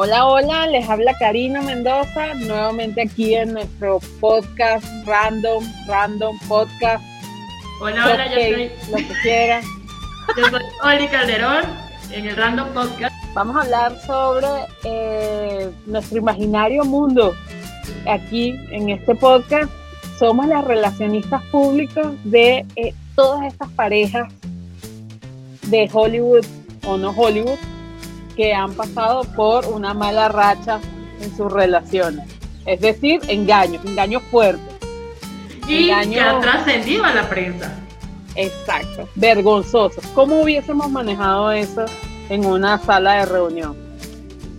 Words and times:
Hola, 0.00 0.26
hola, 0.26 0.68
les 0.68 0.88
habla 0.88 1.12
Karina 1.18 1.60
Mendoza, 1.60 2.32
nuevamente 2.34 3.02
aquí 3.02 3.34
en 3.34 3.54
nuestro 3.54 3.98
podcast 4.20 4.86
Random, 5.04 5.64
Random 5.88 6.38
Podcast. 6.46 7.02
Hola, 7.80 8.06
hola, 8.06 8.26
yo 8.28 8.34
soy. 8.34 8.70
Lo 8.92 8.96
que 8.98 9.14
quiera. 9.22 9.60
Yo 10.36 10.44
soy 10.50 10.62
Oli 10.84 11.08
Calderón 11.08 11.64
en 12.12 12.26
el 12.26 12.36
Random 12.36 12.68
Podcast. 12.68 13.12
Vamos 13.34 13.56
a 13.56 13.62
hablar 13.62 14.00
sobre 14.02 14.46
eh, 14.84 15.68
nuestro 15.86 16.18
imaginario 16.18 16.84
mundo. 16.84 17.34
Aquí 18.06 18.54
en 18.70 18.90
este 18.90 19.16
podcast 19.16 19.72
somos 20.16 20.46
las 20.46 20.62
relacionistas 20.64 21.42
públicos 21.46 22.14
de 22.22 22.64
eh, 22.76 22.94
todas 23.16 23.46
estas 23.46 23.68
parejas 23.70 24.32
de 25.62 25.90
Hollywood 25.92 26.46
o 26.86 26.96
no 26.96 27.10
Hollywood 27.10 27.58
que 28.38 28.54
han 28.54 28.72
pasado 28.72 29.24
por 29.34 29.66
una 29.66 29.92
mala 29.94 30.28
racha 30.28 30.78
en 31.20 31.36
sus 31.36 31.52
relaciones. 31.52 32.24
Es 32.66 32.80
decir, 32.80 33.20
engaños, 33.26 33.84
engaños 33.84 34.22
fuertes. 34.30 34.76
Y 35.66 35.86
que 35.88 36.20
han 36.20 36.40
trascendido 36.40 37.04
a 37.04 37.12
la 37.12 37.28
prensa. 37.28 37.74
Exacto, 38.36 39.08
vergonzosos. 39.16 40.06
¿Cómo 40.14 40.40
hubiésemos 40.40 40.88
manejado 40.88 41.50
eso 41.50 41.84
en 42.28 42.46
una 42.46 42.78
sala 42.78 43.14
de 43.14 43.26
reunión? 43.26 43.76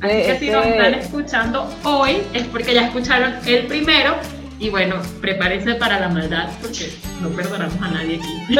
Así 0.01 0.13
que 0.13 0.39
si 0.39 0.49
nos 0.49 0.65
están 0.65 0.93
escuchando 0.95 1.69
hoy 1.85 2.21
es 2.33 2.43
porque 2.47 2.73
ya 2.73 2.87
escucharon 2.87 3.35
el 3.45 3.65
primero 3.67 4.15
y 4.59 4.69
bueno, 4.69 4.97
prepárense 5.21 5.75
para 5.75 6.01
la 6.01 6.09
maldad 6.09 6.49
porque 6.61 6.91
no 7.21 7.29
perdonamos 7.29 7.81
a 7.81 7.87
nadie 7.91 8.19
aquí. 8.19 8.59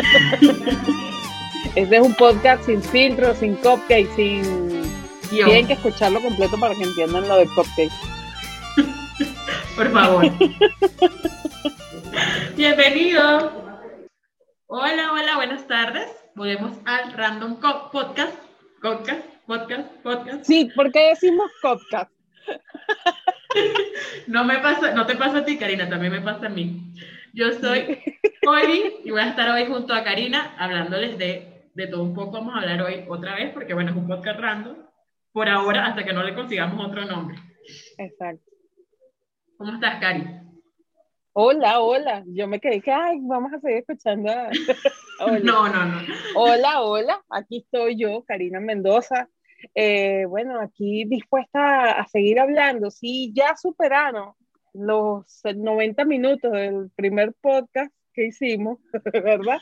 Este 1.76 1.98
es 1.98 2.02
un 2.02 2.16
podcast 2.16 2.66
sin 2.66 2.82
filtro, 2.82 3.36
sin 3.36 3.56
cupcake, 3.56 4.10
sin 4.16 4.79
tienen 5.30 5.68
que 5.68 5.74
escucharlo 5.74 6.22
completo 6.22 6.60
para 6.60 6.76
que 6.76 6.84
entiendan 6.84 7.28
lo 7.28 7.38
del 7.38 7.50
cupcake. 7.50 7.92
Por 9.76 9.92
favor. 9.92 10.26
Bienvenido. 12.56 13.52
Hola, 14.68 15.14
hola, 15.14 15.36
buenas 15.36 15.68
tardes. 15.68 16.10
Volvemos 16.36 16.78
al 16.86 17.14
Random 17.14 17.60
Podcast. 17.92 18.36
Podcast, 18.82 19.26
podcast, 19.46 19.92
podcast. 20.04 20.46
Sí, 20.46 20.70
¿por 20.76 20.92
qué 20.92 21.10
decimos 21.10 21.52
podcast? 21.62 22.12
no 24.28 24.44
me 24.46 24.60
pasa, 24.60 24.94
no 24.94 25.06
te 25.06 25.16
pasa 25.16 25.40
a 25.40 25.46
ti, 25.46 25.58
Karina, 25.58 25.90
también 25.90 26.14
me 26.14 26.22
pasa 26.22 26.48
a 26.48 26.50
mí. 26.50 26.94
Yo 27.34 27.52
soy 27.54 28.00
Oli 28.48 28.96
y 29.04 29.12
voy 29.12 29.22
a 29.22 29.30
estar 29.30 29.50
hoy 29.52 29.66
junto 29.68 29.94
a 29.94 30.04
Karina 30.04 30.56
hablándoles 30.58 31.18
de, 31.18 31.70
de 31.74 31.88
todo 31.88 32.04
un 32.04 32.14
poco. 32.14 32.32
Vamos 32.32 32.56
a 32.56 32.60
hablar 32.60 32.82
hoy 32.82 33.06
otra 33.08 33.36
vez 33.36 33.52
porque, 33.54 33.74
bueno, 33.74 33.92
es 33.92 33.98
un 33.98 34.08
podcast 34.08 34.40
random 34.40 34.89
por 35.32 35.48
ahora 35.48 35.88
hasta 35.88 36.04
que 36.04 36.14
no 36.14 36.24
le 36.24 36.36
consigamos 36.36 36.86
otro 36.86 37.06
nombre. 37.06 37.38
Exacto. 37.98 38.52
¿Cómo 39.58 39.74
estás, 39.74 40.00
Cari? 40.00 40.26
Hola, 41.34 41.82
hola. 41.82 42.24
Yo 42.28 42.48
me 42.48 42.60
quedé 42.60 42.82
que, 42.82 42.92
ay, 42.92 43.20
vamos 43.22 43.54
a 43.54 43.60
seguir 43.60 43.80
escuchando. 43.80 44.32
no, 45.44 45.70
no, 45.70 45.86
no. 45.86 46.02
Hola, 46.36 46.82
hola. 46.82 47.22
Aquí 47.30 47.60
estoy 47.60 47.98
yo, 47.98 48.24
Karina 48.24 48.60
Mendoza. 48.60 49.30
Eh, 49.76 50.26
bueno, 50.28 50.60
aquí 50.60 51.06
dispuesta 51.06 51.92
a 51.92 52.08
seguir 52.08 52.40
hablando. 52.40 52.90
Sí, 52.90 53.32
ya 53.34 53.56
superaron 53.56 54.34
los 54.74 55.42
90 55.44 56.06
minutos 56.06 56.52
del 56.52 56.90
primer 56.96 57.34
podcast 57.42 57.94
que 58.14 58.28
hicimos, 58.28 58.80
¿verdad? 59.14 59.60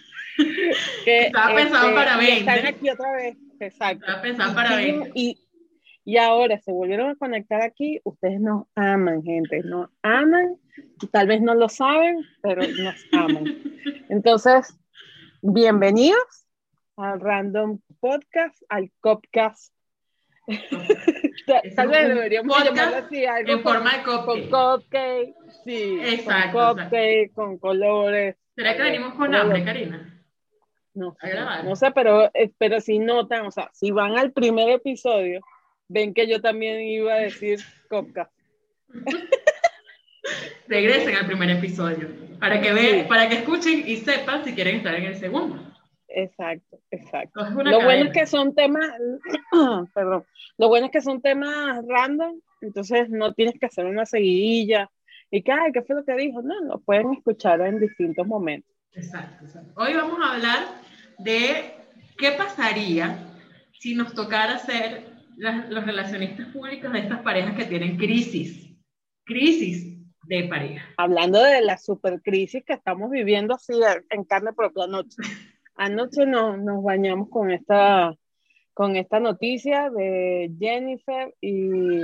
Que, 1.05 1.27
Estaba 1.27 1.55
pensado 1.55 1.89
este, 1.89 1.95
para 1.95 2.17
20. 2.17 2.39
Están 2.39 2.65
aquí 2.65 2.89
otra 2.89 3.11
vez, 3.13 3.37
exacto. 3.59 4.05
Estaba 4.05 4.21
pensado 4.21 4.55
para 4.55 4.75
20. 4.75 5.11
Y, 5.15 5.46
y 6.07 6.15
ahora 6.15 6.57
se 6.61 6.71
volvieron 6.71 7.09
a 7.09 7.15
conectar 7.15 7.61
aquí, 7.61 7.99
ustedes 8.05 8.39
nos 8.39 8.65
aman, 8.75 9.23
gente, 9.23 9.61
nos 9.63 9.89
aman, 10.01 10.55
tal 11.11 11.27
vez 11.27 11.41
no 11.41 11.53
lo 11.53 11.67
saben, 11.67 12.25
pero 12.41 12.61
nos 12.61 12.95
aman. 13.11 13.43
Entonces, 14.09 14.79
bienvenidos 15.41 16.47
al 16.95 17.19
Random 17.19 17.79
Podcast, 17.99 18.55
al 18.69 18.89
Copcast. 19.01 19.73
tal 21.75 21.89
vez 21.89 22.07
deberíamos 22.07 22.63
llamarlo 22.63 23.05
así, 23.05 23.25
algo 23.25 23.51
en 23.51 23.63
forma 23.63 23.97
de 23.97 24.03
cupcake. 24.03 24.49
Con 24.49 24.77
cupcake, 24.79 25.35
sí, 25.65 25.99
exacto, 26.01 26.57
con 26.57 26.77
cupcake, 26.77 27.33
con 27.33 27.57
colores. 27.57 28.37
¿Será 28.55 28.77
que 28.77 28.83
venimos 28.83 29.13
con 29.15 29.35
hambre, 29.35 29.61
Karina? 29.65 30.23
No, 30.93 31.17
no 31.65 31.75
sé, 31.75 31.91
pero, 31.91 32.31
eh, 32.33 32.53
pero 32.57 32.79
si 32.79 32.97
notan, 32.97 33.45
o 33.45 33.51
sea, 33.51 33.69
si 33.73 33.91
van 33.91 34.17
al 34.17 34.31
primer 34.31 34.69
episodio, 34.69 35.41
ven 35.87 36.13
que 36.13 36.27
yo 36.27 36.41
también 36.41 36.81
iba 36.81 37.13
a 37.13 37.19
decir 37.19 37.59
Copca. 37.89 38.29
Regresen 40.67 41.15
al 41.15 41.25
primer 41.25 41.49
episodio 41.51 42.09
para 42.39 42.61
que 42.61 42.73
vean, 42.73 43.07
para 43.07 43.29
que 43.29 43.35
escuchen 43.35 43.83
y 43.87 43.97
sepan 43.97 44.43
si 44.43 44.53
quieren 44.53 44.77
estar 44.77 44.93
en 44.95 45.05
el 45.05 45.15
segundo. 45.15 45.59
Exacto, 46.09 46.79
exacto. 46.89 47.49
lo 47.49 47.81
bueno 47.83 48.05
es 48.05 48.11
que 48.11 48.25
son 48.25 48.55
temas, 48.55 48.91
perdón, 49.93 50.25
lo 50.57 50.67
bueno 50.67 50.87
es 50.87 50.91
que 50.91 51.01
son 51.01 51.21
temas 51.21 51.83
random, 51.87 52.39
entonces 52.61 53.09
no 53.09 53.33
tienes 53.33 53.59
que 53.59 53.67
hacer 53.67 53.85
una 53.85 54.05
seguidilla 54.05 54.89
y 55.29 55.43
que, 55.43 55.51
ay, 55.51 55.71
¿qué 55.73 55.81
fue 55.81 55.95
lo 55.95 56.05
que 56.05 56.15
dijo? 56.15 56.41
No, 56.41 56.59
lo 56.61 56.79
pueden 56.79 57.13
escuchar 57.13 57.61
en 57.61 57.79
distintos 57.79 58.25
momentos. 58.25 58.73
Exacto, 58.93 59.45
exacto. 59.45 59.73
Hoy 59.75 59.93
vamos 59.93 60.19
a 60.21 60.33
hablar 60.33 60.65
de 61.19 61.75
qué 62.17 62.31
pasaría 62.31 63.19
si 63.73 63.93
nos 63.93 64.13
tocara 64.13 64.55
hacer 64.55 65.16
los 65.37 65.85
relacionistas 65.85 66.47
públicos 66.47 66.91
de 66.91 66.99
estas 66.99 67.21
parejas 67.21 67.55
que 67.55 67.65
tienen 67.65 67.97
crisis, 67.97 68.75
crisis 69.23 69.97
de 70.23 70.43
pareja. 70.45 70.83
Hablando 70.97 71.41
de 71.41 71.61
la 71.61 71.77
supercrisis 71.77 72.63
que 72.65 72.73
estamos 72.73 73.09
viviendo 73.11 73.53
así 73.53 73.73
en 74.09 74.23
carne 74.23 74.53
propia 74.53 74.85
anoche. 74.85 75.17
Anoche 75.75 76.25
nos, 76.25 76.59
nos 76.59 76.83
bañamos 76.83 77.29
con 77.29 77.51
esta, 77.51 78.15
con 78.73 78.95
esta 78.95 79.19
noticia 79.19 79.91
de 79.91 80.51
Jennifer 80.59 81.33
y, 81.39 82.01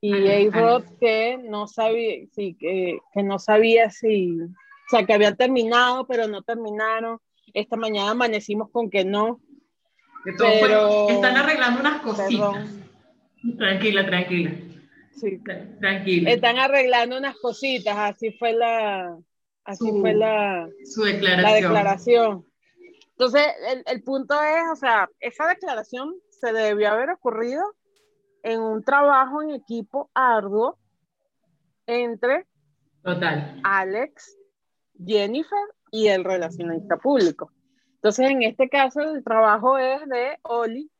y 0.00 0.28
A-Rod 0.28 0.84
que 1.00 1.38
no 1.42 1.66
sabía, 1.66 2.26
sí, 2.32 2.56
que, 2.58 3.00
que 3.12 3.22
no 3.24 3.40
sabía 3.40 3.90
si, 3.90 4.40
o 4.40 4.48
sea, 4.88 5.04
que 5.04 5.14
habían 5.14 5.36
terminado, 5.36 6.06
pero 6.06 6.28
no 6.28 6.42
terminaron. 6.42 7.18
Esta 7.52 7.76
mañana 7.76 8.10
amanecimos 8.12 8.70
con 8.70 8.88
que 8.88 9.04
no, 9.04 9.40
pero... 10.60 11.08
están 11.08 11.36
arreglando 11.36 11.80
unas 11.80 12.00
cositas. 12.02 12.68
Tranquila, 13.56 14.06
tranquila. 14.06 14.50
Sí. 15.14 15.40
Tranquila. 15.80 16.30
Están 16.30 16.58
arreglando 16.58 17.16
unas 17.16 17.36
cositas, 17.36 17.96
así 17.96 18.32
fue 18.32 18.52
la, 18.52 19.16
así 19.64 19.90
fue 20.00 20.14
la, 20.14 20.68
su 20.84 21.04
declaración. 21.04 21.42
la 21.42 21.54
declaración. 21.54 22.46
Entonces, 23.10 23.46
el, 23.70 23.82
el, 23.86 24.02
punto 24.02 24.34
es, 24.42 24.62
o 24.72 24.76
sea, 24.76 25.08
esa 25.20 25.46
declaración 25.46 26.14
se 26.28 26.52
debió 26.52 26.90
haber 26.90 27.10
ocurrido 27.10 27.62
en 28.42 28.60
un 28.60 28.84
trabajo 28.84 29.42
en 29.42 29.52
equipo 29.52 30.10
arduo 30.12 30.78
entre 31.86 32.46
Total. 33.06 33.60
Alex, 33.62 34.36
Jennifer 35.06 35.56
y 35.92 36.08
el 36.08 36.24
relacionista 36.24 36.96
público. 36.96 37.52
Entonces, 37.96 38.30
en 38.30 38.42
este 38.42 38.68
caso, 38.68 39.00
el 39.00 39.24
trabajo 39.24 39.78
es 39.78 40.06
de 40.08 40.38
Oli. 40.42 40.90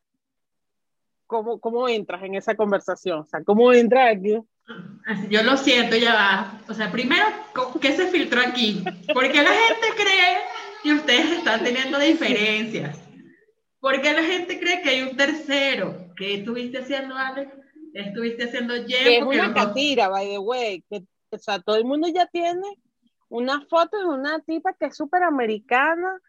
¿Cómo, 1.26 1.60
cómo 1.60 1.88
entras 1.88 2.22
en 2.22 2.34
esa 2.34 2.54
conversación? 2.54 3.20
O 3.20 3.24
sea, 3.24 3.42
¿cómo 3.44 3.72
entras 3.72 4.16
aquí? 4.16 4.38
yo 5.30 5.42
lo 5.42 5.56
siento, 5.56 5.96
ya 5.96 6.14
va. 6.14 6.60
O 6.68 6.74
sea, 6.74 6.90
primero, 6.90 7.24
¿qué 7.80 7.92
se 7.92 8.08
filtró 8.08 8.40
aquí? 8.40 8.84
Porque 9.14 9.42
la 9.42 9.50
gente 9.50 9.86
cree 9.94 10.38
que 10.82 10.92
ustedes 10.94 11.38
están 11.38 11.62
teniendo 11.62 11.98
diferencias. 11.98 12.98
Porque 13.80 14.12
la 14.12 14.22
gente 14.22 14.58
cree 14.58 14.82
que 14.82 14.88
hay 14.88 15.02
un 15.02 15.16
tercero. 15.16 16.12
¿Qué 16.16 16.34
estuviste 16.36 16.78
haciendo, 16.78 17.14
Alex? 17.14 17.52
estuviste 17.92 18.44
haciendo 18.44 18.74
Jen? 18.74 18.86
Que 18.88 19.18
es 19.18 19.24
una 19.24 19.54
catira, 19.54 20.08
by 20.08 20.26
the 20.28 20.38
way. 20.38 20.84
Que, 20.88 21.04
o 21.30 21.38
sea, 21.38 21.60
todo 21.60 21.76
el 21.76 21.84
mundo 21.84 22.08
ya 22.08 22.26
tiene 22.26 22.66
una 23.28 23.60
foto 23.66 23.98
de 23.98 24.06
una 24.06 24.40
tipa 24.40 24.74
que 24.74 24.86
es 24.86 24.96
súper 24.96 25.22
americana, 25.22 26.20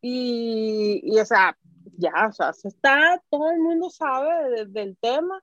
y, 0.00 1.00
y, 1.04 1.18
o 1.18 1.24
sea, 1.24 1.56
ya, 1.96 2.26
o 2.28 2.32
sea, 2.32 2.52
se 2.52 2.68
está, 2.68 3.22
todo 3.30 3.50
el 3.50 3.60
mundo 3.60 3.90
sabe 3.90 4.66
del 4.66 4.96
tema 4.98 5.42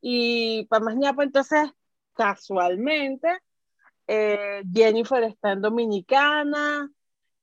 y 0.00 0.64
para 0.66 0.84
más 0.84 0.96
pues 1.14 1.26
entonces, 1.26 1.70
casualmente, 2.14 3.28
eh, 4.06 4.62
Jennifer 4.72 5.22
está 5.22 5.52
en 5.52 5.62
Dominicana, 5.62 6.90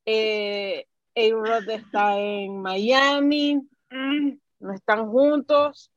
eh, 0.05 0.85
A-Rod 1.15 1.69
está 1.69 2.19
en 2.19 2.61
Miami, 2.61 3.55
mm, 3.89 4.31
no 4.59 4.73
están 4.73 5.07
juntos, 5.07 5.91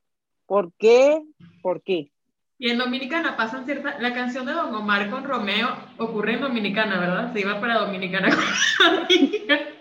¿por 0.47 0.73
qué? 0.75 1.23
¿Por 1.63 1.83
qué? 1.83 2.13
Y 2.59 2.71
en 2.71 2.79
Dominicana 2.79 3.37
pasan 3.37 3.65
ciertas, 3.65 4.01
la 4.01 4.15
canción 4.15 4.47
de 4.47 4.53
Don 4.53 4.73
Omar 4.73 5.11
con 5.11 5.25
Romeo 5.25 5.69
ocurre 5.99 6.35
en 6.35 6.43
Dominicana, 6.43 7.01
¿verdad? 7.01 7.33
Se 7.33 7.41
iba 7.41 7.61
para 7.61 7.79
Dominicana 7.79 8.29
con 8.31 9.09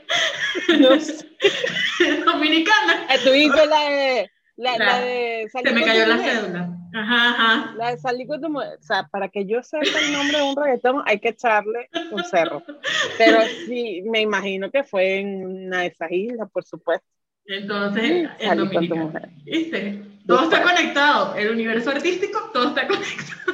Dominicana. 2.26 3.06
Eh, 3.10 3.20
tu 3.24 3.34
hijo 3.34 3.66
la 3.66 3.90
de. 3.90 4.32
La, 4.58 4.78
la, 4.78 5.00
de 5.02 5.50
se 5.52 5.74
me 5.74 5.84
cayó 5.84 6.06
la 6.06 6.18
cédula. 6.20 6.70
Ajá, 6.94 7.30
ajá. 7.32 7.74
La 7.78 7.92
de 7.92 7.98
salir 7.98 8.28
con 8.28 8.42
tu 8.42 8.50
mujer. 8.50 8.78
O 8.80 8.84
sea, 8.84 9.08
para 9.08 9.30
que 9.30 9.46
yo 9.46 9.64
sepa 9.64 10.00
el 10.00 10.12
nombre 10.12 10.38
de 10.38 10.44
un 10.44 10.56
reggaetón, 10.56 11.02
hay 11.06 11.20
que 11.20 11.30
echarle 11.30 11.90
un 12.12 12.24
cerro. 12.26 12.62
Pero 13.18 13.40
sí, 13.66 14.04
me 14.06 14.22
imagino 14.22 14.70
que 14.70 14.84
fue 14.84 15.20
en 15.20 15.46
una 15.66 15.82
de 15.82 15.88
esas 15.88 16.12
islas, 16.12 16.48
por 16.52 16.64
supuesto. 16.64 17.08
Entonces, 17.46 18.04
en 18.04 18.30
Salí 18.40 18.60
con 18.60 18.70
tu 18.70 18.74
Dominicana. 18.96 19.04
mujer. 19.06 19.30
¿Viste? 19.46 20.04
Todo 20.28 20.44
está 20.44 20.62
conectado. 20.62 21.36
El 21.36 21.50
universo 21.52 21.90
artístico, 21.90 22.52
todo 22.54 22.68
está 22.68 22.88
conectado. 22.88 23.54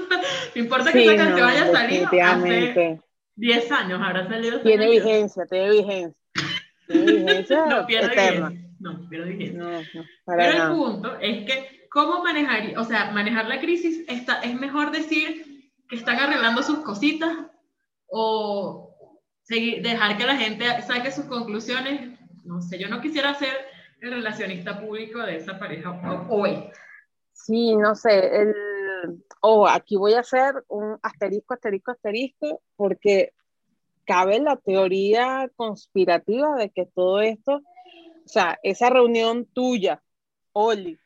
No 0.55 0.61
importa 0.61 0.91
que 0.91 0.99
Sí, 0.99 1.05
esa 1.05 1.15
canción 1.15 1.39
no, 1.39 1.45
haya 1.47 1.71
salido 1.71 1.77
hace 2.07 2.15
definitivamente. 2.17 3.01
10 3.35 3.71
años, 3.71 4.01
habrá 4.03 4.27
salido. 4.27 4.59
Tiene 4.61 4.89
vigencia, 4.89 5.45
tiene 5.45 5.69
vigencia. 5.69 6.19
No 7.67 7.85
pierde 7.85 8.13
eterna. 8.13 8.49
vigencia. 8.49 9.59
No, 9.59 9.71
no, 9.71 10.05
para 10.25 10.51
Pero 10.51 10.63
el 10.63 10.71
punto 10.71 11.15
es 11.19 11.45
que, 11.45 11.87
¿cómo 11.89 12.23
manejar, 12.23 12.77
o 12.77 12.83
sea, 12.83 13.11
manejar 13.11 13.47
la 13.47 13.59
crisis? 13.59 14.05
Está, 14.07 14.41
es 14.41 14.53
mejor 14.59 14.91
decir 14.91 15.71
que 15.89 15.95
están 15.95 16.17
arreglando 16.19 16.61
sus 16.63 16.79
cositas 16.79 17.31
o 18.07 18.95
seguir, 19.43 19.81
dejar 19.81 20.17
que 20.17 20.25
la 20.25 20.35
gente 20.37 20.65
saque 20.83 21.11
sus 21.11 21.25
conclusiones. 21.25 22.19
No 22.45 22.61
sé, 22.61 22.79
yo 22.79 22.87
no 22.87 23.01
quisiera 23.01 23.33
ser 23.33 23.53
el 24.01 24.11
relacionista 24.11 24.79
público 24.79 25.19
de 25.19 25.37
esa 25.37 25.57
pareja 25.57 25.91
ho- 25.91 26.27
hoy. 26.29 26.69
Sí, 27.33 27.75
no 27.75 27.95
sé, 27.95 28.41
el... 28.41 28.55
oh, 29.41 29.67
aquí 29.67 29.95
voy 29.95 30.13
a 30.13 30.19
hacer 30.19 30.53
un 30.67 30.97
asterisco, 31.01 31.53
asterisco, 31.53 31.91
asterisco, 31.91 32.61
porque 32.75 33.33
cabe 34.07 34.39
la 34.39 34.56
teoría 34.56 35.51
conspirativa 35.56 36.56
de 36.56 36.69
que 36.69 36.86
todo 36.86 37.19
esto, 37.19 37.57
o 37.57 38.27
sea, 38.27 38.57
esa 38.63 38.89
reunión 38.89 39.45
tuya, 39.45 40.01
Oli, 40.54 40.98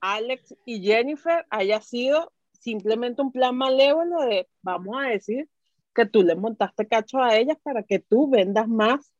Alex 0.00 0.54
y 0.64 0.80
Jennifer 0.80 1.44
haya 1.50 1.80
sido 1.80 2.32
simplemente 2.52 3.20
un 3.20 3.32
plan 3.32 3.56
malévolo 3.56 4.22
de, 4.22 4.48
vamos 4.62 4.96
a 4.98 5.08
decir, 5.08 5.48
que 5.94 6.06
tú 6.06 6.22
le 6.22 6.34
montaste 6.36 6.86
cacho 6.86 7.18
a 7.18 7.36
ellas 7.36 7.58
para 7.62 7.82
que 7.82 7.98
tú 7.98 8.30
vendas 8.30 8.68
más 8.68 9.12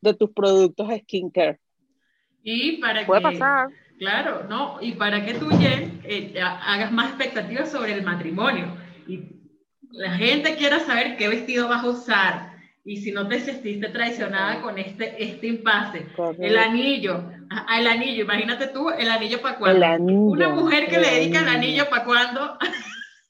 de 0.00 0.14
tus 0.14 0.30
productos 0.32 0.88
skincare. 1.00 1.60
Y 2.42 2.78
para 2.80 3.06
Puede 3.06 3.22
que, 3.22 3.28
pasar. 3.30 3.68
claro, 3.98 4.44
¿no? 4.48 4.78
Y 4.82 4.92
para 4.92 5.24
que 5.24 5.34
tú, 5.34 5.48
Jen, 5.48 6.00
eh, 6.04 6.38
ha- 6.40 6.74
hagas 6.74 6.92
más 6.92 7.08
expectativas 7.10 7.70
sobre 7.70 7.94
el 7.94 8.02
matrimonio. 8.02 8.66
Y 9.06 9.20
la 9.90 10.16
gente 10.16 10.56
quiera 10.56 10.80
saber 10.80 11.16
qué 11.16 11.28
vestido 11.28 11.68
vas 11.68 11.84
a 11.84 11.88
usar. 11.88 12.53
Y 12.86 12.98
si 12.98 13.12
no 13.12 13.26
te 13.26 13.40
sentiste 13.40 13.88
traicionada 13.88 14.60
con 14.60 14.78
este, 14.78 15.22
este 15.22 15.46
impasse. 15.46 16.06
Correcto. 16.14 16.42
El 16.42 16.58
anillo. 16.58 17.24
Ah, 17.50 17.78
el 17.80 17.86
anillo. 17.86 18.24
Imagínate 18.24 18.68
tú, 18.68 18.90
el 18.90 19.10
anillo 19.10 19.40
para 19.40 19.56
cuándo. 19.56 19.86
Anillo. 19.86 20.20
Una 20.20 20.48
mujer 20.50 20.86
que 20.88 20.98
le 20.98 21.10
dedica 21.10 21.40
el 21.40 21.48
anillo 21.48 21.88
para 21.88 22.04
cuándo. 22.04 22.58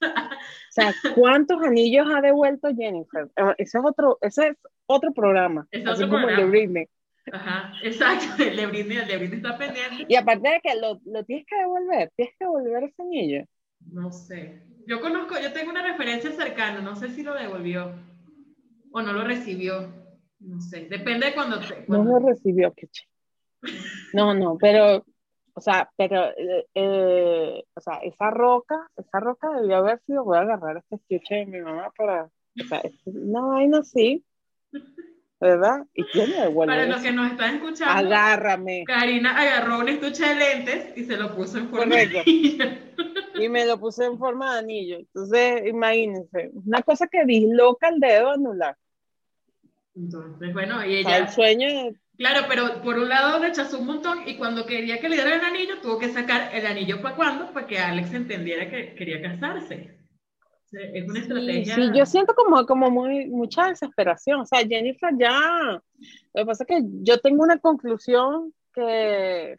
O 0.02 0.72
sea, 0.74 0.92
¿cuántos 1.14 1.62
anillos 1.62 2.06
ha 2.12 2.20
devuelto 2.20 2.68
Jennifer? 2.74 3.28
Eh, 3.36 3.54
Ese 3.58 3.78
es 3.78 3.84
otro, 3.84 4.18
ese 4.20 4.48
es 4.48 4.56
otro 4.86 5.12
programa. 5.12 5.68
Es 5.70 5.86
otro 5.86 6.08
como 6.08 6.18
el 6.18 6.26
de 6.26 6.42
programa. 6.42 6.50
Britney. 6.50 6.88
Ajá, 7.32 7.72
exacto. 7.82 8.42
El 8.42 8.56
de 8.56 8.66
Britney, 8.66 8.98
el 8.98 9.06
de 9.06 9.16
Britney 9.16 9.36
está 9.38 9.56
pendiente. 9.56 10.04
Y 10.08 10.14
aparte 10.16 10.48
de 10.48 10.60
que 10.60 10.74
lo, 10.78 11.00
lo 11.06 11.24
tienes 11.24 11.46
que 11.46 11.56
devolver, 11.56 12.10
tienes 12.16 12.34
que 12.38 12.44
devolver 12.44 12.84
ese 12.84 13.02
anillo. 13.02 13.44
No 13.92 14.10
sé. 14.10 14.62
Yo 14.86 15.00
conozco, 15.00 15.36
yo 15.40 15.52
tengo 15.52 15.70
una 15.70 15.82
referencia 15.82 16.32
cercana, 16.32 16.80
no 16.80 16.96
sé 16.96 17.08
si 17.10 17.22
lo 17.22 17.34
devolvió 17.34 17.92
o 18.94 19.02
no 19.02 19.12
lo 19.12 19.24
recibió. 19.24 19.92
No 20.38 20.60
sé, 20.60 20.86
depende 20.88 21.26
de 21.26 21.34
cuando 21.34 21.58
te. 21.58 21.84
No 21.88 22.04
lo 22.04 22.20
recibió, 22.20 22.72
qué 22.74 22.88
No, 24.12 24.34
no, 24.34 24.56
pero, 24.56 25.04
o 25.52 25.60
sea, 25.60 25.90
pero, 25.96 26.28
eh, 26.36 26.66
eh, 26.74 27.64
o 27.74 27.80
sea, 27.80 27.94
esa 28.04 28.30
roca, 28.30 28.88
esa 28.96 29.18
roca 29.18 29.48
debió 29.60 29.78
haber 29.78 30.00
sido, 30.06 30.24
voy 30.24 30.38
a 30.38 30.42
agarrar 30.42 30.76
este 30.76 30.96
estuche 30.96 31.34
de 31.34 31.46
mi 31.46 31.60
mamá 31.60 31.92
para, 31.96 32.24
o 32.26 32.68
sea, 32.68 32.82
una 33.06 33.40
vaina 33.40 33.78
así, 33.78 34.24
¿verdad? 35.40 35.84
Y 35.92 36.04
quién 36.04 36.30
me 36.30 36.36
devuelve 36.36 36.72
Para 36.72 36.86
los 36.86 37.02
que 37.02 37.12
nos 37.12 37.32
están 37.32 37.56
escuchando, 37.56 37.92
Agárrame. 37.92 38.84
Karina 38.86 39.36
agarró 39.36 39.80
un 39.80 39.88
estuche 39.88 40.24
de 40.24 40.34
lentes 40.36 40.96
y 40.96 41.04
se 41.04 41.16
lo 41.16 41.34
puso 41.34 41.58
en 41.58 41.68
forma 41.68 41.86
Correcto. 41.86 42.12
de 42.14 42.20
anillo. 42.20 42.64
y 43.42 43.48
me 43.48 43.66
lo 43.66 43.80
puse 43.80 44.04
en 44.04 44.18
forma 44.18 44.52
de 44.52 44.58
anillo. 44.60 44.98
Entonces, 44.98 45.66
imagínense, 45.66 46.52
una 46.54 46.82
cosa 46.82 47.08
que 47.08 47.24
disloca 47.24 47.88
el 47.88 47.98
dedo 47.98 48.30
anular. 48.30 48.76
Entonces, 49.96 50.52
bueno, 50.52 50.84
y 50.84 50.96
sea, 51.02 51.18
el 51.18 51.26
ella, 51.26 51.28
sueño 51.28 51.68
claro, 52.16 52.46
pero 52.48 52.82
por 52.82 52.98
un 52.98 53.08
lado 53.08 53.40
rechazó 53.40 53.78
un 53.80 53.86
montón 53.86 54.28
y 54.28 54.36
cuando 54.36 54.66
quería 54.66 55.00
que 55.00 55.08
le 55.08 55.16
dieran 55.16 55.40
el 55.40 55.44
anillo, 55.46 55.80
tuvo 55.80 55.98
que 55.98 56.12
sacar 56.12 56.54
el 56.54 56.66
anillo 56.66 57.02
para 57.02 57.16
cuándo, 57.16 57.52
para 57.52 57.66
que 57.66 57.78
Alex 57.78 58.12
entendiera 58.14 58.70
que 58.70 58.94
quería 58.94 59.22
casarse. 59.22 59.98
O 60.64 60.68
sea, 60.68 60.82
es 60.92 61.08
una 61.08 61.20
Sí, 61.20 61.22
estrategia. 61.22 61.74
sí, 61.74 61.90
yo 61.92 62.06
siento 62.06 62.34
como, 62.34 62.66
como 62.66 62.90
muy, 62.90 63.26
mucha 63.28 63.68
desesperación. 63.68 64.40
O 64.40 64.46
sea, 64.46 64.60
Jennifer 64.66 65.10
ya. 65.18 65.82
Lo 66.34 66.42
que 66.42 66.46
pasa 66.46 66.64
es 66.64 66.68
que 66.68 66.82
yo 67.02 67.18
tengo 67.20 67.42
una 67.42 67.58
conclusión 67.58 68.54
que, 68.74 69.56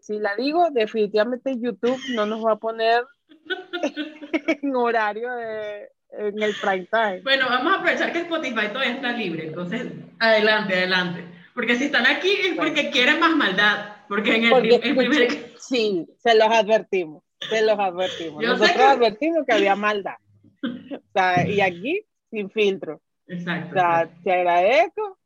si 0.00 0.18
la 0.18 0.36
digo, 0.36 0.70
definitivamente 0.70 1.58
YouTube 1.58 1.98
no 2.14 2.26
nos 2.26 2.44
va 2.44 2.52
a 2.52 2.58
poner 2.58 3.04
en 4.62 4.76
horario 4.76 5.32
de, 5.34 5.88
en 6.18 6.42
el 6.42 6.54
prime 6.60 6.86
time. 6.90 7.20
Bueno, 7.22 7.46
vamos 7.48 7.72
a 7.72 7.76
aprovechar 7.78 8.12
que 8.12 8.20
Spotify 8.20 8.68
todavía 8.68 8.94
está 8.94 9.12
libre, 9.12 9.46
entonces 9.48 9.86
adelante, 10.18 10.74
adelante. 10.74 11.24
Porque 11.54 11.76
si 11.76 11.84
están 11.84 12.06
aquí 12.06 12.30
es 12.30 12.56
porque 12.56 12.90
quieren 12.90 13.20
más 13.20 13.36
maldad, 13.36 13.96
porque 14.08 14.36
en 14.36 14.44
el, 14.44 14.50
Porque, 14.50 14.74
el 14.82 14.96
primer... 14.96 15.28
sí, 15.58 16.06
se 16.18 16.34
los 16.34 16.48
advertimos, 16.48 17.22
se 17.48 17.62
los 17.62 17.78
advertimos. 17.78 18.42
Yo 18.42 18.48
Nosotros 18.50 18.76
que- 18.76 18.82
advertimos 18.82 19.46
que 19.46 19.54
había 19.54 19.76
maldad. 19.76 20.16
O 20.64 21.12
sea, 21.12 21.46
y 21.46 21.60
aquí, 21.60 22.00
sin 22.30 22.50
filtro. 22.50 23.00
Exacto. 23.28 23.70
O 23.70 23.74
sea, 23.74 24.08
te 24.24 24.32
agradezco. 24.32 25.18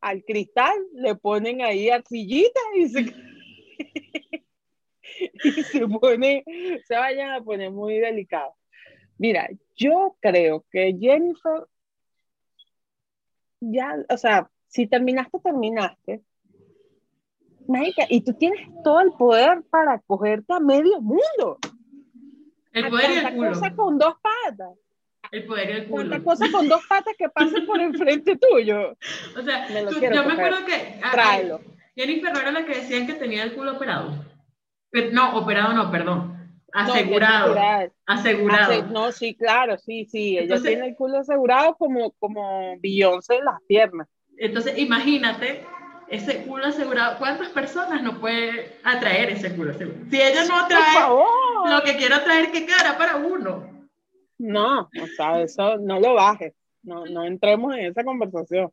Al 0.00 0.22
cristal 0.22 0.74
le 0.94 1.16
ponen 1.16 1.62
ahí 1.62 1.90
arcillita 1.90 2.60
y 2.76 2.88
se, 2.88 3.00
y 5.44 5.50
se 5.50 5.88
pone, 5.88 6.44
se 6.86 6.94
vayan 6.94 7.32
a 7.32 7.40
poner 7.42 7.70
muy 7.70 7.98
delicado. 7.98 8.54
Mira, 9.22 9.48
yo 9.76 10.16
creo 10.18 10.64
que 10.68 10.96
Jennifer, 10.98 11.68
ya, 13.60 13.94
o 14.08 14.16
sea, 14.16 14.50
si 14.66 14.88
terminaste, 14.88 15.38
terminaste. 15.38 16.22
Marica, 17.68 18.04
y 18.08 18.22
tú 18.22 18.32
tienes 18.34 18.68
todo 18.82 18.98
el 19.00 19.12
poder 19.12 19.62
para 19.70 20.00
cogerte 20.00 20.52
a 20.52 20.58
medio 20.58 21.00
mundo. 21.00 21.58
El 22.72 22.88
poder 22.90 23.10
y 23.12 23.18
el 23.18 23.34
culo. 23.36 23.52
cosa 23.52 23.72
con 23.76 23.96
dos 23.96 24.14
patas. 24.20 24.76
El 25.30 25.46
poder 25.46 25.70
y 25.70 25.72
el 25.74 25.86
culo. 25.86 26.10
Tanta 26.10 26.24
cosa 26.24 26.50
con 26.50 26.68
dos 26.68 26.84
patas 26.88 27.14
que 27.16 27.28
pasen 27.28 27.64
por 27.64 27.80
enfrente 27.80 28.36
tuyo. 28.36 28.96
O 29.38 29.42
sea, 29.42 29.68
Me 29.72 29.84
tú- 29.84 30.00
yo 30.00 30.24
me 30.24 30.32
acuerdo 30.32 30.66
que 30.66 30.98
ah, 31.00 31.10
Tráelo. 31.12 31.60
Jennifer 31.94 32.32
era 32.36 32.50
la 32.50 32.66
que 32.66 32.74
decían 32.74 33.06
que 33.06 33.14
tenía 33.14 33.44
el 33.44 33.54
culo 33.54 33.76
operado. 33.76 34.24
Pero- 34.90 35.12
no, 35.12 35.38
operado 35.38 35.74
no, 35.74 35.92
perdón. 35.92 36.31
No, 36.74 36.80
Asegurado. 36.80 37.54
Jennifer, 37.54 37.92
asegurado. 38.06 38.72
Ase- 38.72 38.82
no, 38.90 39.12
sí, 39.12 39.34
claro, 39.34 39.76
sí, 39.78 40.06
sí. 40.06 40.32
Ella 40.38 40.42
Entonces- 40.44 40.68
tiene 40.70 40.88
el 40.88 40.96
culo 40.96 41.18
asegurado 41.18 41.76
como, 41.76 42.12
como 42.12 42.76
Beyoncé 42.80 43.36
en 43.36 43.44
las 43.44 43.60
piernas. 43.68 44.08
Entonces, 44.38 44.78
imagínate 44.78 45.64
ese 46.08 46.42
culo 46.44 46.66
asegurado. 46.66 47.18
¿Cuántas 47.18 47.48
personas 47.50 48.02
no 48.02 48.18
puede 48.20 48.78
atraer 48.84 49.30
ese 49.30 49.54
culo 49.54 49.72
asegurado? 49.72 50.04
Si 50.10 50.20
ella 50.20 50.44
no 50.46 50.58
atrae 50.60 51.70
lo 51.70 51.82
que 51.82 51.96
quiere 51.96 52.14
atraer, 52.14 52.50
¿qué 52.52 52.64
cara 52.66 52.96
para 52.96 53.16
uno? 53.16 53.70
No, 54.38 54.80
o 54.80 55.06
sea, 55.16 55.40
eso 55.42 55.76
no 55.76 56.00
lo 56.00 56.14
bajes. 56.14 56.54
No, 56.82 57.04
no 57.06 57.24
entremos 57.24 57.74
en 57.76 57.86
esa 57.86 58.02
conversación. 58.02 58.72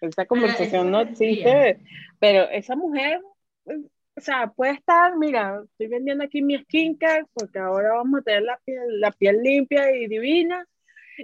Esa 0.00 0.26
conversación 0.26 0.90
no 0.90 1.00
existe. 1.00 1.80
Pero 2.18 2.42
esa 2.50 2.76
mujer, 2.76 3.20
eh, 3.66 3.78
o 4.20 4.22
sea, 4.22 4.52
puede 4.54 4.72
estar, 4.72 5.16
mira, 5.16 5.62
estoy 5.64 5.86
vendiendo 5.86 6.24
aquí 6.24 6.42
mi 6.42 6.58
skincare 6.58 7.24
porque 7.32 7.58
ahora 7.58 7.94
vamos 7.94 8.20
a 8.20 8.22
tener 8.22 8.42
la 8.42 8.58
piel, 8.58 9.00
la 9.00 9.10
piel 9.12 9.42
limpia 9.42 9.96
y 9.96 10.08
divina. 10.08 10.66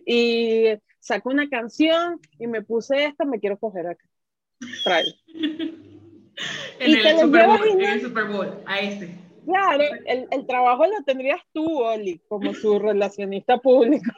Y 0.06 0.68
saco 0.98 1.28
una 1.28 1.48
canción 1.48 2.18
y 2.38 2.46
me 2.46 2.62
puse 2.62 3.04
esta, 3.04 3.26
me 3.26 3.38
quiero 3.38 3.58
coger 3.58 3.86
acá. 3.86 4.04
Tráelo. 4.82 5.12
En 6.78 6.90
el, 6.94 7.18
Super 7.18 7.46
Bowl, 7.46 7.66
en 7.66 7.80
el 7.80 8.00
Super 8.02 8.24
Bowl, 8.24 8.62
a 8.66 8.78
ese. 8.78 9.08
Claro, 9.46 9.84
el, 10.04 10.28
el 10.30 10.46
trabajo 10.46 10.84
lo 10.84 11.02
tendrías 11.02 11.40
tú, 11.54 11.82
Oli, 11.82 12.20
como 12.28 12.52
su 12.52 12.78
relacionista 12.78 13.56
público. 13.56 14.12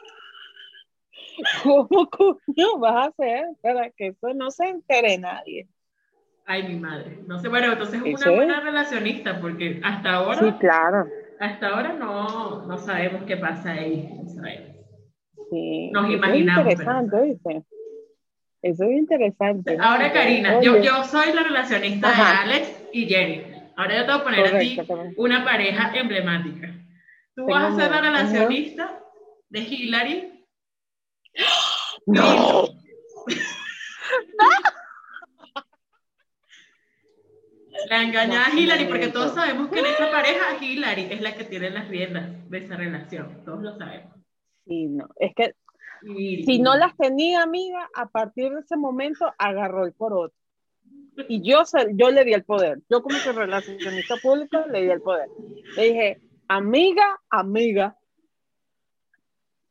¿Cómo 1.63 2.09
coño 2.09 2.77
vas 2.77 2.93
a 2.93 3.03
hacer 3.05 3.45
para 3.61 3.89
que 3.91 4.07
eso 4.07 4.33
no 4.33 4.51
se 4.51 4.65
entere 4.65 5.17
nadie? 5.17 5.69
Ay, 6.51 6.63
mi 6.67 6.79
madre. 6.79 7.19
No 7.27 7.37
sé, 7.37 7.47
bueno, 7.47 7.71
entonces 7.73 8.01
es 8.03 8.25
una 8.25 8.31
buena 8.35 8.59
relacionista, 8.61 9.39
porque 9.39 9.79
hasta 9.83 10.13
ahora, 10.15 10.39
Sí, 10.39 10.51
claro. 10.59 11.07
hasta 11.39 11.67
ahora 11.67 11.93
no, 11.93 12.65
no 12.65 12.75
sabemos 12.79 13.21
qué 13.27 13.37
pasa 13.37 13.73
ahí. 13.73 14.09
No 14.15 14.27
sabemos. 14.27 14.75
Sí. 15.51 15.91
Nos 15.91 16.05
Eso 16.05 16.13
imaginamos, 16.13 16.65
Es 16.65 16.71
interesante, 16.71 17.21
¿viste? 17.21 17.63
Eso 18.63 18.83
es 18.83 18.89
interesante. 18.97 19.77
¿no? 19.77 19.83
Ahora, 19.83 20.11
Karina, 20.11 20.59
yo, 20.59 20.81
yo 20.81 21.03
soy 21.03 21.33
la 21.33 21.43
relacionista 21.43 22.09
Ajá. 22.09 22.31
de 22.47 22.51
Alex 22.55 22.83
y 22.93 23.05
Jenny. 23.05 23.43
Ahora 23.77 23.97
yo 23.97 24.05
te 24.07 24.11
voy 24.11 24.21
a 24.21 24.23
poner 24.23 24.39
a 24.39 24.59
ti 24.59 24.75
Correcto, 24.75 24.87
correcto. 24.95 25.21
una 25.21 25.45
pareja 25.45 25.91
emblemática. 25.93 26.73
Tú 27.35 27.45
vas 27.45 27.73
a 27.73 27.75
ser 27.75 27.91
la 27.91 28.01
relacionista 28.01 28.99
de 29.49 29.59
Hillary. 29.59 30.45
No. 32.07 32.63
La 37.89 38.03
engañada 38.03 38.49
Hillary, 38.55 38.85
porque 38.85 39.07
todos 39.07 39.33
sabemos 39.33 39.69
que 39.69 39.79
en 39.79 39.85
esa 39.87 40.11
pareja 40.11 40.63
Hillary 40.63 41.07
es 41.11 41.21
la 41.21 41.35
que 41.35 41.43
tiene 41.43 41.69
las 41.71 41.87
riendas 41.87 42.49
de 42.49 42.57
esa 42.59 42.75
relación. 42.75 43.43
Todos 43.43 43.61
lo 43.61 43.77
sabemos. 43.77 44.15
Sí, 44.65 44.87
no. 44.87 45.09
Es 45.15 45.33
que 45.35 45.55
Y- 46.03 46.43
si 46.43 46.59
no 46.59 46.77
las 46.77 46.95
tenía, 46.95 47.41
amiga, 47.41 47.89
a 47.95 48.07
partir 48.07 48.53
de 48.53 48.61
ese 48.61 48.77
momento 48.77 49.33
agarró 49.37 49.85
el 49.85 49.93
otro. 49.97 50.31
Y 51.27 51.41
yo, 51.41 51.63
yo 51.95 52.11
le 52.11 52.23
di 52.23 52.33
el 52.33 52.45
poder. 52.45 52.79
Yo 52.89 53.01
como 53.01 53.17
que 53.21 53.31
relacionista 53.31 54.15
pública 54.21 54.65
le 54.67 54.83
di 54.83 54.89
el 54.89 55.01
poder. 55.01 55.27
Le 55.75 55.83
dije, 55.83 56.21
amiga, 56.47 57.19
amiga, 57.29 57.97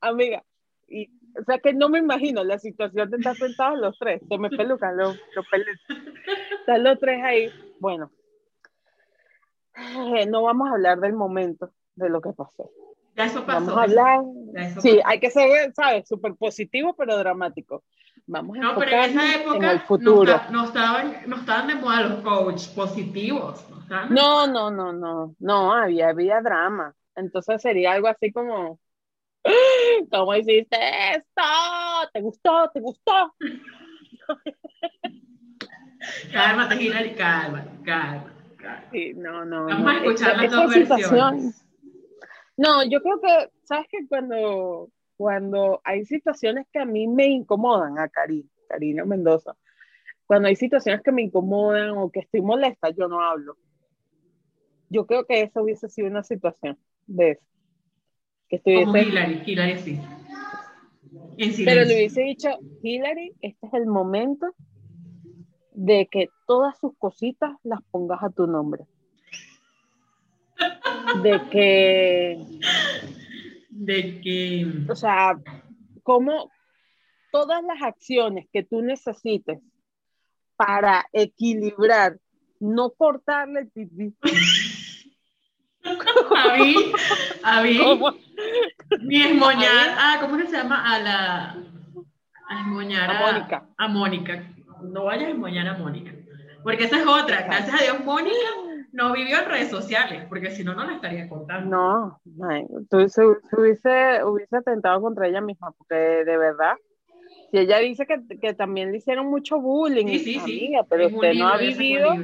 amiga. 0.01 0.45
Y, 0.89 1.11
o 1.41 1.45
sea 1.45 1.59
que 1.59 1.73
no 1.73 1.89
me 1.89 1.99
imagino 1.99 2.43
la 2.45 2.59
situación 2.59 3.11
de 3.11 3.19
estar 3.19 3.37
sentados 3.37 3.79
los 3.79 3.99
tres. 3.99 4.21
Se 4.29 4.39
me 4.39 4.51
pelucan 4.51 4.97
los, 4.97 5.17
los. 5.35 5.47
Están 6.61 6.85
los 6.85 6.99
tres 6.99 7.23
ahí. 7.23 7.51
Bueno, 7.81 8.11
eh, 10.17 10.27
no 10.27 10.43
vamos 10.43 10.69
a 10.69 10.73
hablar 10.73 10.99
del 10.99 11.13
momento 11.13 11.71
de 11.95 12.09
lo 12.09 12.21
que 12.21 12.33
pasó. 12.33 12.71
Ya 13.17 13.25
eso 13.27 13.45
pasó. 13.45 13.67
Vamos 13.67 13.77
a 13.79 13.83
hablar. 13.83 14.21
Eso 14.55 14.81
Sí, 14.81 14.97
pasó. 14.97 15.09
hay 15.09 15.21
que 15.21 15.31
ser, 15.31 15.73
¿sabes? 15.75 16.09
Súper 16.09 16.35
positivo, 16.35 16.95
pero 16.97 17.17
dramático. 17.19 17.85
Vamos 18.27 18.59
a 18.59 18.61
No, 18.61 18.75
pero 18.77 18.91
en 18.91 19.11
esa 19.11 19.35
época 19.37 19.57
en 19.57 19.65
el 19.65 19.81
futuro. 19.81 20.33
No, 20.51 20.61
no 20.61 20.65
estaban, 20.67 21.17
no 21.27 21.37
estaban 21.37 21.67
de 21.69 21.75
moda 21.77 22.03
los 22.03 22.21
coach 22.21 22.69
positivos. 22.75 23.65
No, 23.89 24.07
No, 24.11 24.47
no, 24.47 24.71
no, 24.71 24.93
no, 24.93 25.35
no, 25.39 25.73
había, 25.73 26.11
había 26.11 26.41
drama. 26.43 26.95
Entonces 27.17 27.61
sería 27.63 27.93
algo 27.93 28.07
así 28.09 28.31
como, 28.33 28.79
¿cómo 30.11 30.35
hiciste 30.35 30.77
esto? 31.15 31.43
¿Te 32.13 32.21
gustó? 32.21 32.71
¿Te 32.73 32.81
gustó? 32.81 33.35
Cálmate, 36.33 36.81
Hillary, 36.81 37.15
cálmate, 37.15 37.71
cálmate. 37.85 38.31
cálmate. 38.57 38.89
Sí, 38.93 39.15
no, 39.15 39.45
no. 39.45 39.65
Vamos 39.65 39.83
no. 39.83 39.91
a 39.91 39.97
escuchar 39.97 40.37
las 40.37 40.51
dos 40.51 40.71
versiones. 40.71 41.65
No, 42.57 42.85
yo 42.85 43.03
creo 43.03 43.21
que, 43.21 43.51
¿sabes 43.65 43.87
que 43.91 44.07
Cuando, 44.09 44.91
cuando 45.17 45.81
hay 45.85 46.05
situaciones 46.05 46.67
que 46.73 46.79
a 46.79 46.85
mí 46.85 47.09
me 47.09 47.27
incomodan, 47.27 47.99
a 47.99 48.09
Karina, 48.09 48.49
Karina 48.69 49.05
Mendoza, 49.05 49.57
cuando 50.27 50.49
hay 50.49 50.57
situaciones 50.57 51.03
que 51.03 51.13
me 51.13 51.23
incomodan 51.23 51.91
o 51.91 52.11
que 52.11 52.21
estoy 52.21 52.43
molesta, 52.43 52.91
yo 52.91 53.09
no 53.09 53.23
hablo. 53.23 53.57
Yo 54.91 55.07
creo 55.07 55.25
que 55.25 55.43
esa 55.43 55.63
hubiese 55.63 55.89
sido 55.89 56.09
una 56.09 56.23
situación 56.23 56.79
de 57.07 57.33
eso. 57.33 57.45
Que 58.49 58.61
Como 58.61 58.97
estuviese, 58.97 59.11
Hillary, 59.11 59.43
Hillary 59.47 59.79
sí. 59.79 60.01
Pero 61.65 61.85
le 61.85 61.95
hubiese 61.95 62.23
dicho, 62.23 62.49
Hillary, 62.83 63.33
este 63.41 63.67
es 63.67 63.75
el 63.75 63.87
momento 63.87 64.47
de 65.73 66.09
que 66.11 66.29
todas 66.47 66.79
sus 66.79 66.97
cositas 66.99 67.53
las 67.63 67.81
pongas 67.91 68.23
a 68.23 68.31
tu 68.31 68.47
nombre. 68.47 68.85
De 71.23 71.41
que 71.51 72.39
De 73.71 74.21
que. 74.21 74.67
o 74.91 74.97
sea, 74.97 75.39
como 76.03 76.51
todas 77.31 77.63
las 77.63 77.81
acciones 77.83 78.47
que 78.53 78.65
tú 78.65 78.83
necesites 78.83 79.61
para 80.57 81.07
equilibrar, 81.13 82.19
no 82.59 82.91
cortarle 82.91 83.61
el 83.61 83.69
pipí. 83.69 84.13
A 86.37 86.57
mí, 86.57 86.75
a 87.43 87.63
mí, 87.63 87.79
¿Cómo? 87.79 88.13
ni 89.01 89.23
esmoñar. 89.23 89.95
Ah, 89.99 90.19
¿cómo 90.21 90.37
que 90.37 90.47
se 90.47 90.57
llama? 90.57 90.95
A 90.95 90.99
la. 91.01 91.57
A 92.49 92.61
esmoñar 92.61 93.11
A 93.11 93.21
Mónica. 93.21 93.67
A 93.77 93.89
Mónica. 93.89 94.45
No 94.83 95.05
vayas 95.05 95.29
a 95.29 95.31
esmoñar 95.31 95.67
a 95.69 95.75
Mónica. 95.79 96.13
Porque 96.63 96.85
esa 96.85 96.99
es 97.01 97.07
otra. 97.07 97.43
Gracias 97.43 97.81
a 97.81 97.85
Dios, 97.85 98.05
Mónica 98.05 98.37
no 98.93 99.13
vivió 99.13 99.39
en 99.39 99.45
redes 99.47 99.71
sociales, 99.71 100.25
porque 100.29 100.51
si 100.51 100.65
no, 100.65 100.75
no 100.75 100.85
la 100.85 100.95
estaría 100.95 101.29
contando. 101.29 101.71
No, 101.71 102.21
ay, 102.49 102.67
tú 102.91 103.01
se, 103.09 103.23
se 103.23 103.61
hubiese, 103.61 104.25
hubiese 104.25 104.57
atentado 104.57 105.01
contra 105.01 105.29
ella 105.29 105.41
misma, 105.41 105.73
porque 105.73 105.95
de 105.95 106.37
verdad, 106.37 106.75
si 107.51 107.59
ella 107.59 107.79
dice 107.79 108.07
que, 108.07 108.21
que 108.41 108.55
también 108.55 108.91
le 108.91 108.99
hicieron 108.99 109.27
mucho 109.27 109.61
bullying, 109.61 110.07
Sí, 110.07 110.19
sí, 110.19 110.41
sí. 110.41 110.73
pero 110.89 111.07
Es 111.07 111.13
usted 111.13 111.35
no 111.35 111.49
ha 111.49 111.57
vivido, 111.59 112.15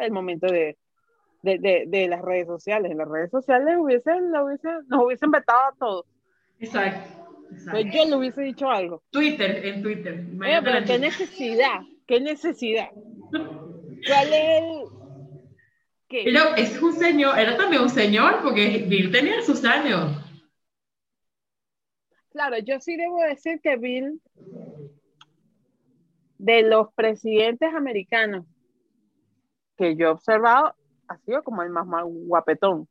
el 0.00 0.10
momento 0.12 0.46
de, 0.46 0.76
de, 1.42 1.58
de, 1.58 1.84
de 1.86 2.08
las 2.08 2.22
redes 2.22 2.46
sociales. 2.46 2.90
En 2.90 2.98
las 2.98 3.08
redes 3.08 3.30
sociales 3.30 3.76
hubiesen, 3.78 4.32
la 4.32 4.44
hubiesen, 4.44 4.86
nos 4.88 5.04
hubiesen 5.04 5.30
vetado 5.30 5.60
a 5.60 5.74
todos. 5.78 6.06
Exacto. 6.58 7.32
exacto. 7.50 7.70
Pues 7.70 7.94
yo 7.94 8.04
le 8.04 8.16
hubiese 8.16 8.42
dicho 8.42 8.70
algo. 8.70 9.02
Twitter, 9.10 9.64
en 9.66 9.82
Twitter. 9.82 10.24
Oye, 10.40 10.62
pero 10.62 10.84
qué 10.84 10.98
necesidad, 10.98 11.80
qué 12.06 12.20
necesidad. 12.20 12.90
¿Cuál 13.30 14.32
es 14.32 14.62
el 14.62 14.84
qué? 16.08 16.22
Pero 16.24 16.54
es 16.56 16.80
un 16.80 16.92
señor, 16.92 17.38
era 17.38 17.56
también 17.56 17.82
un 17.82 17.90
señor, 17.90 18.40
porque 18.42 18.84
Bill 18.88 19.10
tenía 19.10 19.40
sus 19.42 19.64
años. 19.64 20.22
Claro, 22.30 22.58
yo 22.58 22.78
sí 22.80 22.96
debo 22.96 23.22
decir 23.22 23.60
que 23.62 23.76
Bill, 23.76 24.20
de 26.38 26.62
los 26.62 26.92
presidentes 26.92 27.72
americanos 27.74 28.44
que 29.76 29.96
yo 29.96 30.06
he 30.06 30.10
observado, 30.10 30.74
ha 31.08 31.18
sido 31.18 31.42
como 31.42 31.62
el 31.62 31.70
más, 31.70 31.86
más 31.86 32.04
guapetón. 32.06 32.88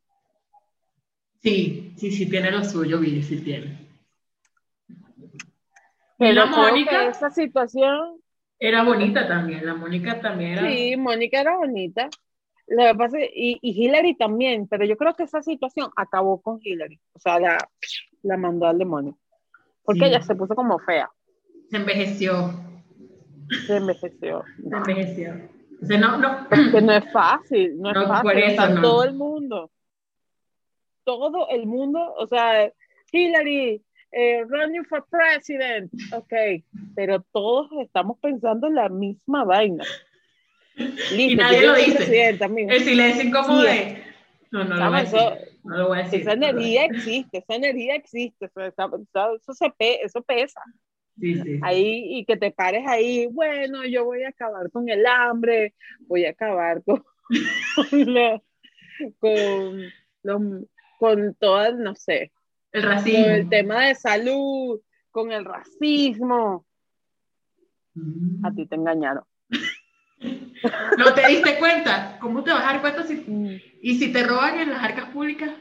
Sí, 1.41 1.93
sí, 1.97 2.11
sí 2.11 2.29
tiene 2.29 2.51
lo 2.51 2.63
suyo, 2.63 2.99
sí 3.01 3.41
tiene. 3.43 3.85
Pero 6.17 6.33
la 6.33 6.45
Mónica? 6.45 7.07
esa 7.09 7.29
situación, 7.29 8.19
Era 8.57 8.83
bonita 8.83 9.27
también, 9.27 9.65
la 9.65 9.75
Mónica 9.75 10.19
también 10.21 10.53
era. 10.53 10.67
sí, 10.69 10.95
Mónica 10.97 11.41
era 11.41 11.57
bonita. 11.57 12.09
Lo 12.67 12.83
que 12.83 12.95
pasa 12.95 13.19
es- 13.19 13.29
y, 13.35 13.59
y 13.61 13.83
Hillary 13.85 14.15
también, 14.15 14.67
pero 14.67 14.85
yo 14.85 14.97
creo 14.97 15.13
que 15.13 15.23
esa 15.23 15.43
situación 15.43 15.91
acabó 15.95 16.41
con 16.41 16.59
Hillary. 16.63 16.99
O 17.13 17.19
sea, 17.19 17.39
la, 17.39 17.69
la 18.23 18.37
mandó 18.37 18.65
al 18.65 18.77
demonio. 18.79 19.17
Porque 19.83 19.99
Sí. 19.99 20.05
ella 20.05 20.21
se 20.21 20.33
puso 20.35 20.55
como 20.55 20.79
fea, 20.79 21.11
Se 21.69 21.77
envejeció, 21.77 22.53
se 23.67 23.75
envejeció. 23.77 24.43
se 24.67 24.75
envejeció. 24.75 25.49
O 25.82 25.86
sea, 25.86 25.98
no, 26.00 26.17
no. 26.17 26.48
que 26.50 26.82
no 26.82 26.94
es 26.94 27.12
fácil, 27.12 27.79
no 27.82 27.89
es 27.91 28.08
fácil. 28.08 28.22
por 28.24 28.32
o 28.32 28.39
sea, 28.39 28.48
eso 28.48 28.70
no. 28.70 28.82
todo 28.82 29.03
el 29.03 29.13
mundo, 29.13 29.72
todo 31.03 31.48
el 31.50 31.65
mundo, 31.67 32.13
o 32.17 32.27
sea, 32.27 32.72
Hillary, 33.12 33.82
eh, 34.12 34.44
running 34.48 34.86
for 34.86 35.05
president, 35.10 35.91
ok, 36.13 36.34
pero 36.96 37.22
todos 37.32 37.70
estamos 37.84 38.17
pensando 38.20 38.67
en 38.67 38.75
la 38.75 38.89
misma 38.89 39.44
vaina. 39.44 39.84
Listo, 41.12 41.41
nadie 41.41 41.62
yo 41.62 41.67
lo 41.67 41.75
dice. 41.75 42.29
El 42.29 42.82
silencio 42.84 43.24
incómodo 43.24 43.62
Sí. 43.62 43.67
de. 43.67 44.03
No, 44.51 44.63
no 44.63 44.75
lo 44.75 44.77
Chama, 44.77 44.89
voy 44.89 44.98
a 45.00 45.01
decir. 45.03 45.20
eso- 45.20 45.60
No 45.63 45.77
lo 45.77 45.88
voy 45.88 46.00
a 46.00 46.03
decir. 46.03 46.22
Esa 46.22 46.34
energía 46.34 46.86
existe, 46.86 47.38
esa 47.39 47.55
energía 47.55 47.96
existe, 47.96 48.46
eso, 48.46 48.62
eso, 48.62 49.36
eso 49.36 49.53
se 49.53 49.70
pe- 49.72 50.01
eso 50.03 50.22
pesa. 50.22 50.62
Sí, 51.19 51.36
sí. 51.41 51.60
Ahí, 51.62 52.17
y 52.19 52.25
que 52.25 52.36
te 52.38 52.51
pares 52.51 52.84
ahí, 52.88 53.27
bueno, 53.27 53.86
yo 53.86 54.03
voy 54.05 54.24
a 54.24 54.29
acabar 54.29 54.69
con 54.72 54.89
el 54.89 55.05
hambre, 55.05 55.74
voy 56.01 56.25
a 56.25 56.31
acabar 56.31 56.84
con, 56.84 57.03
con, 59.19 59.93
los- 60.24 60.65
con 61.00 61.36
todas, 61.36 61.75
no 61.75 61.95
sé, 61.95 62.31
El 62.72 62.81
con 62.84 62.91
racismo. 62.91 63.25
el 63.27 63.50
tema 63.50 63.86
de 63.88 63.95
salud, 63.95 64.79
con 65.12 65.31
el 65.31 65.45
racismo. 65.45 66.65
Mm. 67.93 68.45
A 68.45 68.53
ti 68.53 68.65
te 68.65 68.75
engañaron. 68.75 69.24
¿No 70.98 71.13
te 71.13 71.27
diste 71.27 71.57
cuenta? 71.60 72.17
¿Cómo 72.19 72.43
te 72.43 72.51
vas 72.51 72.62
a 72.63 72.74
dar 72.74 72.81
cuenta 72.81 73.03
si 73.03 73.24
Y 73.81 73.95
si 74.00 74.12
te 74.12 74.24
roban 74.24 74.60
en 74.60 74.69
las 74.72 74.84
arcas 74.84 75.10
públicas, 75.12 75.51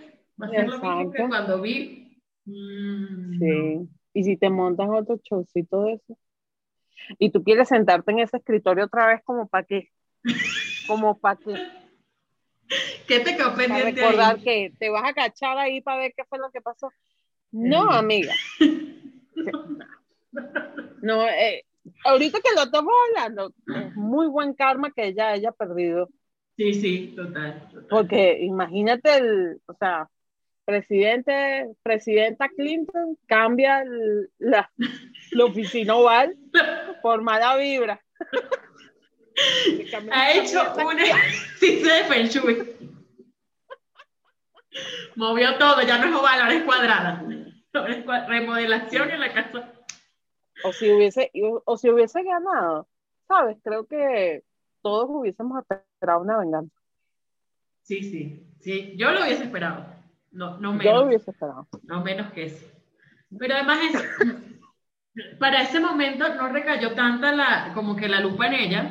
va 0.40 0.46
a 0.46 0.50
ser 0.50 0.66
lo 0.68 0.78
mismo 0.80 1.12
que 1.12 1.26
cuando 1.28 1.61
vi. 1.61 2.18
mm, 2.46 3.38
Sí. 3.38 3.88
Y 4.14 4.25
si 4.25 4.37
te 4.38 4.49
montan 4.49 4.90
otro 4.90 5.21
showcito 5.23 5.83
de 5.83 5.94
eso. 5.94 6.16
Y 7.18 7.30
tú 7.30 7.42
quieres 7.42 7.68
sentarte 7.68 8.12
en 8.12 8.21
ese 8.21 8.38
escritorio 8.38 8.87
otra 8.87 9.09
vez 9.09 9.21
como 9.25 9.47
para 9.47 9.64
qué. 9.66 9.90
Como 10.87 11.18
para 11.18 11.37
qué. 11.37 11.54
¿Qué 13.06 13.21
te 13.21 13.37
quedó 13.37 13.54
Para 13.54 13.56
pendiente 13.56 14.00
recordar 14.00 14.37
ahí? 14.37 14.42
que 14.42 14.73
te 14.78 14.88
vas 14.88 15.04
a 15.04 15.12
cachar 15.12 15.59
ahí 15.59 15.83
para 15.83 15.99
ver 15.99 16.14
qué 16.16 16.25
fue 16.25 16.38
lo 16.38 16.50
que 16.50 16.62
pasó. 16.62 16.90
No, 17.52 17.90
amiga. 17.90 18.33
No, 21.02 21.28
eh, 21.28 21.64
ahorita 22.04 22.40
que 22.40 22.54
lo 22.56 22.62
estamos 22.62 22.92
hablando, 23.09 23.52
es 23.66 23.94
muy 23.94 24.26
buen 24.26 24.54
karma 24.54 24.90
que 24.90 25.09
ella 25.09 25.30
haya 25.30 25.52
perdido. 25.52 26.09
Sí, 26.56 26.73
sí, 26.73 27.12
total. 27.14 27.68
total. 27.68 27.87
Porque 27.90 28.38
imagínate 28.40 29.16
el, 29.16 29.61
o 29.66 29.75
sea, 29.75 30.09
presidente, 30.64 31.68
presidenta 31.83 32.49
Clinton 32.49 33.18
cambia 33.26 33.83
el- 33.83 34.30
la, 34.38 34.71
la 35.33 35.44
oficina 35.44 35.94
oval 35.97 36.37
por 37.02 37.23
mala 37.23 37.56
vibra. 37.56 38.00
Ha 40.11 40.33
hecho 40.33 40.61
un 40.87 40.99
ejercicio 40.99 41.92
de 41.94 42.04
Feng 42.04 42.26
Shui. 42.28 42.76
Movió 45.16 45.56
todo, 45.59 45.83
ya 45.83 45.99
no 45.99 46.06
es 46.06 46.14
oval, 46.14 46.40
ahora 46.40 46.54
es 46.54 46.62
cuadrada. 46.64 47.25
Remodelación 48.28 49.11
en 49.11 49.21
la 49.21 49.33
casa. 49.33 49.73
O 50.62 50.73
si 50.73 50.90
hubiese, 50.90 51.30
o 51.64 51.76
si 51.76 51.90
hubiese 51.90 52.23
ganado, 52.23 52.88
¿sabes? 53.28 53.59
Creo 53.62 53.87
que 53.87 54.42
todos 54.83 55.06
hubiésemos 55.11 55.62
esperado 55.62 56.21
una 56.21 56.38
venganza. 56.38 56.76
Sí, 57.83 58.02
sí, 58.02 58.47
sí. 58.61 58.94
Yo 58.97 59.11
lo 59.11 59.23
hubiese 59.25 59.44
esperado. 59.44 59.85
No, 60.34 60.58
no 60.58 60.72
menos. 60.72 60.84
Yo 60.84 61.06
hubiese 61.06 61.30
esperado. 61.30 61.68
No 61.84 62.02
menos 62.02 62.32
que 62.32 62.44
eso. 62.44 62.66
Pero 63.38 63.54
además 63.54 63.78
es, 63.88 64.04
para 65.38 65.62
ese 65.62 65.80
momento 65.80 66.34
no 66.34 66.48
recayó 66.48 66.92
tanta 66.92 67.32
la, 67.32 67.72
como 67.74 67.96
que 67.96 68.08
la 68.08 68.20
lupa 68.20 68.48
en 68.48 68.54
ella, 68.54 68.90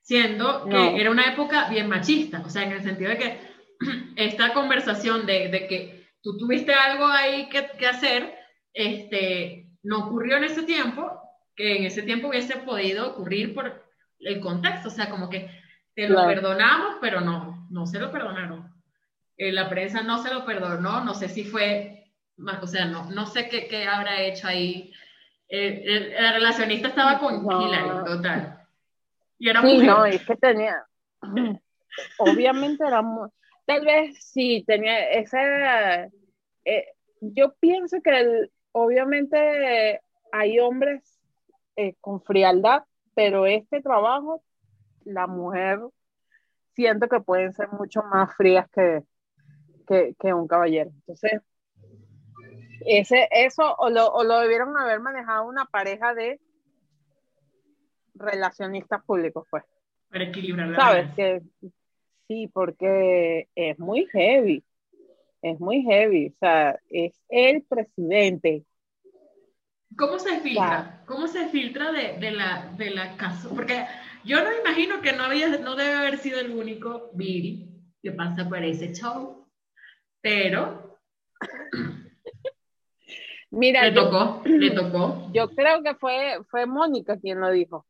siendo 0.00 0.64
que 0.66 1.00
era 1.00 1.10
una 1.10 1.32
época 1.32 1.68
bien 1.68 1.88
machista, 1.88 2.40
o 2.44 2.48
sea, 2.48 2.62
en 2.62 2.72
el 2.72 2.82
sentido 2.82 3.10
de 3.10 3.18
que 3.18 3.40
esta 4.16 4.52
conversación 4.52 5.26
de, 5.26 5.48
de 5.48 5.66
que 5.66 6.08
tú 6.22 6.38
tuviste 6.38 6.72
algo 6.72 7.06
ahí 7.06 7.48
que, 7.48 7.68
que, 7.76 7.86
hacer, 7.86 8.32
este, 8.72 9.68
no 9.82 10.06
ocurrió 10.06 10.36
en 10.36 10.44
ese 10.44 10.62
tiempo, 10.62 11.20
que 11.56 11.78
en 11.78 11.84
ese 11.84 12.02
tiempo 12.02 12.28
hubiese 12.28 12.58
podido 12.58 13.10
ocurrir 13.10 13.54
por 13.54 13.84
el 14.20 14.40
contexto, 14.40 14.88
o 14.88 14.92
sea, 14.92 15.10
como 15.10 15.28
que 15.28 15.50
te 15.94 16.08
lo 16.08 16.24
perdonamos, 16.26 16.96
pero 17.00 17.20
no, 17.20 17.66
no 17.70 17.86
se 17.86 17.98
lo 17.98 18.12
perdonaron. 18.12 18.75
Eh, 19.36 19.52
la 19.52 19.68
prensa 19.68 20.02
no 20.02 20.22
se 20.22 20.32
lo 20.32 20.44
perdonó, 20.44 21.04
no 21.04 21.14
sé 21.14 21.28
si 21.28 21.44
fue, 21.44 22.10
o 22.62 22.66
sea, 22.66 22.86
no, 22.86 23.10
no 23.10 23.26
sé 23.26 23.48
qué, 23.48 23.66
qué 23.68 23.84
habrá 23.84 24.20
hecho 24.22 24.48
ahí. 24.48 24.92
Eh, 25.48 25.82
el, 25.84 26.34
relacionista 26.34 26.88
estaba 26.88 27.18
con 27.18 27.44
Hillary, 27.44 28.04
total. 28.04 28.66
Y 29.38 29.48
era 29.48 29.62
sí, 29.62 29.78
no, 29.78 30.04
es 30.06 30.24
que 30.24 30.36
tenía, 30.36 30.86
obviamente 32.18 32.84
era 32.86 33.02
tal 33.66 33.84
vez 33.84 34.16
sí, 34.24 34.64
tenía 34.66 35.10
esa, 35.10 36.04
eh, 36.64 36.86
yo 37.20 37.54
pienso 37.60 37.98
que 38.02 38.48
obviamente 38.72 40.00
hay 40.32 40.58
hombres 40.60 41.02
eh, 41.76 41.94
con 42.00 42.22
frialdad, 42.22 42.84
pero 43.14 43.46
este 43.46 43.82
trabajo, 43.82 44.42
la 45.04 45.26
mujer, 45.26 45.80
siento 46.74 47.08
que 47.08 47.20
pueden 47.20 47.52
ser 47.52 47.68
mucho 47.68 48.02
más 48.02 48.34
frías 48.36 48.68
que, 48.70 49.02
que, 49.86 50.34
un 50.34 50.46
caballero. 50.46 50.90
Entonces, 50.90 51.40
ese, 52.84 53.28
eso 53.30 53.74
o 53.78 53.90
lo, 53.90 54.08
o 54.08 54.24
lo 54.24 54.40
debieron 54.40 54.76
haber 54.76 55.00
manejado 55.00 55.46
una 55.46 55.64
pareja 55.66 56.14
de 56.14 56.40
relacionistas 58.14 59.04
públicos, 59.04 59.46
pues. 59.50 59.64
Para 60.10 60.24
equilibrar 60.24 60.68
la 60.68 60.76
¿Sabes? 60.76 61.14
Que, 61.14 61.42
sí, 62.28 62.48
porque 62.52 63.48
es 63.54 63.78
muy 63.78 64.06
heavy. 64.12 64.64
Es 65.42 65.60
muy 65.60 65.82
heavy. 65.82 66.28
O 66.28 66.38
sea, 66.38 66.78
es 66.88 67.20
el 67.28 67.62
presidente. 67.62 68.64
¿Cómo 69.96 70.18
se 70.18 70.40
filtra? 70.40 71.02
¿Cómo 71.06 71.26
se 71.26 71.48
filtra 71.48 71.92
de, 71.92 72.18
de, 72.18 72.30
la, 72.30 72.72
de 72.76 72.90
la 72.90 73.16
casa? 73.16 73.48
Porque 73.54 73.86
yo 74.24 74.42
no 74.42 74.50
imagino 74.58 75.00
que 75.00 75.12
no, 75.12 75.24
había, 75.24 75.48
no 75.58 75.76
debe 75.76 75.94
haber 75.94 76.18
sido 76.18 76.40
el 76.40 76.50
único 76.50 77.10
Bill 77.14 77.70
que 78.02 78.12
pasa 78.12 78.48
por 78.48 78.62
ese 78.62 78.92
show. 78.92 79.45
Pero. 80.26 80.98
Mira, 83.52 83.84
le 83.84 83.92
tocó, 83.92 84.42
le 84.44 84.70
tocó. 84.74 85.30
Yo 85.32 85.48
creo 85.50 85.84
que 85.84 85.94
fue, 85.94 86.38
fue 86.50 86.66
Mónica 86.66 87.16
quien 87.16 87.38
lo 87.38 87.52
dijo. 87.52 87.86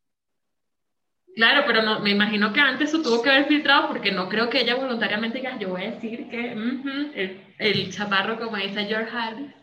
Claro, 1.35 1.65
pero 1.67 1.81
no, 1.81 2.01
me 2.01 2.11
imagino 2.11 2.53
que 2.53 2.61
antes 2.61 2.91
eso 2.91 3.01
tuvo 3.01 3.23
que 3.23 3.31
haber 3.31 3.47
filtrado 3.47 3.89
porque 3.89 4.13
no 4.13 4.29
creo 4.29 4.51
que 4.51 4.61
ella 4.61 4.75
voluntariamente 4.75 5.39
diga, 5.39 5.59
yo 5.59 5.71
voy 5.71 5.85
a 5.85 5.93
decir 5.93 6.29
que 6.29 6.53
el, 6.53 7.41
el, 7.59 7.91
chaparro, 7.91 8.39
como 8.39 8.59
dice 8.59 8.85
George 8.85 9.11
Harris, 9.17 9.55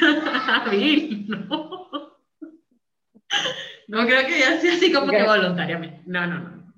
no. 1.28 1.90
No 3.88 4.06
creo 4.06 4.26
que 4.26 4.38
ella 4.38 4.60
sea 4.62 4.72
así 4.72 4.90
como 4.90 5.12
que 5.12 5.22
voluntariamente. 5.22 6.00
No, 6.06 6.26
no, 6.26 6.38
no. 6.38 6.72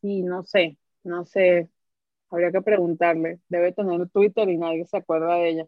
Sí, 0.00 0.22
no 0.22 0.42
sé, 0.42 0.78
no 1.04 1.26
sé. 1.26 1.68
Habría 2.32 2.50
que 2.50 2.62
preguntarle. 2.62 3.38
Debe 3.48 3.72
tener 3.72 4.08
Twitter 4.08 4.48
y 4.48 4.56
nadie 4.56 4.84
se 4.86 4.96
acuerda 4.96 5.36
de 5.36 5.48
ella. 5.50 5.66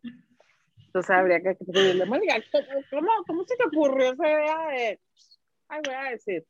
Entonces 0.86 1.10
habría 1.10 1.40
que 1.40 1.54
preguntarle, 1.54 2.44
¿cómo, 2.90 3.10
cómo, 3.26 3.44
se 3.44 3.56
te 3.56 3.66
ocurrió 3.66 4.12
esa 4.12 4.26
idea 4.26 4.68
de... 4.68 5.00
Ay, 5.68 5.80
voy 5.84 5.94
a 5.94 6.10
decir 6.10 6.44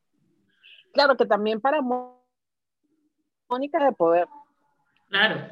claro 0.94 1.16
que 1.16 1.27
también 1.27 1.61
para 1.61 1.83
Mónica 1.83 3.85
de 3.85 3.92
poder. 3.92 4.27
Claro, 5.09 5.48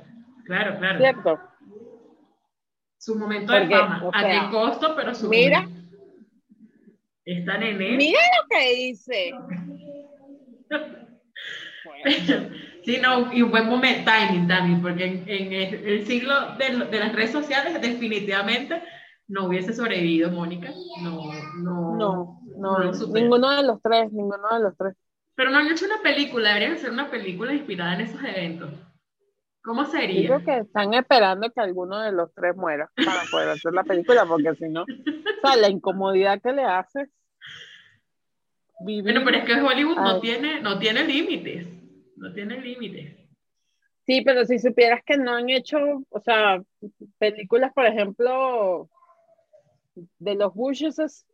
claro, 0.47 0.79
claro. 0.79 0.99
Cierto. 0.99 1.39
Su 2.97 3.19
momento 3.19 3.53
de 3.53 3.69
fama. 3.69 4.11
¿A 4.15 4.25
qué 4.25 4.41
costo? 4.51 4.97
Pero 4.97 5.15
su 5.15 5.29
Mira. 5.29 5.69
Está 7.25 7.57
en 7.57 7.83
él. 7.83 7.97
Mira 7.97 8.21
lo 8.41 8.49
que 8.49 8.75
dice. 8.75 9.33
Sí, 12.85 12.99
no, 13.01 13.33
y 13.33 13.43
un 13.43 13.51
buen 13.51 13.69
momento, 13.69 14.11
timing 14.11 14.49
también, 14.49 14.83
porque 14.83 15.05
en, 15.05 15.53
el, 15.53 16.05
siglo 16.07 16.57
de, 16.57 16.85
de, 16.87 16.99
las 16.99 17.13
redes 17.13 17.31
sociales 17.31 17.81
definitivamente 17.81 18.83
no 19.29 19.47
hubiese 19.47 19.73
sobrevivido 19.73 20.31
Mónica. 20.31 20.73
No, 21.01 21.33
no, 21.63 21.97
no, 21.97 22.43
no, 22.57 22.79
no 22.79 23.07
ninguno 23.13 23.51
de 23.51 23.63
los 23.63 23.81
tres, 23.81 24.13
ninguno 24.13 24.49
de 24.53 24.61
los 24.61 24.77
tres. 24.77 24.95
Pero 25.35 25.51
no 25.51 25.59
han 25.59 25.69
hecho 25.69 25.87
una 25.87 26.03
película, 26.03 26.49
deberían 26.49 26.75
hacer 26.75 26.91
una 26.91 27.09
película 27.11 27.55
inspirada 27.55 27.95
en 27.95 28.01
esos 28.03 28.23
eventos. 28.23 28.71
¿Cómo 29.63 29.85
sería? 29.85 30.27
Creo 30.27 30.45
que 30.45 30.59
están 30.59 30.93
esperando 30.95 31.49
que 31.51 31.61
alguno 31.61 32.01
de 32.01 32.11
los 32.11 32.35
tres 32.35 32.57
muera 32.57 32.91
para 32.97 33.23
poder 33.31 33.51
hacer 33.51 33.73
la 33.73 33.85
película, 33.85 34.27
porque 34.27 34.55
si 34.57 34.69
no, 34.69 34.83
o 34.83 34.87
sea, 35.47 35.57
la 35.57 35.69
incomodidad 35.69 36.41
que 36.43 36.53
le 36.53 36.65
haces. 36.65 37.09
Bueno, 38.81 39.23
pero 39.25 39.39
es 39.39 39.45
que 39.45 39.63
Hollywood 39.63 39.97
no 39.97 40.19
tiene, 40.19 40.61
no 40.61 40.81
tiene 40.81 41.05
límites. 41.05 41.82
No 42.23 42.33
tiene 42.33 42.57
límites. 42.61 43.17
Sí, 44.07 44.23
pero 44.25 44.45
si 44.45 44.61
supieras 44.61 45.03
que 45.05 45.17
no 45.17 45.35
han 45.35 45.51
hecho, 45.51 45.79
o 46.09 46.21
sea, 46.21 46.63
películas, 47.19 47.73
por 47.73 47.85
ejemplo, 47.85 48.89
de 50.21 50.35
los 50.37 50.55
Bushes, 50.55 51.27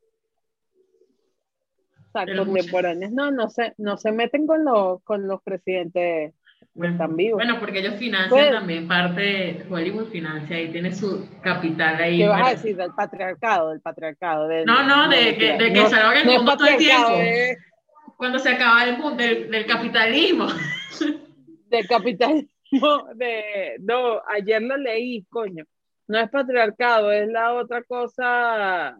contemporáneos 2.11 3.12
no, 3.12 3.31
no 3.31 3.51
se, 3.51 3.74
no 3.77 3.98
se 3.98 4.12
meten 4.12 4.46
con 4.46 4.64
los, 4.64 5.03
con 5.03 5.29
los 5.29 5.42
presidentes 5.42 6.33
bueno, 6.72 6.94
están 6.94 7.16
vivos. 7.16 7.37
Bueno, 7.37 7.61
porque 7.61 7.81
ellos 7.81 7.96
financian 7.96 8.31
pues, 8.31 8.51
también 8.51 8.88
parte, 8.88 9.66
Hollywood 9.68 10.09
financia 10.09 10.59
y 10.59 10.72
tiene 10.72 10.94
su 10.94 11.29
capital 11.42 11.96
ahí. 11.96 12.16
¿Qué 12.16 12.29
vas 12.29 12.46
a 12.48 12.51
decir? 12.53 12.77
Del 12.77 12.94
patriarcado, 12.94 13.70
del 13.70 13.81
patriarcado. 13.83 14.48
Del, 14.48 14.64
no, 14.64 14.83
no, 14.85 15.11
de, 15.11 15.37
que, 15.37 15.59
de 15.59 15.70
que 15.70 15.87
salga 15.87 16.18
el 16.18 16.27
mundo 16.27 16.57
todo 16.57 16.66
el 16.66 16.79
tiempo. 16.79 17.12
Cuando 18.18 18.40
se 18.40 18.50
acaba 18.50 18.83
el 18.83 18.98
mundo 18.98 19.22
del, 19.22 19.48
del 19.48 19.64
capitalismo. 19.64 20.48
Del 21.68 21.87
capitalismo, 21.87 23.09
de, 23.14 23.76
no, 23.81 24.22
ayer 24.26 24.62
lo 24.62 24.78
leí, 24.78 25.22
coño. 25.28 25.66
No 26.07 26.18
es 26.18 26.31
patriarcado, 26.31 27.12
es 27.12 27.28
la 27.28 27.52
otra 27.52 27.83
cosa 27.83 28.96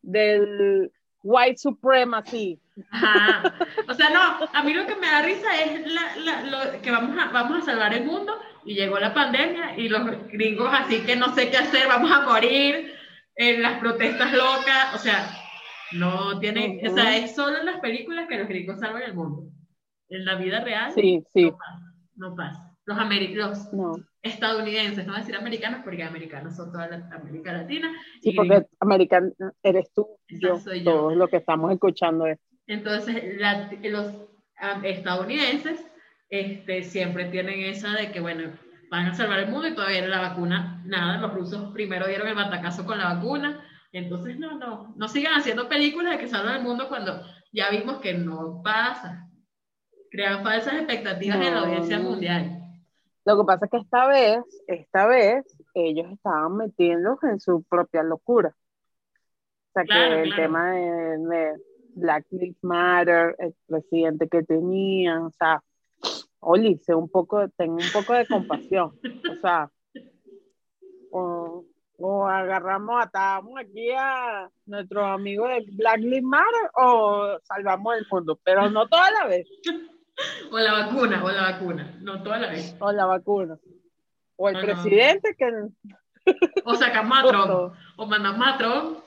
del 0.00 0.90
white 1.22 1.58
supremacy. 1.58 2.58
Ajá. 2.90 3.54
O 3.86 3.92
sea, 3.92 4.08
no, 4.08 4.48
a 4.50 4.62
mí 4.62 4.72
lo 4.72 4.86
que 4.86 4.96
me 4.96 5.06
da 5.06 5.20
risa 5.20 5.60
es 5.60 5.92
la, 5.92 6.42
lo, 6.44 6.80
que 6.80 6.90
vamos 6.90 7.18
a, 7.18 7.30
vamos 7.30 7.62
a 7.62 7.66
salvar 7.66 7.92
el 7.92 8.06
mundo 8.06 8.32
y 8.64 8.74
llegó 8.74 8.98
la 8.98 9.12
pandemia 9.12 9.76
y 9.76 9.90
los 9.90 10.02
gringos 10.28 10.70
así 10.72 11.00
que 11.02 11.16
no 11.16 11.34
sé 11.34 11.50
qué 11.50 11.58
hacer, 11.58 11.86
vamos 11.86 12.10
a 12.10 12.22
morir 12.22 12.94
en 13.36 13.62
las 13.62 13.78
protestas 13.78 14.32
locas, 14.32 14.94
o 14.94 14.98
sea, 14.98 15.28
no 15.92 16.38
tiene, 16.40 16.80
o 16.86 16.94
sea, 16.94 17.16
es 17.16 17.34
solo 17.34 17.58
en 17.58 17.66
las 17.66 17.80
películas 17.80 18.26
que 18.28 18.38
los 18.38 18.48
gringos 18.48 18.80
salvan 18.80 19.02
el 19.02 19.14
mundo. 19.14 19.50
En 20.08 20.24
la 20.24 20.36
vida 20.36 20.60
real 20.64 20.92
sí, 20.92 21.22
sí. 21.34 21.52
no 22.16 22.34
pasa. 22.34 22.74
Los 22.86 22.98
americanos, 22.98 23.72
no 23.72 23.96
estadounidenses, 24.22 25.06
no 25.06 25.14
decir 25.14 25.36
americanos 25.36 25.80
porque 25.84 26.02
americanos 26.02 26.56
son 26.56 26.72
toda 26.72 26.88
la 26.88 27.08
América 27.12 27.52
Latina. 27.52 27.92
Sí, 28.20 28.32
porque 28.32 28.66
americano 28.80 29.30
eres 29.62 29.92
tú, 29.92 30.08
yo, 30.28 30.58
soy 30.58 30.82
yo, 30.82 30.92
todos 30.92 31.16
lo 31.16 31.28
que 31.28 31.36
estamos 31.36 31.72
escuchando 31.72 32.26
es. 32.26 32.38
Entonces, 32.66 33.22
los 33.84 34.14
estadounidenses 34.82 35.84
este, 36.28 36.82
siempre 36.82 37.26
tienen 37.26 37.60
esa 37.60 37.92
de 37.92 38.10
que, 38.10 38.20
bueno, 38.20 38.50
van 38.90 39.06
a 39.06 39.14
salvar 39.14 39.40
el 39.40 39.50
mundo 39.50 39.68
y 39.68 39.74
todavía 39.74 40.06
la 40.06 40.20
vacuna, 40.20 40.82
nada, 40.84 41.18
los 41.18 41.32
rusos 41.34 41.72
primero 41.72 42.06
dieron 42.06 42.28
el 42.28 42.34
batacazo 42.34 42.84
con 42.84 42.98
la 42.98 43.14
vacuna, 43.14 43.64
entonces 43.92 44.38
no, 44.38 44.58
no, 44.58 44.94
no 44.96 45.08
sigan 45.08 45.34
haciendo 45.34 45.68
películas 45.68 46.12
de 46.12 46.18
que 46.18 46.28
salvan 46.28 46.56
el 46.56 46.62
mundo 46.62 46.88
cuando 46.88 47.22
ya 47.52 47.70
vimos 47.70 47.98
que 47.98 48.14
no 48.14 48.60
pasa. 48.62 49.28
Crean 50.10 50.42
falsas 50.42 50.74
expectativas 50.74 51.36
en 51.36 51.54
la 51.54 51.60
audiencia 51.60 51.98
mundial. 51.98 52.58
Lo 53.24 53.38
que 53.38 53.44
pasa 53.44 53.66
es 53.66 53.70
que 53.70 53.76
esta 53.78 54.06
vez, 54.06 54.40
esta 54.66 55.06
vez, 55.06 55.44
ellos 55.74 56.10
estaban 56.12 56.56
metiendo 56.56 57.18
en 57.22 57.40
su 57.40 57.62
propia 57.64 58.02
locura. 58.02 58.54
O 59.68 59.72
sea, 59.74 59.84
que 59.84 60.22
el 60.22 60.34
tema 60.34 60.72
de, 60.72 61.56
Black 61.94 62.26
Lives 62.30 62.62
Matter, 62.62 63.34
el 63.38 63.54
presidente 63.66 64.28
que 64.28 64.44
tenía, 64.44 65.20
o 65.20 65.30
sea, 65.32 65.62
Oli, 66.40 66.78
sé 66.78 66.94
un 66.94 67.08
poco, 67.08 67.48
tengo 67.50 67.74
un 67.74 67.92
poco 67.92 68.14
de 68.14 68.26
compasión, 68.26 68.92
o 69.30 69.40
sea, 69.40 69.70
o, 71.10 71.64
o 72.00 72.26
agarramos, 72.26 73.04
atamos 73.04 73.58
aquí 73.60 73.90
a 73.90 74.48
nuestros 74.66 75.04
amigos 75.04 75.48
de 75.48 75.66
Black 75.72 75.98
Lives 75.98 76.22
Matter 76.22 76.70
o 76.74 77.38
salvamos 77.42 77.96
el 77.96 78.06
mundo, 78.10 78.38
pero 78.44 78.70
no 78.70 78.88
toda 78.88 79.10
la 79.10 79.26
vez. 79.26 79.46
O 80.50 80.58
la 80.58 80.72
vacuna, 80.72 81.22
o 81.22 81.30
la 81.30 81.42
vacuna, 81.42 81.96
no 82.00 82.20
toda 82.24 82.38
la 82.38 82.48
vez. 82.48 82.74
O 82.80 82.90
la 82.90 83.06
vacuna. 83.06 83.56
O 84.34 84.48
el 84.48 84.60
presidente 84.60 85.36
que... 85.38 85.46
O 86.64 86.74
sacamos 86.74 87.18
a 87.18 87.28
Trump, 87.28 87.72
o 87.96 88.06
mandamos 88.06 88.44
a 88.44 88.58
Trump, 88.58 88.98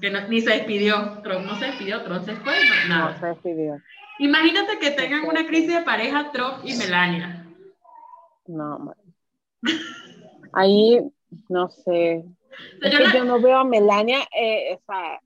que 0.00 0.10
ni 0.28 0.40
se 0.40 0.50
despidió, 0.50 1.20
Trump 1.22 1.46
no 1.46 1.54
se 1.54 1.66
despidió, 1.66 2.02
Trump 2.02 2.24
se 2.24 2.34
fue, 2.34 2.52
no, 2.52 2.88
nada. 2.88 3.12
No 3.12 3.20
se 3.20 3.26
despidió. 3.26 3.80
Imagínate 4.18 4.78
que 4.80 4.90
tengan 4.90 5.24
una 5.24 5.46
crisis 5.46 5.72
de 5.72 5.82
pareja 5.82 6.32
Trump 6.32 6.64
y 6.64 6.74
Melania. 6.74 7.46
No, 8.48 8.78
man. 8.80 8.96
Ahí, 10.52 11.00
no 11.48 11.68
sé. 11.68 12.24
es 12.82 12.96
que 12.96 13.18
yo 13.18 13.24
no 13.24 13.40
veo 13.40 13.58
a 13.58 13.64
Melania 13.64 14.20
eh, 14.36 14.78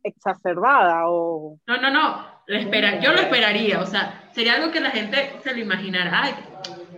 exacerbada 0.02 1.08
o... 1.08 1.58
No, 1.66 1.80
no, 1.80 1.90
no. 1.90 2.26
espera, 2.46 3.00
yo 3.00 3.12
lo 3.12 3.20
esperaría. 3.20 3.80
O 3.80 3.86
sea, 3.86 4.28
sería 4.32 4.54
algo 4.54 4.70
que 4.70 4.80
la 4.80 4.90
gente 4.90 5.40
se 5.42 5.52
lo 5.52 5.60
imaginara. 5.60 6.22
Ay, 6.22 6.34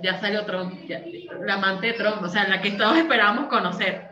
ya 0.02 0.20
salió 0.20 0.44
Trump, 0.44 0.74
la 1.40 1.54
amante 1.54 1.88
de 1.88 1.92
Trump, 1.94 2.22
o 2.22 2.28
sea, 2.28 2.48
la 2.48 2.60
que 2.60 2.72
todos 2.72 2.96
esperábamos 2.96 3.46
conocer. 3.46 4.08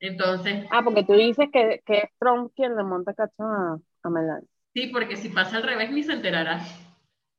Entonces. 0.00 0.66
Ah, 0.70 0.82
porque 0.82 1.04
tú 1.04 1.14
dices 1.14 1.48
que, 1.52 1.82
que 1.84 1.98
es 1.98 2.10
Trump 2.18 2.52
quien 2.54 2.76
le 2.76 2.84
monta 2.84 3.14
cacho 3.14 3.42
a, 3.42 3.78
a 4.02 4.10
Melania. 4.10 4.48
Sí, 4.74 4.88
porque 4.92 5.16
si 5.16 5.28
pasa 5.28 5.56
al 5.56 5.64
revés 5.64 5.90
ni 5.90 6.02
se 6.02 6.12
enterará. 6.12 6.60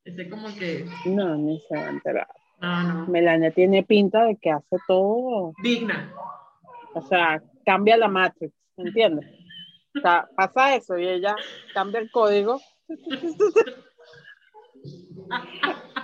Ese 0.03 0.29
como 0.29 0.47
que. 0.55 0.85
No, 1.05 1.35
ni 1.35 1.59
se 1.61 1.75
va 1.75 1.83
a 1.83 1.89
enterar. 1.89 2.27
No, 2.61 2.83
no. 2.83 3.07
Melania 3.07 3.51
tiene 3.51 3.83
pinta 3.83 4.25
de 4.25 4.35
que 4.37 4.51
hace 4.51 4.77
todo. 4.87 5.53
Digna. 5.63 6.11
O 6.93 7.01
sea, 7.01 7.41
cambia 7.65 7.97
la 7.97 8.07
Matrix, 8.07 8.53
¿entiendes? 8.77 9.25
O 9.95 10.01
sea, 10.01 10.27
pasa 10.35 10.75
eso 10.75 10.97
y 10.97 11.07
ella 11.07 11.35
cambia 11.73 11.99
el 11.99 12.11
código. 12.11 12.59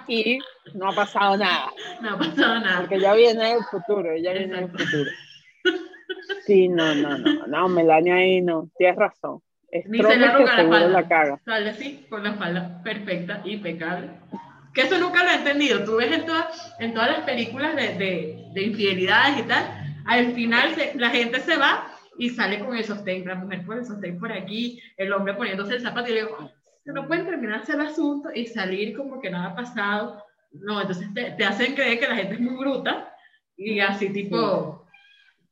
y 0.08 0.40
no 0.74 0.90
ha 0.90 0.96
pasado 0.96 1.38
nada. 1.38 1.72
No 2.02 2.12
ha 2.12 2.18
pasado 2.18 2.60
nada. 2.60 2.80
Porque 2.80 2.96
ella 2.96 3.14
viene 3.14 3.54
del 3.54 3.64
futuro, 3.64 4.12
ella 4.12 4.34
viene 4.34 4.56
del 4.56 4.70
futuro. 4.70 5.12
Sí, 6.46 6.70
no, 6.70 6.94
no, 6.96 7.18
no, 7.18 7.48
no, 7.48 7.68
Melania 7.70 8.16
ahí 8.16 8.42
no, 8.42 8.70
tienes 8.78 8.98
razón. 8.98 9.42
Es 9.72 9.88
Ni 9.90 9.98
se 10.02 10.16
le 10.16 10.26
arruga 10.26 10.56
la 10.56 10.62
espalda. 10.64 10.88
la 10.88 11.08
caga. 11.08 11.40
Sale 11.44 11.70
así, 11.70 12.06
con 12.10 12.24
la 12.24 12.30
espalda 12.30 12.82
perfecta, 12.84 13.42
impecable. 13.44 14.10
Que 14.76 14.82
eso 14.82 15.00
nunca 15.00 15.24
lo 15.24 15.30
he 15.32 15.36
entendido. 15.36 15.84
Tú 15.86 15.96
ves 15.96 16.12
en, 16.12 16.26
todas 16.26 16.76
en 16.80 16.94
todas 16.94 17.10
las 17.10 17.22
películas 17.22 17.76
de, 17.78 17.96
de, 17.96 18.46
de 18.54 18.62
infidelidades 18.62 19.40
y 19.40 19.44
tal, 19.44 19.64
al 20.06 20.34
final 20.34 20.76
se, 20.76 20.94
la 20.96 21.10
gente 21.10 21.40
se 21.40 21.58
va 21.58 21.88
y 22.18 22.30
sale 22.30 22.60
con 22.60 22.76
el 22.76 22.84
sostén, 22.84 23.26
la 23.26 23.36
mujer 23.36 23.66
con 23.66 23.78
el 23.78 23.86
sostén 23.86 24.20
por 24.20 24.32
aquí, 24.32 24.82
el 24.98 25.12
hombre 25.14 25.34
poniéndose 25.34 25.76
el 25.76 25.82
zapato 25.82 26.10
y 26.10 26.14
le 26.14 26.24
digo, 26.24 26.52
no 26.86 27.08
pueden 27.08 27.26
terminarse 27.26 27.72
el 27.72 27.82
asunto 27.82 28.30
y 28.34 28.46
salir 28.48 28.96
como 28.96 29.20
que 29.20 29.32
nada 29.32 29.52
ha 29.52 29.56
pasado. 29.56 30.24
No, 30.52 30.80
entonces 30.80 31.08
te, 31.14 31.32
te 31.32 31.44
hacen 31.46 31.74
creer 31.74 32.00
que 32.00 32.08
la 32.08 32.16
gente 32.16 32.36
es 32.36 32.40
muy 32.40 32.56
bruta 32.56 33.14
y 33.58 33.80
así 33.80 34.10
tipo... 34.10 34.86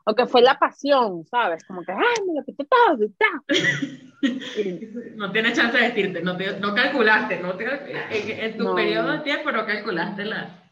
O 0.06 0.16
que 0.16 0.26
fue 0.26 0.42
la 0.42 0.60
pasión, 0.60 1.26
¿sabes? 1.26 1.64
Como 1.64 1.82
que, 1.82 1.94
ay, 1.94 2.26
me 2.28 2.40
lo 2.40 2.46
quité 2.46 2.66
todo 2.66 3.04
y 3.06 3.10
tal. 3.14 3.42
no 5.16 5.32
tienes 5.32 5.54
chance 5.58 5.78
de 5.78 5.84
vestirte, 5.84 6.22
no, 6.22 6.38
te, 6.38 6.60
no 6.60 6.74
calculaste, 6.74 7.40
no 7.40 7.54
te, 7.54 7.66
en, 7.66 8.44
en, 8.46 8.58
tu 8.58 8.64
No. 8.66 8.76
periodo 8.76 9.12
de 9.14 9.20
tiempo 9.20 9.52
no 9.52 9.66
calculaste 9.66 10.26
la, 10.26 10.64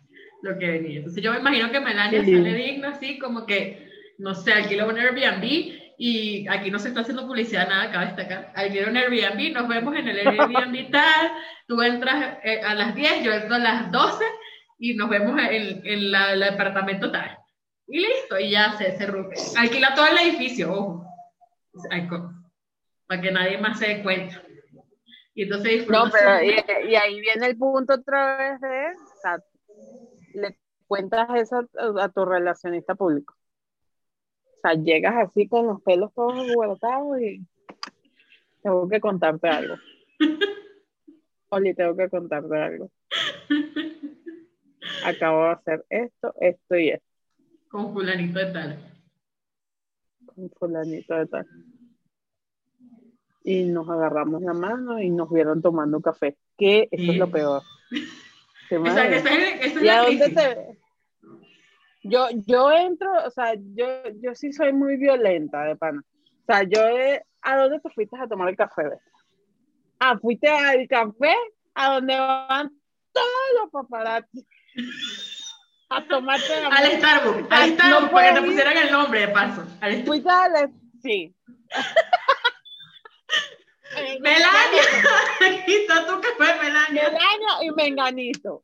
lo 0.42 0.58
que 0.58 0.68
venía. 0.72 0.98
Entonces 1.00 1.24
yo 1.24 1.32
me 1.34 1.40
imagino 1.40 1.72
que 1.72 1.80
Melania 1.80 2.24
Sí. 2.24 2.34
sale 2.34 2.54
digna 2.54 2.90
así, 2.90 3.20
como 3.20 3.46
que, 3.46 3.88
no 4.18 4.34
sé, 4.36 4.54
alquila 4.54 4.86
un 4.86 4.98
Airbnb 4.98 5.44
y 5.98 6.48
aquí 6.48 6.72
no 6.72 6.80
se 6.80 6.88
está 6.90 7.02
haciendo 7.02 7.28
publicidad, 7.28 7.68
nada, 7.70 7.92
cabe 7.92 8.08
destacar. 8.08 8.52
Alquila 8.56 8.90
un 8.90 8.98
Airbnb, 8.98 9.54
nos 9.54 9.68
vemos 9.68 9.96
en 9.96 10.08
el 10.08 10.18
Airbnb 10.28 10.92
tal, 10.92 11.32
tú 11.68 11.82
entras 11.82 12.38
eh, 12.44 12.62
a 12.62 12.74
las 12.74 12.96
10, 12.96 13.24
yo 13.24 13.32
entro 13.34 13.56
a 13.56 13.60
las 13.60 13.92
12 13.92 14.24
y 14.80 14.96
nos 14.96 15.10
vemos 15.10 15.40
en, 15.40 15.82
en 15.86 16.12
la, 16.12 16.34
el 16.34 16.40
departamento 16.40 17.12
tal. 17.12 17.38
Y 17.88 18.00
listo, 18.00 18.40
y 18.40 18.50
ya 18.52 18.72
se, 18.78 18.98
se 18.98 19.06
rompe. 19.06 19.36
Alquila 19.58 19.94
todo 19.94 20.08
el 20.08 20.18
edificio, 20.28 20.72
ojo. 20.74 21.06
Ay, 21.92 22.08
co- 22.08 22.32
Para 23.12 23.22
que 23.22 23.32
nadie 23.32 23.58
más 23.58 23.78
se 23.78 23.88
dé 23.88 24.04
cuenta. 24.04 24.42
Y 25.36 25.44
entonces 25.44 25.72
disfruta 25.72 26.06
No, 26.06 26.12
pero 26.12 26.44
y, 26.44 26.92
y 26.92 26.96
ahí 26.96 27.20
viene 27.20 27.46
el 27.48 27.58
punto 27.58 27.96
otra 27.96 28.38
vez 28.38 28.62
de, 28.62 28.94
o 28.96 29.20
sea, 29.22 29.44
le 30.34 30.58
cuentas 30.88 31.28
eso 31.36 31.68
a, 31.78 32.06
a 32.06 32.08
tu 32.08 32.24
relacionista 32.24 32.96
público. 32.96 33.36
O 34.46 34.60
sea, 34.62 34.76
llegas 34.76 35.16
así 35.28 35.46
con 35.50 35.68
los 35.68 35.82
pelos 35.82 36.14
todos 36.14 36.40
alborotados 36.40 37.20
y 37.20 37.46
tengo 38.64 38.88
que 38.88 39.02
contarte 39.02 39.50
algo. 39.50 39.76
Oli, 41.50 41.74
tengo 41.74 41.98
que 41.98 42.08
contarte 42.08 42.58
algo. 42.58 42.90
Acabo 45.04 45.44
de 45.44 45.52
hacer 45.52 45.86
esto, 45.90 46.34
esto 46.40 46.78
y 46.78 46.92
esto 46.92 47.12
con 47.68 47.92
fulanito 47.94 48.40
de 48.40 48.46
tal. 48.54 48.80
con 50.26 50.50
fulanito 50.52 51.16
de 51.16 51.26
tal. 51.28 51.48
Y 53.44 53.64
nos 53.64 53.90
agarramos 53.90 54.42
la 54.42 54.54
mano 54.54 55.00
y 55.02 55.10
nos 55.10 55.32
vieron 55.32 55.62
tomando 55.62 56.00
café. 56.02 56.38
Que 56.58 56.88
eso 56.92 57.04
Sí. 57.04 57.10
es 57.12 57.18
lo 57.18 57.32
peor. 57.32 57.62
¿Te 58.70 58.76
Esa, 58.76 58.76
imaginas? 58.76 59.14
esa 59.14 59.30
es, 59.34 59.66
esa 59.66 59.80
es 59.80 59.84
¿Y 59.84 59.90
a 59.90 59.96
la 59.96 60.02
dónde 60.04 60.24
crisis. 60.26 60.36
te 60.36 60.78
Yo, 62.04 62.28
yo 62.48 62.72
entro, 62.72 63.12
o 63.26 63.32
sea, 63.32 63.54
yo, 63.56 63.86
yo 64.22 64.34
sí 64.36 64.52
soy 64.54 64.74
muy 64.74 64.98
violenta 64.98 65.64
de 65.66 65.76
pana. 65.76 66.02
O 66.42 66.46
sea, 66.46 66.64
yo, 66.64 66.82
eh, 66.88 67.24
¿a 67.42 67.58
dónde 67.58 67.80
te 67.80 67.90
fuiste 67.92 68.18
a 68.18 68.28
tomar 68.28 68.50
el 68.50 68.56
café? 68.56 68.84
Ah, 70.00 70.18
fuiste 70.20 70.48
al 70.48 70.88
café 70.88 71.36
a 71.76 71.94
donde 71.96 72.18
van 72.20 72.72
todos 73.12 73.28
los 73.62 73.72
paparazzi 73.72 74.48
a 75.90 76.08
tomarte 76.08 76.62
la 76.62 76.70
Al 76.70 76.86
Starbucks, 76.92 77.52
al 77.52 77.70
no 77.70 77.76
Starbucks, 77.76 78.12
para 78.12 78.28
que 78.30 78.34
te 78.34 78.40
puedo 78.40 78.46
ir. 78.46 78.46
pusieran 78.52 78.78
el 78.78 78.92
nombre 78.92 79.20
de 79.20 79.28
paso. 79.28 79.64
Al. 79.82 80.04
Fuiste 80.06 80.30
a 80.30 80.48
la- 80.50 80.72
sí. 81.04 81.36
Melania, 84.20 84.82
aquí 85.40 85.74
está 85.74 86.06
tu 86.06 86.20
café, 86.22 86.60
Melania. 86.62 87.04
Melania 87.04 87.54
y 87.64 87.72
Menganito. 87.72 88.64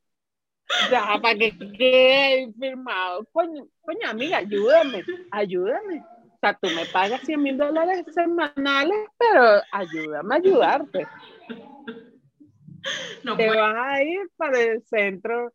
Ya, 0.92 1.18
para 1.22 1.36
que 1.38 1.58
quede 1.78 2.52
firmado. 2.60 3.26
Coño, 3.32 3.68
coño, 3.82 4.10
amiga, 4.10 4.38
ayúdame, 4.40 5.04
ayúdame. 5.32 6.00
O 6.00 6.38
sea, 6.42 6.54
tú 6.62 6.70
me 6.72 6.86
pagas 6.88 7.22
100 7.22 7.42
mil 7.42 7.58
dólares 7.58 8.06
semanales, 8.14 8.98
pero 9.18 9.62
ayúdame 9.72 10.36
a 10.36 10.38
ayudarte. 10.38 11.08
No 13.24 13.36
Te 13.36 13.48
puede. 13.48 13.60
vas 13.62 13.76
a 13.78 14.04
ir 14.04 14.30
para 14.38 14.60
el 14.62 14.84
centro, 14.84 15.54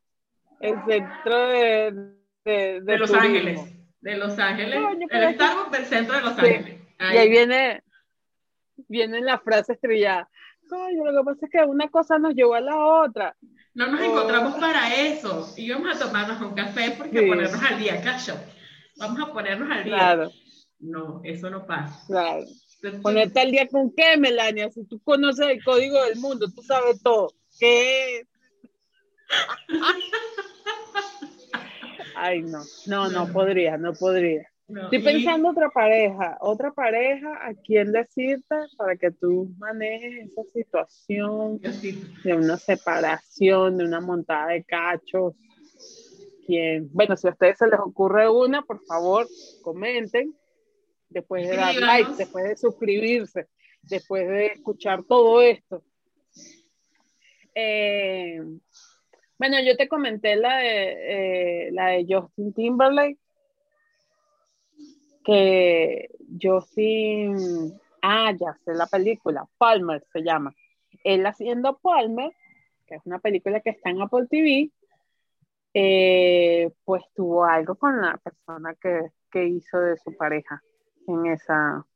el 0.61 0.77
centro 0.85 1.49
de, 1.49 1.93
de, 2.45 2.53
de 2.55 2.81
de 2.83 2.99
Los 2.99 3.11
turismo. 3.11 3.37
Ángeles. 3.37 3.61
De 4.01 4.17
Los 4.17 4.39
Ángeles. 4.39 4.81
Coño, 4.83 5.07
el 5.11 5.35
Starbucks 5.35 5.71
del 5.73 5.85
centro 5.87 6.15
de 6.17 6.21
Los 6.23 6.35
Sí. 6.37 6.41
Ángeles. 6.47 6.81
Y 7.01 7.17
ahí 7.17 7.29
viene, 7.31 7.83
viene 8.89 9.21
la 9.21 9.39
frase 9.39 9.73
estrellada. 9.75 10.29
Coño, 10.69 11.05
lo 11.11 11.23
que 11.23 11.27
pasa 11.27 11.47
es 11.47 11.53
que 11.53 11.59
una 11.65 11.89
cosa 11.89 12.19
nos 12.19 12.35
llevó 12.35 12.55
a 12.55 12.61
la 12.61 12.77
otra. 12.77 13.37
No 13.75 13.87
nos 13.89 14.01
Oh. 14.01 14.05
encontramos 14.05 14.55
para 14.59 14.95
eso. 14.95 15.53
Íbamos 15.57 15.97
a 15.97 16.07
tomarnos 16.07 16.41
un 16.41 16.55
café 16.55 16.95
porque 16.97 17.21
Sí. 17.21 17.27
ponernos 17.27 17.63
al 17.63 17.79
día, 17.79 18.01
cacho. 18.03 18.37
Vamos 18.97 19.21
a 19.29 19.33
ponernos 19.33 19.71
al 19.71 19.85
día. 19.85 19.95
Claro, 19.95 20.31
No, 20.79 21.21
eso 21.25 21.51
no 21.51 21.67
pasa. 21.67 22.05
claro. 22.07 22.45
Entonces, 22.77 23.01
Ponerte 23.03 23.41
al 23.41 23.51
día 23.53 23.69
con 23.69 23.93
qué, 23.95 24.17
Melania, 24.17 24.71
si 24.71 24.85
tú 24.87 25.01
conoces 25.03 25.47
el 25.49 25.63
código 25.63 26.03
del 26.05 26.19
mundo, 26.19 26.47
tú 26.53 26.63
sabes 26.63 27.01
todo. 27.03 27.33
¿Qué? 27.61 28.27
Ay, 32.15 32.43
no, 32.43 32.63
no, 32.87 33.09
no 33.09 33.33
podría, 33.33 33.79
no 33.79 33.93
podría. 33.95 34.52
No, 34.69 34.83
Estoy 34.85 34.99
y- 34.99 35.03
pensando 35.03 35.51
otra 35.51 35.69
pareja, 35.71 36.39
otra 36.41 36.73
pareja 36.73 37.47
a 37.47 37.55
quien 37.55 37.93
decirte 37.93 38.55
para 38.77 38.97
que 38.97 39.11
tú 39.11 39.51
manejes 39.59 40.31
esa 40.31 40.43
situación 40.53 41.59
Diosito. 41.59 42.07
de 42.25 42.35
una 42.35 42.57
separación, 42.57 43.77
de 43.79 43.85
una 43.85 44.01
montada 44.01 44.49
de 44.49 44.65
cachos. 44.65 45.35
Quien, 46.47 46.89
bueno, 46.93 47.17
si 47.17 47.29
a 47.29 47.31
ustedes 47.31 47.59
se 47.59 47.67
les 47.69 47.79
ocurre 47.79 48.29
una, 48.29 48.63
por 48.63 48.83
favor, 48.85 49.29
comenten. 49.63 50.35
Después 51.09 51.47
de 51.49 51.57
dar 51.57 51.75
like, 51.75 52.11
después 52.17 52.45
de 52.49 52.57
suscribirse, 52.57 53.47
después 53.83 54.27
de 54.27 54.47
escuchar 54.47 55.03
todo 55.05 55.43
esto. 55.43 55.85
Eh, 57.55 58.41
bueno, 59.39 59.57
yo 59.65 59.77
te 59.77 59.89
comenté 59.89 60.37
la 60.37 60.57
de, 60.57 61.67
eh, 61.67 61.73
la 61.73 61.89
de 61.89 62.07
Justin 62.09 62.53
Timberlake, 62.55 63.19
que 65.25 66.09
Justin 66.41 67.81
Ah, 68.03 68.33
ya 68.33 68.59
sé 68.65 68.75
la 68.75 68.87
película, 68.87 69.47
Palmer 69.57 70.05
se 70.13 70.23
llama. 70.23 70.53
Él 71.05 71.25
haciendo 71.25 71.79
Palmer, 71.79 72.33
que 72.85 72.97
es 72.97 73.03
una 73.07 73.21
película 73.21 73.61
que 73.61 73.71
está 73.71 73.91
en 73.91 74.03
Apple 74.03 74.27
TV, 74.29 74.73
eh, 75.73 76.73
pues 76.85 77.05
tuvo 77.15 77.45
algo 77.45 77.77
con 77.77 78.03
la 78.03 78.19
persona 78.19 78.75
que, 78.75 79.13
que 79.31 79.47
hizo 79.47 79.79
de 79.79 79.97
su 79.99 80.17
pareja 80.17 80.61
en 81.07 81.27
esa, 81.27 81.87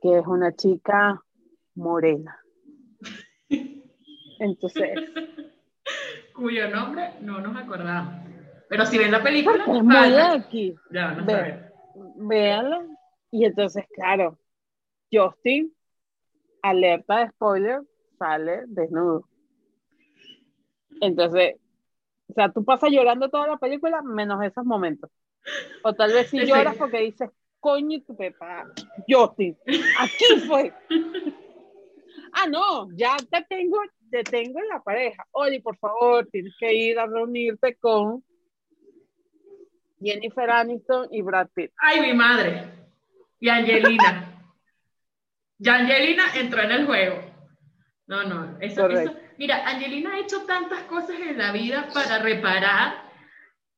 que 0.00 0.18
es 0.18 0.26
una 0.26 0.54
chica 0.54 1.20
morena. 1.74 2.40
Entonces. 4.38 5.00
Cuyo 6.32 6.70
nombre 6.70 7.14
no 7.20 7.40
nos 7.40 7.56
acordamos. 7.56 8.14
Pero 8.68 8.86
si 8.86 8.98
ven 8.98 9.10
la 9.10 9.22
película. 9.22 9.64
Es 9.64 9.82
muy. 9.82 10.78
Ya, 10.92 11.10
no 11.10 11.69
Véanlo. 11.94 12.86
Y 13.30 13.44
entonces, 13.44 13.84
claro, 13.94 14.38
Justin, 15.12 15.72
alerta 16.62 17.18
de 17.18 17.30
spoiler, 17.30 17.80
sale 18.18 18.62
desnudo. 18.66 19.28
Entonces, 21.00 21.56
o 22.28 22.32
sea, 22.32 22.52
tú 22.52 22.64
pasas 22.64 22.90
llorando 22.90 23.28
toda 23.28 23.46
la 23.46 23.56
película 23.56 24.02
menos 24.02 24.42
esos 24.42 24.64
momentos. 24.64 25.10
O 25.82 25.94
tal 25.94 26.12
vez 26.12 26.28
si 26.28 26.44
lloras 26.44 26.76
porque 26.76 27.00
dices, 27.00 27.30
coño, 27.58 28.00
tu 28.02 28.16
pepa, 28.16 28.66
Justin, 29.08 29.56
aquí 29.98 30.24
fue. 30.46 30.72
ah, 32.32 32.46
no, 32.48 32.88
ya 32.92 33.16
te 33.16 33.44
tengo, 33.48 33.78
te 34.10 34.22
tengo 34.22 34.60
en 34.60 34.68
la 34.68 34.80
pareja. 34.82 35.24
Oye, 35.32 35.60
por 35.60 35.76
favor, 35.78 36.26
tienes 36.30 36.54
que 36.58 36.74
ir 36.74 36.98
a 36.98 37.06
reunirte 37.06 37.74
con 37.76 38.22
Jennifer 40.00 40.50
Aniston 40.50 41.08
y 41.10 41.22
Brad 41.22 41.48
Pitt. 41.54 41.70
Ay, 41.76 42.00
mi 42.00 42.14
madre. 42.14 42.64
Y 43.38 43.48
Angelina. 43.48 44.42
ya 45.58 45.76
Angelina 45.76 46.24
entró 46.34 46.62
en 46.62 46.70
el 46.70 46.86
juego. 46.86 47.20
No, 48.06 48.24
no, 48.24 48.58
eso, 48.60 48.88
eso, 48.88 49.14
Mira, 49.38 49.66
Angelina 49.68 50.14
ha 50.14 50.18
hecho 50.18 50.44
tantas 50.44 50.82
cosas 50.82 51.16
en 51.20 51.38
la 51.38 51.52
vida 51.52 51.88
para 51.94 52.18
reparar 52.18 53.04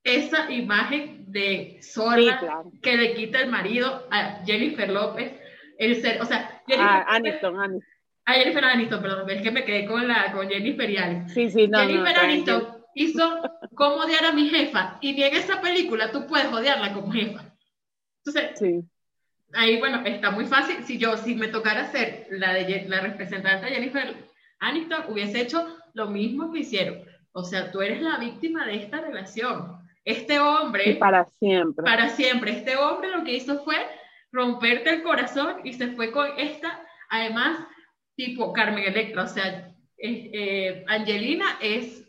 esa 0.03 0.51
imagen 0.51 1.31
de 1.31 1.79
sola 1.83 2.65
que 2.83 2.97
le 2.97 3.15
quita 3.15 3.41
el 3.41 3.51
marido 3.51 4.09
a 4.11 4.43
Jennifer 4.45 4.89
López. 4.89 5.33
El 5.79 6.01
ser, 6.01 6.21
o 6.21 6.25
sea, 6.25 6.63
Jennifer, 6.67 6.89
ah, 6.89 7.05
Aniston, 7.09 7.59
Aniston. 7.59 7.93
A 8.25 8.33
Jennifer 8.35 8.65
Aniston, 8.65 9.03
perdón, 9.03 9.31
es 9.31 9.43
que 9.43 9.51
me 9.51 9.65
quedé 9.65 9.85
con, 9.87 10.07
la, 10.07 10.33
con 10.33 10.49
Jennifer 10.49 10.89
y 10.89 11.29
Sí, 11.29 11.51
sí, 11.51 11.69
no, 11.69 11.81
Jennifer 11.81 12.19
Aniston 12.19 12.82
hizo 12.94 13.40
cómo 13.74 13.96
odiar 13.96 14.24
a 14.24 14.33
mi 14.33 14.48
jefa 14.48 14.98
y 15.00 15.12
ni 15.12 15.22
en 15.22 15.35
esa 15.35 15.61
película 15.61 16.11
tú 16.11 16.26
puedes 16.26 16.52
odiarla 16.52 16.92
como 16.92 17.12
jefa. 17.12 17.44
Entonces, 18.24 18.59
sí. 18.59 18.81
ahí, 19.52 19.78
bueno, 19.78 20.02
está 20.05 20.31
muy 20.31 20.46
fácil. 20.46 20.85
Si 20.85 20.98
yo, 20.98 21.16
si 21.16 21.35
me 21.35 21.48
tocara 21.48 21.90
ser 21.90 22.26
la, 22.31 22.55
de, 22.55 22.85
la 22.88 23.00
representante 23.00 23.66
de 23.66 23.72
Jennifer 23.72 24.14
Aniston, 24.61 25.05
hubiese 25.09 25.40
hecho 25.40 25.66
lo 25.94 26.09
mismo 26.09 26.52
que 26.52 26.61
hicieron. 26.61 27.05
O 27.33 27.44
sea, 27.44 27.72
tú 27.72 27.81
eres 27.81 28.00
la 28.02 28.18
víctima 28.18 28.66
de 28.66 28.76
esta 28.76 29.00
relación. 29.00 29.78
Este 30.05 30.38
hombre... 30.38 30.96
para 30.96 31.24
siempre. 31.38 31.85
Para 31.85 32.09
siempre. 32.11 32.52
Este 32.52 32.76
hombre 32.76 33.11
lo 33.11 33.24
que 33.24 33.35
hizo 33.35 33.64
fue 33.64 33.76
romperte 34.33 34.90
el 34.90 35.02
corazón 35.02 35.57
y 35.64 35.74
se 35.74 35.88
fue 35.88 36.11
con 36.11 36.26
esta, 36.38 36.85
además, 37.11 37.66
tipo 38.16 38.52
Carmen 38.52 38.85
Electra, 38.85 39.24
o 39.24 39.28
sea, 39.28 39.72
eh, 39.98 40.85
Angelina 40.88 41.59
es, 41.61 42.02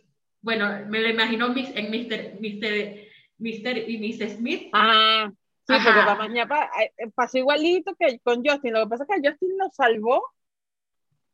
bueno, 0.43 0.85
me 0.87 0.99
lo 0.99 1.09
imagino 1.09 1.47
en 1.55 1.89
Mr. 1.89 2.39
Mr. 2.39 3.07
Mr. 3.39 3.89
y 3.89 3.97
Miss 3.97 4.19
Smith. 4.35 4.69
Ah, 4.73 5.31
sí, 5.65 5.73
porque 5.83 6.17
mañana 6.17 6.69
eh, 6.97 7.09
pasó 7.15 7.37
igualito 7.37 7.95
que 7.95 8.19
con 8.19 8.43
Justin, 8.45 8.73
lo 8.73 8.83
que 8.83 8.89
pasa 8.89 9.05
es 9.05 9.09
que 9.21 9.29
Justin 9.29 9.57
lo 9.57 9.69
salvó, 9.71 10.21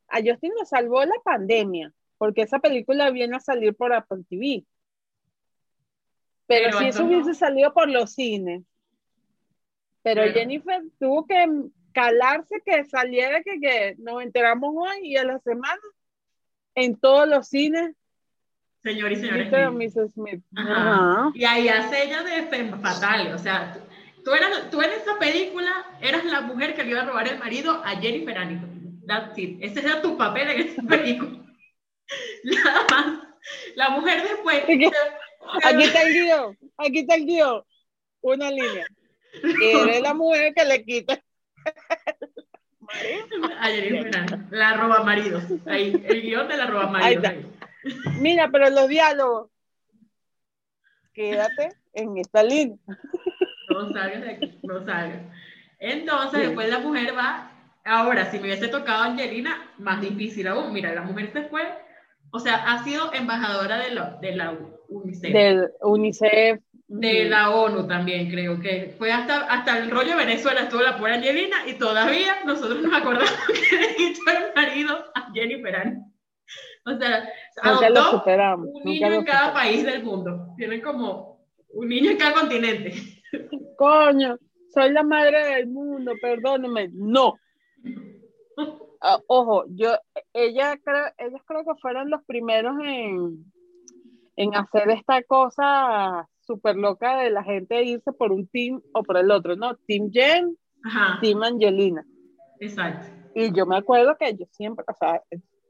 a 0.08 0.18
Justin 0.18 0.54
lo 0.58 0.64
salvó 0.64 1.04
la 1.06 1.20
pandemia, 1.24 1.92
porque 2.20 2.44
esa 2.44 2.60
película 2.60 3.10
viene 3.10 3.36
a 3.36 3.40
salir 3.40 3.76
por 3.76 3.94
Apple 3.94 4.24
TV. 4.30 4.64
Pero, 6.46 6.78
si 6.78 6.86
eso 6.86 7.06
hubiese 7.06 7.34
salido 7.34 7.74
por 7.74 7.90
los 7.90 8.14
cines. 8.14 8.64
Pero, 10.04 10.24
Jennifer 10.32 10.84
tuvo 11.00 11.26
que 11.26 11.48
calarse 11.94 12.62
que 12.64 12.86
saliera 12.86 13.42
que, 13.44 13.60
que 13.60 13.96
nos 13.98 14.22
enteramos 14.22 14.74
hoy 14.76 15.00
y 15.02 15.18
a 15.18 15.24
la 15.24 15.40
semana 15.40 15.82
en 16.76 16.96
todos 16.96 17.28
los 17.28 17.48
cines. 17.48 17.96
Señor 18.84 19.12
y 19.12 19.16
señores. 19.18 19.50
Smith. 20.14 20.44
Y 21.34 21.46
ahí 21.46 21.68
hace 21.68 22.04
ella 22.04 22.24
de 22.24 22.44
fatal. 22.82 23.34
O 23.34 23.38
sea, 23.38 23.78
tú, 24.24 24.32
eras, 24.34 24.70
tú 24.72 24.82
en 24.82 24.92
esa 24.92 25.18
película 25.20 25.98
eras 26.02 26.26
la 26.26 26.42
mujer 26.42 26.76
que 26.76 26.84
le 26.84 26.92
iba 26.92 27.02
a 27.02 27.06
robar 27.06 27.28
el 27.28 27.40
marido 27.40 27.82
a 27.84 27.92
Jennifer 27.98 28.38
Aniston. 28.38 29.02
That's 29.06 29.38
it. 29.38 29.58
Ese 29.62 29.80
era 29.82 30.02
tu 30.02 30.18
papel 30.18 30.50
en 30.50 30.68
esa 30.68 30.82
película. 30.88 31.40
Nada 32.44 32.86
más. 32.92 33.28
La 33.76 33.90
mujer 33.90 34.24
después. 34.24 34.64
Aquí 34.64 35.84
está 35.84 36.04
el 36.04 36.14
guion. 36.14 36.58
Aquí 36.78 37.00
está 37.00 37.16
el 37.16 37.26
guion. 37.26 37.64
Una 38.22 38.50
línea. 38.52 38.86
Eres 39.62 40.02
la 40.02 40.14
mujer 40.14 40.54
que 40.54 40.66
le 40.66 40.84
quita 40.84 41.22
la 44.52 44.74
roba 44.74 45.04
marido. 45.04 45.42
Ahí, 45.66 46.02
el 46.06 46.22
guion 46.22 46.48
de 46.48 46.58
la 46.58 46.66
roba 46.66 46.88
marido. 46.88 47.22
Mira, 48.20 48.50
pero 48.52 48.70
los 48.70 48.88
diálogos. 48.88 49.50
Quédate 51.14 51.70
en 51.94 52.18
esta 52.18 52.44
línea. 52.44 52.78
No 53.70 53.92
salgas 53.94 54.22
de 54.22 54.32
aquí, 54.32 54.60
no 54.64 54.86
salgas. 54.86 55.22
Entonces, 55.80 56.48
después 56.48 56.70
la 56.70 56.80
mujer 56.80 57.16
va. 57.16 57.52
Ahora, 57.86 58.30
si 58.30 58.38
me 58.38 58.44
hubiese 58.44 58.68
tocado 58.68 59.04
Angelina, 59.04 59.72
más 59.78 60.02
difícil 60.02 60.48
aún. 60.48 60.74
Mira, 60.74 60.94
la 60.94 61.02
mujer 61.02 61.32
se 61.32 61.44
fue. 61.44 61.64
O 62.32 62.40
sea, 62.40 62.56
ha 62.72 62.84
sido 62.84 63.12
embajadora 63.14 63.80
de, 63.80 63.92
lo, 63.92 64.20
de 64.20 64.36
la 64.36 64.58
UNICEF. 64.90 65.34
Del 65.34 65.72
UNICEF, 65.82 66.60
de 66.90 67.26
la 67.26 67.52
ONU 67.52 67.88
también, 67.88 68.30
creo 68.30 68.60
que 68.60 68.96
fue 68.98 69.12
hasta, 69.12 69.46
hasta 69.46 69.78
el 69.78 69.92
rollo 69.92 70.12
de 70.12 70.26
Venezuela, 70.26 70.62
estuvo 70.62 70.82
la 70.82 70.98
pobre 70.98 71.14
Angelina 71.14 71.58
y 71.68 71.74
todavía 71.74 72.38
nosotros 72.46 72.82
nos 72.82 72.94
acordamos 72.94 73.32
que 73.70 73.76
le 73.76 73.96
quitó 73.96 74.22
el 74.32 74.54
marido 74.56 75.06
a 75.14 75.32
Jennifer. 75.32 75.98
O 76.86 76.98
sea, 76.98 77.28
adoptó 77.62 78.24
un 78.58 78.84
niño 78.84 79.14
en 79.14 79.26
cada 79.26 79.54
país 79.54 79.84
del 79.86 80.04
mundo. 80.04 80.54
Tienen 80.58 80.82
como 80.82 81.46
un 81.70 81.88
niño 81.88 82.12
en 82.12 82.18
cada 82.18 82.34
continente. 82.34 82.94
Coño, 83.78 84.38
soy 84.74 84.92
la 84.92 85.04
madre 85.04 85.56
del 85.56 85.68
mundo, 85.68 86.14
perdóneme. 86.22 86.90
No. 86.94 87.36
Ah, 89.02 89.20
ojo, 89.28 89.66
yo, 89.70 89.96
ella 90.34 90.78
creo, 90.84 91.06
ellos 91.18 91.42
creo 91.46 91.64
que 91.64 91.80
fueron 91.82 92.10
los 92.10 92.22
primeros 92.26 92.76
en, 92.84 93.46
en 94.36 94.56
hacer 94.56 94.90
esta 94.90 95.24
cosa 95.24 96.28
súper 96.42 96.76
loca 96.76 97.20
de 97.20 97.30
la 97.30 97.44
gente 97.44 97.84
irse 97.84 98.12
por 98.12 98.32
un 98.32 98.48
team 98.48 98.82
o 98.94 99.04
por 99.04 99.18
el 99.18 99.32
otro, 99.32 99.56
¿no? 99.56 99.76
Team 99.88 100.12
Jen, 100.12 100.58
Team 101.22 101.44
Angelina. 101.44 102.06
Exacto. 102.60 103.08
Y 103.36 103.54
yo 103.56 103.66
me 103.66 103.78
acuerdo 103.78 104.18
que 104.18 104.36
yo 104.36 104.46
siempre, 104.52 104.84
o 104.88 104.94
sea, 104.98 105.22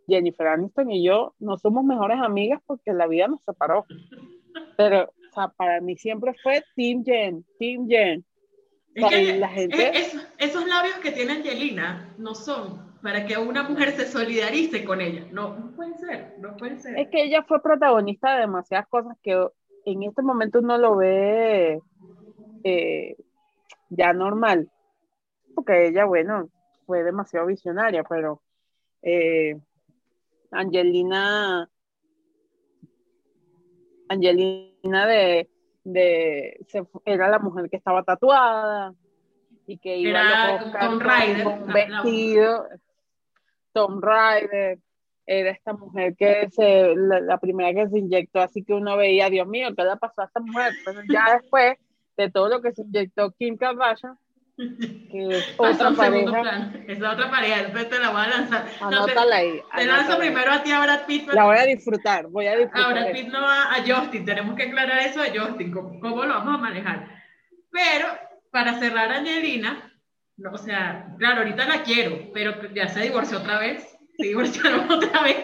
Jennifer 0.09 0.47
Aniston 0.47 0.91
y 0.91 1.03
yo 1.03 1.33
no 1.39 1.57
somos 1.57 1.83
mejores 1.83 2.19
amigas 2.19 2.61
porque 2.65 2.93
la 2.93 3.07
vida 3.07 3.27
nos 3.27 3.43
separó. 3.43 3.85
Pero, 4.77 5.03
o 5.03 5.33
sea, 5.33 5.49
para 5.49 5.79
mí 5.81 5.95
siempre 5.95 6.33
fue 6.41 6.63
Team 6.75 7.03
Jen, 7.05 7.45
Team 7.57 7.87
Jen. 7.87 8.25
la 8.95 9.47
gente... 9.47 9.91
esos 10.37 10.67
labios 10.67 10.97
que 10.97 11.11
tiene 11.11 11.33
Angelina 11.33 12.13
no 12.17 12.35
son 12.35 12.89
para 13.01 13.25
que 13.25 13.37
una 13.37 13.63
mujer 13.63 13.91
se 13.91 14.05
solidarice 14.05 14.83
con 14.83 15.01
ella. 15.01 15.25
No, 15.31 15.55
no 15.57 15.71
puede 15.71 15.97
ser, 15.97 16.35
no 16.39 16.57
puede 16.57 16.79
ser. 16.79 16.97
Es 16.97 17.09
que 17.09 17.23
ella 17.23 17.43
fue 17.43 17.61
protagonista 17.61 18.33
de 18.33 18.41
demasiadas 18.41 18.87
cosas 18.87 19.17
que 19.23 19.47
en 19.85 20.03
este 20.03 20.21
momento 20.21 20.59
uno 20.59 20.77
lo 20.77 20.97
ve 20.97 21.79
eh, 22.63 23.15
ya 23.89 24.13
normal, 24.13 24.69
porque 25.55 25.87
ella, 25.87 26.05
bueno, 26.05 26.49
fue 26.85 27.03
demasiado 27.03 27.47
visionaria, 27.47 28.03
pero 28.03 28.41
eh, 29.01 29.57
Angelina, 30.51 31.69
Angelina 34.07 35.07
de, 35.07 35.49
de 35.83 36.65
era 37.05 37.29
la 37.29 37.39
mujer 37.39 37.69
que 37.69 37.77
estaba 37.77 38.03
tatuada 38.03 38.93
y 39.67 39.77
que 39.77 39.97
iba 39.97 40.55
a 40.55 40.79
Tom 40.79 40.99
Rider, 40.99 41.43
con 41.43 41.63
un 41.63 41.73
vestido, 41.73 42.67
Tom 43.71 44.01
Rider, 44.01 44.79
era 45.25 45.51
esta 45.51 45.73
mujer 45.73 46.15
que 46.15 46.49
se, 46.49 46.95
la, 46.95 47.37
primera 47.37 47.71
que 47.71 47.87
se 47.87 47.99
inyectó, 47.99 48.39
así 48.39 48.63
que 48.63 48.73
uno 48.73 48.97
veía, 48.97 49.29
Dios 49.29 49.47
mío, 49.47 49.67
¿qué 49.77 49.83
le 49.83 49.95
pasó 49.97 50.21
a 50.21 50.25
esta 50.25 50.39
mujer? 50.39 50.73
Pero 50.83 51.01
ya 51.07 51.37
después 51.39 51.77
de 52.17 52.31
todo 52.31 52.49
lo 52.49 52.61
que 52.61 52.71
se 52.71 52.81
inyectó 52.81 53.31
Kim 53.31 53.55
Kardashian, 53.55 54.17
que 55.11 55.37
es 55.37 55.55
otra 55.57 55.91
pareja. 55.91 56.73
Es 56.87 57.01
otra 57.01 57.31
pareja, 57.31 57.63
después 57.63 57.89
te 57.89 57.99
la 57.99 58.09
voy 58.09 58.21
a 58.21 58.27
lanzar. 58.27 58.65
Anótala 58.81 59.35
ahí. 59.37 59.61
Te 59.75 59.85
lanzo 59.85 60.17
primero 60.17 60.51
a 60.51 60.63
ti 60.63 60.71
a 60.71 60.81
Brad 60.81 61.05
Pitt. 61.05 61.29
La 61.31 61.45
voy 61.45 61.57
a 61.57 61.65
disfrutar, 61.65 62.27
voy 62.27 62.47
a 62.47 62.57
disfrutar. 62.57 62.91
A 62.91 62.93
Brad 62.93 63.11
Pitt 63.13 63.27
no 63.29 63.39
a, 63.39 63.75
a 63.75 63.77
Justin, 63.85 64.25
tenemos 64.25 64.55
que 64.55 64.63
aclarar 64.63 64.99
eso 64.99 65.21
a 65.21 65.27
Justin, 65.27 65.71
cómo, 65.71 65.99
cómo 65.99 66.25
lo 66.25 66.33
vamos 66.33 66.55
a 66.55 66.57
manejar. 66.57 67.07
Pero, 67.71 68.07
para 68.51 68.77
cerrar 68.79 69.11
Angelina, 69.11 69.93
no, 70.35 70.51
o 70.51 70.57
sea, 70.57 71.15
claro, 71.17 71.41
ahorita 71.41 71.65
la 71.65 71.83
quiero, 71.83 72.31
pero 72.33 72.73
ya 72.73 72.89
se 72.89 73.01
divorció 73.01 73.37
otra 73.37 73.59
vez, 73.59 73.97
se 74.17 74.27
divorciaron 74.27 74.91
otra 74.91 75.23
vez. 75.23 75.37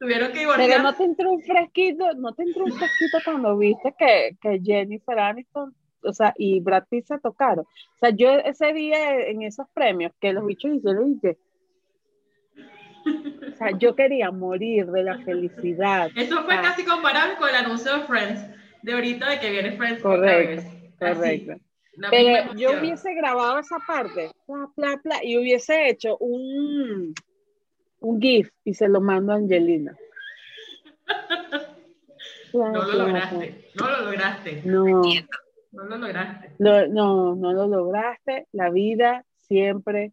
Tuvieron 0.00 0.32
que 0.32 0.40
divorciar. 0.40 0.68
Pero 0.68 0.82
no 0.82 0.92
te 0.92 1.04
entró 1.04 1.30
un 1.30 1.42
fresquito, 1.42 2.12
no 2.14 2.34
te 2.34 2.42
entró 2.42 2.64
un 2.64 2.72
fresquito 2.72 3.18
cuando 3.24 3.56
viste 3.56 3.94
que, 3.96 4.36
que 4.42 4.60
Jennifer 4.62 5.18
Aniston, 5.18 5.74
o 6.06 6.12
sea, 6.12 6.34
y 6.36 6.60
Brad 6.60 6.84
Pitt 6.88 7.06
se 7.06 7.18
tocaron. 7.18 7.64
O 7.64 7.98
sea, 7.98 8.10
yo 8.10 8.30
ese 8.30 8.72
día 8.72 9.20
en 9.28 9.42
esos 9.42 9.66
premios, 9.74 10.12
que 10.20 10.32
los 10.32 10.46
bichos 10.46 10.72
hicieron 10.74 11.20
que, 11.20 11.36
o 13.52 13.56
sea, 13.56 13.70
yo 13.78 13.94
quería 13.94 14.30
morir 14.30 14.86
de 14.86 15.02
la 15.04 15.18
felicidad. 15.18 16.10
Eso 16.16 16.42
fue 16.44 16.54
Ah, 16.54 16.62
casi 16.62 16.84
comparable 16.84 17.36
con 17.36 17.48
el 17.48 17.54
anuncio 17.54 17.92
de 17.96 18.04
Friends, 18.04 18.46
de 18.82 18.92
ahorita 18.92 19.30
de 19.30 19.40
que 19.40 19.50
viene 19.50 19.72
Friends 19.72 20.02
Correcto. 20.02 20.62
Así, 21.00 21.14
correcto. 21.14 21.52
la 21.96 22.10
misma 22.10 22.10
Pero 22.10 22.54
yo 22.54 22.78
hubiese 22.78 23.14
grabado 23.14 23.58
esa 23.58 23.76
parte, 23.86 24.30
pla, 24.46 24.68
pla, 24.74 25.00
pla, 25.02 25.24
y 25.24 25.36
hubiese 25.38 25.88
hecho 25.88 26.16
un, 26.18 27.14
un 28.00 28.20
GIF 28.20 28.50
y 28.64 28.74
se 28.74 28.88
lo 28.88 29.00
mando 29.00 29.32
a 29.32 29.36
Angelina. 29.36 29.96
No 32.52 32.72
lo 32.72 32.92
lograste, 32.92 33.70
no 33.74 33.90
lo 33.90 34.00
lograste. 34.02 34.62
No, 34.64 35.02
no 35.76 35.84
lo 35.84 35.96
lograste. 35.98 36.52
lo- 36.58 36.88
no, 36.88 37.34
no 37.36 37.52
lo 37.52 37.66
lograste. 37.68 38.46
La 38.52 38.70
vida 38.70 39.24
siempre 39.36 40.12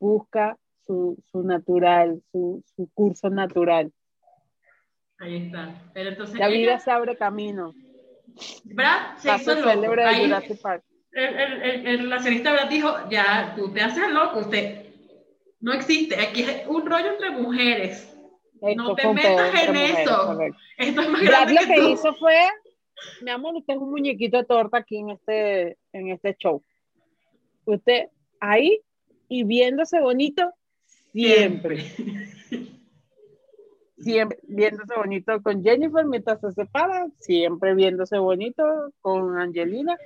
busca 0.00 0.56
su, 0.86 1.16
su 1.30 1.42
natural, 1.44 2.20
su, 2.32 2.62
su 2.74 2.88
curso 2.92 3.30
natural. 3.30 3.92
Ahí 5.18 5.46
está. 5.46 5.74
Pero 5.94 6.10
entonces 6.10 6.38
La 6.38 6.48
vida 6.48 6.72
ella- 6.72 6.78
se 6.80 6.90
abre 6.90 7.16
camino. 7.16 7.72
Brad 8.64 9.16
se 9.18 9.34
hizo 9.36 9.54
loco. 9.54 9.94
de 9.96 10.04
Ahí, 10.04 10.24
Jurassic 10.24 10.60
Park. 10.60 10.84
el, 11.12 11.24
el, 11.34 11.62
el, 11.62 11.86
el 11.86 11.98
relacionista 12.00 12.52
Brad 12.52 12.68
dijo, 12.68 12.88
ya, 13.10 13.52
tú 13.56 13.70
te 13.72 13.82
haces 13.82 14.10
loco, 14.10 14.40
usted 14.40 14.86
no 15.60 15.72
existe. 15.72 16.18
Aquí 16.20 16.42
es 16.42 16.66
un 16.66 16.84
rollo 16.86 17.12
entre 17.12 17.30
mujeres. 17.30 18.08
No 18.60 18.68
Esto 18.70 18.94
te 18.94 19.02
fue 19.02 19.10
un 19.10 19.16
metas 19.16 19.54
en 19.62 19.72
mujeres, 19.72 19.98
eso. 20.00 20.38
Esto 20.78 21.00
es 21.02 21.08
más 21.08 21.20
Brad 21.22 21.30
grande 21.30 21.54
lo 21.54 21.60
que 21.60 21.74
que 21.74 21.90
hizo 21.90 22.14
fue, 22.14 22.48
mi 23.22 23.30
amor, 23.30 23.54
usted 23.56 23.74
es 23.74 23.80
un 23.80 23.90
muñequito 23.90 24.38
de 24.38 24.44
torta 24.44 24.78
aquí 24.78 24.98
en 24.98 25.10
este, 25.10 25.78
en 25.92 26.08
este 26.08 26.34
show. 26.38 26.62
Usted 27.64 28.08
ahí 28.40 28.80
y 29.28 29.44
viéndose 29.44 30.00
bonito 30.00 30.52
siempre, 31.12 31.84
siempre 33.98 34.38
viéndose 34.48 34.94
bonito 34.96 35.42
con 35.42 35.62
Jennifer 35.62 36.04
mientras 36.06 36.40
se 36.40 36.52
separan, 36.52 37.12
siempre 37.20 37.74
viéndose 37.74 38.18
bonito 38.18 38.64
con 39.00 39.38
Angelina, 39.38 39.96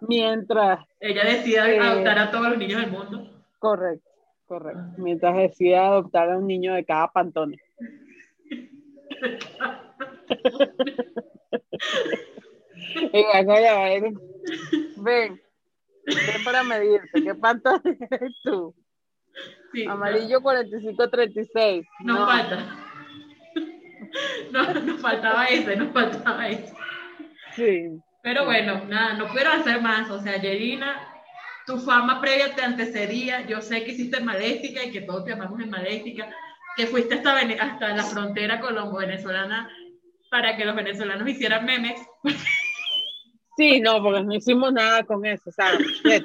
mientras, 0.00 0.84
Ella 1.00 1.24
decide 1.24 1.76
Eh, 1.76 1.80
adoptar 1.80 2.18
a 2.18 2.30
todos 2.30 2.48
los 2.50 2.58
niños 2.58 2.80
del 2.80 2.90
mundo. 2.90 3.30
correcto, 3.58 4.10
correcto, 4.46 4.82
mientras 4.98 5.36
decide 5.36 5.76
adoptar 5.76 6.30
a 6.30 6.38
un 6.38 6.46
niño 6.46 6.74
de 6.74 6.84
cada 6.84 7.08
pantone. 7.08 7.58
Y 13.12 13.24
ven, 14.00 14.18
ven, 14.96 15.42
ven 16.06 16.44
para 16.44 16.62
medirte, 16.64 17.22
¿qué 17.22 17.34
pantone 17.34 17.96
eres 18.10 18.32
tú? 18.42 18.74
Sí, 19.72 19.84
Amarillo 19.86 20.40
4536. 20.40 21.86
Nos 22.04 22.18
No, 22.18 22.26
falta. 22.26 22.80
No, 24.52 24.72
nos 24.74 25.00
faltaba 25.00 25.46
ese, 25.46 25.74
nos 25.76 25.92
faltaba 25.92 26.48
ese. 26.48 26.72
sí. 27.56 28.00
Pero 28.22 28.44
bueno, 28.46 28.84
nada, 28.86 29.14
no 29.14 29.26
puedo 29.28 29.50
hacer 29.50 29.82
más. 29.82 30.08
O 30.10 30.18
sea, 30.20 30.40
Yerina, 30.40 30.96
tu 31.66 31.78
fama 31.78 32.20
previa 32.22 32.54
te 32.54 32.62
antecedía. 32.62 33.44
Yo 33.46 33.60
sé 33.60 33.84
que 33.84 33.90
hiciste 33.92 34.20
Maléfica 34.20 34.82
y 34.82 34.90
que 34.92 35.02
todos 35.02 35.24
te 35.26 35.32
amamos 35.32 35.60
en 35.60 35.68
Maléfica, 35.68 36.30
que 36.76 36.86
fuiste 36.86 37.16
hasta, 37.16 37.36
hasta 37.38 37.88
la 37.94 38.02
frontera 38.02 38.60
colombo-venezolana 38.60 39.68
para 40.30 40.56
que 40.56 40.64
los 40.64 40.74
venezolanos 40.74 41.28
hicieran 41.28 41.66
memes. 41.66 42.00
Sí, 43.56 43.80
no, 43.80 44.02
porque 44.02 44.22
no 44.22 44.34
hicimos 44.34 44.72
nada 44.72 45.04
con 45.04 45.24
eso, 45.24 45.48
o 45.50 45.52
sea, 45.52 45.78
net. 46.04 46.24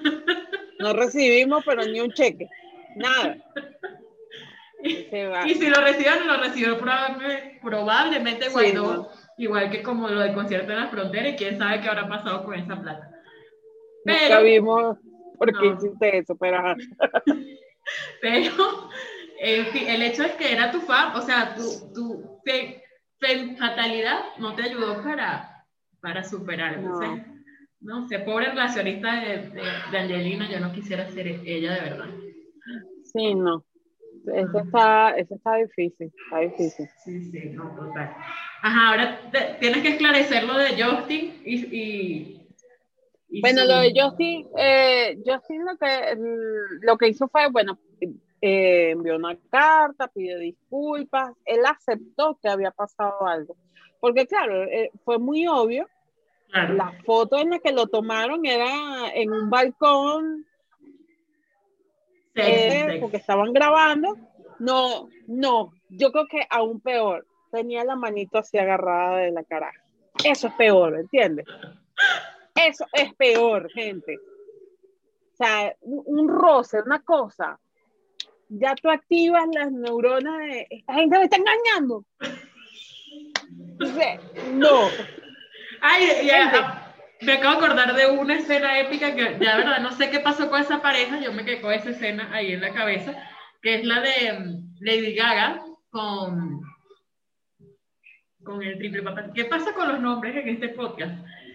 no 0.79 0.93
recibimos, 0.93 1.63
pero 1.65 1.85
ni 1.85 1.99
un 1.99 2.11
cheque, 2.11 2.47
nada. 2.95 3.37
Se 5.09 5.27
va. 5.27 5.45
Y 5.47 5.55
si 5.55 5.69
lo 5.69 5.81
recibieron, 5.81 6.25
lo 6.27 6.37
recibió 6.37 6.79
probable- 6.79 7.59
probablemente 7.61 8.49
Sí, 8.49 8.73
no. 8.73 9.09
igual 9.37 9.69
que 9.69 9.83
como 9.83 10.07
lo 10.07 10.21
del 10.21 10.33
concierto 10.33 10.71
en 10.71 10.79
la 10.79 10.87
frontera, 10.87 11.29
y 11.29 11.35
quién 11.35 11.57
sabe 11.57 11.81
qué 11.81 11.89
habrá 11.89 12.07
pasado 12.07 12.43
con 12.45 12.55
esa 12.55 12.81
plata. 12.81 13.11
Nunca 14.05 14.19
Pero, 14.27 14.43
vimos 14.43 14.97
por 15.37 15.47
qué 15.59 15.67
No. 15.69 15.75
hiciste 15.75 16.17
eso, 16.17 16.35
pero 16.37 16.57
pero 18.21 18.89
en 19.41 19.65
fin, 19.67 19.87
el 19.87 20.01
hecho 20.01 20.23
es 20.23 20.31
que 20.33 20.51
era 20.53 20.71
tu 20.71 20.79
fan, 20.81 21.15
o 21.15 21.21
sea, 21.21 21.55
tu, 21.55 21.93
tu 21.93 22.39
fatalidad 23.57 24.19
no 24.37 24.55
te 24.55 24.63
ayudó 24.63 25.03
para, 25.03 25.48
para 26.01 26.23
superar. 26.23 26.79
No. 26.79 27.01
Entonces, 27.03 27.25
no 27.81 28.07
sé, 28.07 28.19
pobre 28.19 28.47
relacionista 28.49 29.21
de, 29.21 29.37
de, 29.49 29.61
de 29.91 29.97
Angelina, 29.97 30.49
yo 30.49 30.59
no 30.59 30.71
quisiera 30.73 31.09
ser 31.11 31.27
ella 31.27 31.73
de 31.75 31.81
verdad. 31.81 32.09
sí, 33.03 33.35
no. 33.35 33.63
Eso 34.33 34.59
está, 34.59 35.11
eso 35.11 35.35
está 35.35 35.55
difícil, 35.55 36.11
está 36.25 36.39
difícil. 36.39 36.87
Sí, 37.03 37.31
sí, 37.31 37.49
no, 37.51 37.73
total. 37.75 38.13
Ajá, 38.61 38.89
ahora 38.89 39.19
te- 39.31 39.55
tienes 39.59 39.81
que 39.81 39.89
esclarecer 39.89 40.43
lo 40.43 40.57
de 40.57 40.81
Justin 40.83 41.41
y. 41.45 41.55
y, 41.77 42.47
y 43.29 43.41
Bueno, 43.41 43.61
su- 43.61 43.67
lo 43.69 43.79
de 43.79 43.93
Justin, 43.95 44.47
eh, 44.57 45.17
Justin 45.25 45.63
lo 45.65 45.77
que, 45.77 46.17
lo 46.81 46.97
que 46.97 47.07
hizo 47.07 47.29
fue, 47.29 47.49
bueno, 47.49 47.79
eh, 48.41 48.89
envió 48.91 49.15
una 49.15 49.37
carta, 49.49 50.07
pidió 50.09 50.37
disculpas, 50.37 51.31
él 51.45 51.61
aceptó 51.65 52.37
que 52.41 52.49
había 52.49 52.71
pasado 52.71 53.25
algo, 53.25 53.55
porque 53.99 54.25
claro, 54.27 54.63
eh, 54.63 54.91
fue 55.03 55.17
muy 55.19 55.47
obvio, 55.47 55.87
Claro. 56.51 56.73
la 56.73 56.91
foto 57.05 57.37
en 57.37 57.51
la 57.51 57.59
que 57.59 57.71
lo 57.71 57.85
tomaron 57.85 58.43
era 58.43 59.11
en 59.13 59.31
un 59.31 59.51
balcón, 59.51 60.47
eh, 62.33 62.97
porque 62.99 63.17
estaban 63.17 63.53
grabando, 63.53 64.17
no, 64.57 65.09
no, 65.27 65.73
yo 65.89 66.11
creo 66.11 66.27
que 66.27 66.47
aún 66.49 66.79
peor, 66.81 67.27
tenía 67.51 67.83
la 67.83 67.95
manito 67.95 68.39
así 68.39 68.57
agarrada 68.57 69.17
de 69.17 69.31
la 69.31 69.43
cara, 69.43 69.71
eso 70.23 70.47
es 70.47 70.53
peor, 70.53 70.95
¿entiendes? 70.97 71.45
Eso 72.55 72.85
es 72.93 73.13
peor, 73.13 73.69
gente. 73.71 74.17
O 74.17 75.37
sea, 75.37 75.73
un, 75.81 76.03
un 76.05 76.27
roce, 76.27 76.81
una 76.81 77.01
cosa. 77.01 77.59
Ya 78.49 78.75
tú 78.75 78.89
activas 78.89 79.47
las 79.53 79.71
neuronas 79.71 80.39
de 80.39 80.67
esta 80.69 80.93
gente 80.95 81.17
me 81.17 81.23
está 81.23 81.37
engañando. 81.37 82.03
No. 84.53 84.89
Ay, 85.81 86.25
ya, 86.25 86.43
Gente. 86.43 86.57
ah, 86.57 86.93
me 87.21 87.33
acabo 87.33 87.59
de 87.59 87.65
acordar 87.65 87.95
de 87.95 88.07
una 88.07 88.35
escena 88.35 88.79
épica 88.79 89.15
que 89.15 89.37
ya, 89.39 89.57
verdad, 89.57 89.79
no 89.79 89.91
sé 89.91 90.09
qué 90.09 90.19
pasó 90.19 90.49
con 90.49 90.61
esa 90.61 90.81
pareja, 90.81 91.19
yo 91.19 91.33
me 91.33 91.45
quedé 91.45 91.61
con 91.61 91.73
esa 91.73 91.89
escena 91.91 92.29
ahí 92.33 92.53
en 92.53 92.61
la 92.61 92.73
cabeza, 92.73 93.13
que 93.61 93.75
es 93.75 93.85
la 93.85 94.01
de 94.01 94.33
mm, 94.39 94.75
Lady 94.81 95.15
Gaga 95.15 95.63
con, 95.89 96.61
con 98.43 98.61
el 98.61 98.77
triple 98.77 99.01
papá. 99.01 99.31
¿Qué 99.33 99.45
pasa 99.45 99.73
con 99.73 99.87
los 99.87 99.99
nombres 99.99 100.35
en 100.35 100.49
este 100.49 100.69
podcast? 100.69 101.13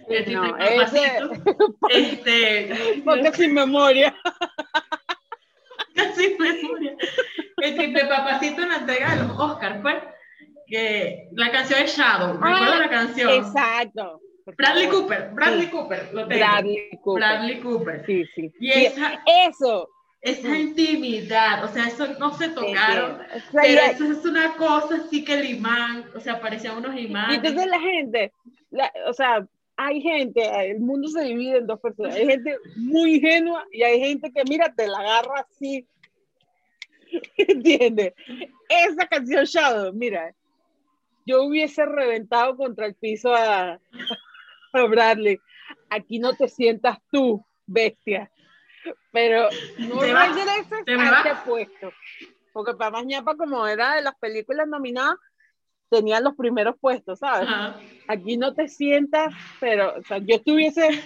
El 0.09 0.25
triple 0.25 0.49
No, 0.49 0.59
ese, 0.59 1.01
papacito, 1.21 1.79
este, 1.91 3.03
porque 3.05 3.33
sin 3.33 3.55
memoria. 3.55 4.15
sin 6.15 6.39
memoria. 6.39 6.97
El 7.59 7.77
triple 7.77 8.05
papacito 8.07 8.63
en 8.63 8.69
la 8.69 8.77
entrega 8.77 9.15
de 9.15 9.23
los 9.23 9.39
Oscars 9.39 9.81
fue 9.81 10.14
que 10.67 11.29
la 11.33 11.51
canción 11.51 11.81
es 11.81 11.97
Shadow, 11.97 12.33
recuerda 12.35 12.79
la 12.79 12.89
canción. 12.91 13.31
Ah, 13.31 13.37
Exacto. 13.83 14.21
Bradley. 14.59 14.89
Cooper, 14.89 15.31
Bradley 15.33 15.65
Sí. 15.67 15.71
Cooper, 15.71 16.09
lo 16.13 16.29
tengo. 16.29 16.39
Bradley 16.45 16.91
Cooper. 17.03 17.23
Bradley 17.23 17.61
Cooper. 17.61 18.03
Sí, 18.07 18.25
sí. 18.35 18.53
Y 18.61 18.67
Y 18.67 18.71
esa, 18.87 19.23
eso. 19.49 19.89
esa 20.21 20.59
intimidad, 20.59 21.65
o 21.65 21.69
sea, 21.69 21.87
eso 21.87 22.07
no 22.19 22.33
se 22.35 22.49
tocaron, 22.51 23.21
O 23.21 23.51
sea, 23.51 23.63
pero 23.63 23.75
ya- 23.75 23.87
eso 23.91 24.05
es 24.13 24.25
una 24.25 24.55
cosa 24.57 24.97
así 24.97 25.25
que 25.25 25.35
el 25.35 25.49
imán, 25.51 26.05
o 26.15 26.21
sea, 26.21 26.41
parecían 26.41 26.77
unos 26.77 26.95
Y 26.95 27.07
imanes. 27.07 27.37
entonces 27.39 27.67
la 27.67 27.81
gente, 27.81 28.33
la- 28.71 28.93
o 29.07 29.13
sea, 29.15 29.47
hay 29.77 30.01
gente, 30.03 30.43
el 30.71 30.81
mundo 30.81 31.09
se 31.09 31.23
divide 31.23 31.59
en 31.59 31.67
dos 31.67 31.81
personas. 31.81 32.15
Hay 32.15 32.27
gente 32.27 32.57
muy 32.77 33.15
ingenua 33.17 33.65
y 33.73 33.83
hay 33.83 33.99
gente 33.99 34.31
que, 34.31 34.43
mira, 34.49 34.73
te 34.77 34.87
la 34.87 34.99
agarra 34.99 35.41
así. 35.51 35.87
¿Entiendes? 37.39 38.13
Esa 38.69 39.07
canción 39.09 39.45
Shadow, 39.45 39.93
mira, 39.93 40.35
yo 41.25 41.43
hubiese 41.45 41.87
reventado 41.87 42.57
contra 42.57 42.87
el 42.87 42.95
piso 42.95 43.35
a, 43.35 43.79
a 44.73 44.83
Bradley. 44.87 45.39
Aquí 45.91 46.19
no 46.19 46.35
te 46.35 46.49
sientas 46.49 46.99
tú, 47.11 47.45
bestia. 47.67 48.31
Pero 49.13 49.49
no 49.79 50.01
regreses 50.01 50.85
te 50.85 50.93
a 50.93 50.97
me 50.99 51.07
este 51.07 51.35
puesto. 51.47 51.93
Porque 52.53 52.75
para 52.75 53.03
Ñapa, 53.03 53.37
como 53.37 53.67
era 53.67 53.95
de 53.95 54.03
las 54.03 54.15
películas 54.17 54.69
nominadas, 54.69 55.17
tenían 55.91 56.25
los 56.25 56.35
primeros 56.35 56.77
puestos, 56.81 57.21
¿sabes? 57.21 57.49
Aquí 58.09 58.37
no 58.37 58.55
te 58.55 58.69
sientas, 58.69 59.33
pero, 59.61 59.95
o 59.97 60.03
sea, 60.03 60.19
yo 60.19 60.37
estuviese... 60.37 61.03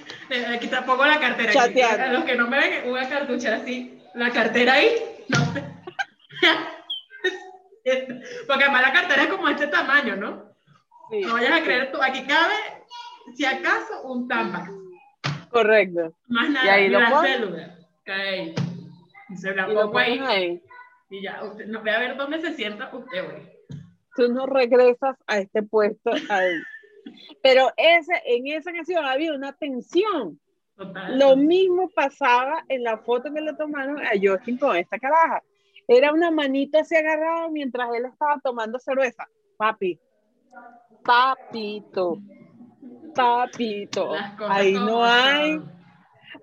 Aquí 0.48 0.66
tampoco 0.68 1.06
la 1.06 1.20
cartera. 1.20 1.52
Chateando. 1.52 2.04
A 2.04 2.12
los 2.12 2.24
que 2.24 2.36
no 2.36 2.48
me 2.48 2.58
ven, 2.58 2.90
una 2.90 3.08
cartuchera 3.08 3.56
así, 3.56 3.98
la 4.14 4.30
cartera 4.30 4.74
ahí, 4.74 4.90
no 5.28 5.38
Porque 8.46 8.64
además 8.64 8.82
la 8.82 8.92
cartera 8.92 9.22
es 9.22 9.28
como 9.28 9.48
este 9.48 9.66
tamaño, 9.66 10.16
¿no? 10.16 10.48
no 11.10 11.32
vayas 11.32 11.60
a 11.60 11.64
creer 11.64 11.90
tú, 11.90 12.02
aquí 12.02 12.26
cabe, 12.26 12.54
si 13.34 13.44
acaso, 13.44 14.02
un 14.02 14.28
Tampax. 14.28 14.70
Correcto. 15.50 16.14
Más 16.28 16.50
nada, 16.50 16.66
y 16.66 16.68
ahí 16.68 16.88
lo 16.88 17.00
la 17.00 17.22
célula. 17.22 17.78
Cae 18.04 18.54
Y 19.30 19.36
se 19.36 19.54
la 19.54 19.66
pongo 19.66 19.98
ahí. 19.98 20.62
Y 21.10 21.22
ya, 21.22 21.42
usted, 21.44 21.66
no, 21.66 21.82
ve 21.82 21.90
a 21.90 21.98
ver 21.98 22.16
dónde 22.16 22.40
se 22.40 22.52
sienta 22.52 22.90
usted, 22.94 23.24
güey 23.24 23.58
tú 24.18 24.28
no 24.32 24.46
regresas 24.46 25.16
a 25.28 25.38
este 25.38 25.62
puesto 25.62 26.10
ahí. 26.28 26.54
Pero 27.42 27.70
ese, 27.76 28.20
en 28.26 28.48
esa 28.48 28.72
canción 28.72 29.04
había 29.04 29.32
una 29.32 29.52
tensión. 29.52 30.40
Lo 31.10 31.36
mismo 31.36 31.88
pasaba 31.90 32.64
en 32.68 32.82
la 32.82 32.98
foto 32.98 33.32
que 33.32 33.40
le 33.40 33.54
tomaron 33.54 34.00
a 34.00 34.10
Justin 34.20 34.58
con 34.58 34.76
esta 34.76 34.98
caraja. 34.98 35.42
Era 35.88 36.12
una 36.12 36.30
manita 36.30 36.80
así 36.80 36.94
agarrada 36.94 37.48
mientras 37.48 37.88
él 37.94 38.04
estaba 38.04 38.38
tomando 38.44 38.78
cerveza. 38.78 39.26
Papi, 39.56 39.98
papito, 41.02 42.18
papito. 43.14 44.12
Ahí 44.48 44.74
no 44.74 45.02
hay, 45.02 45.60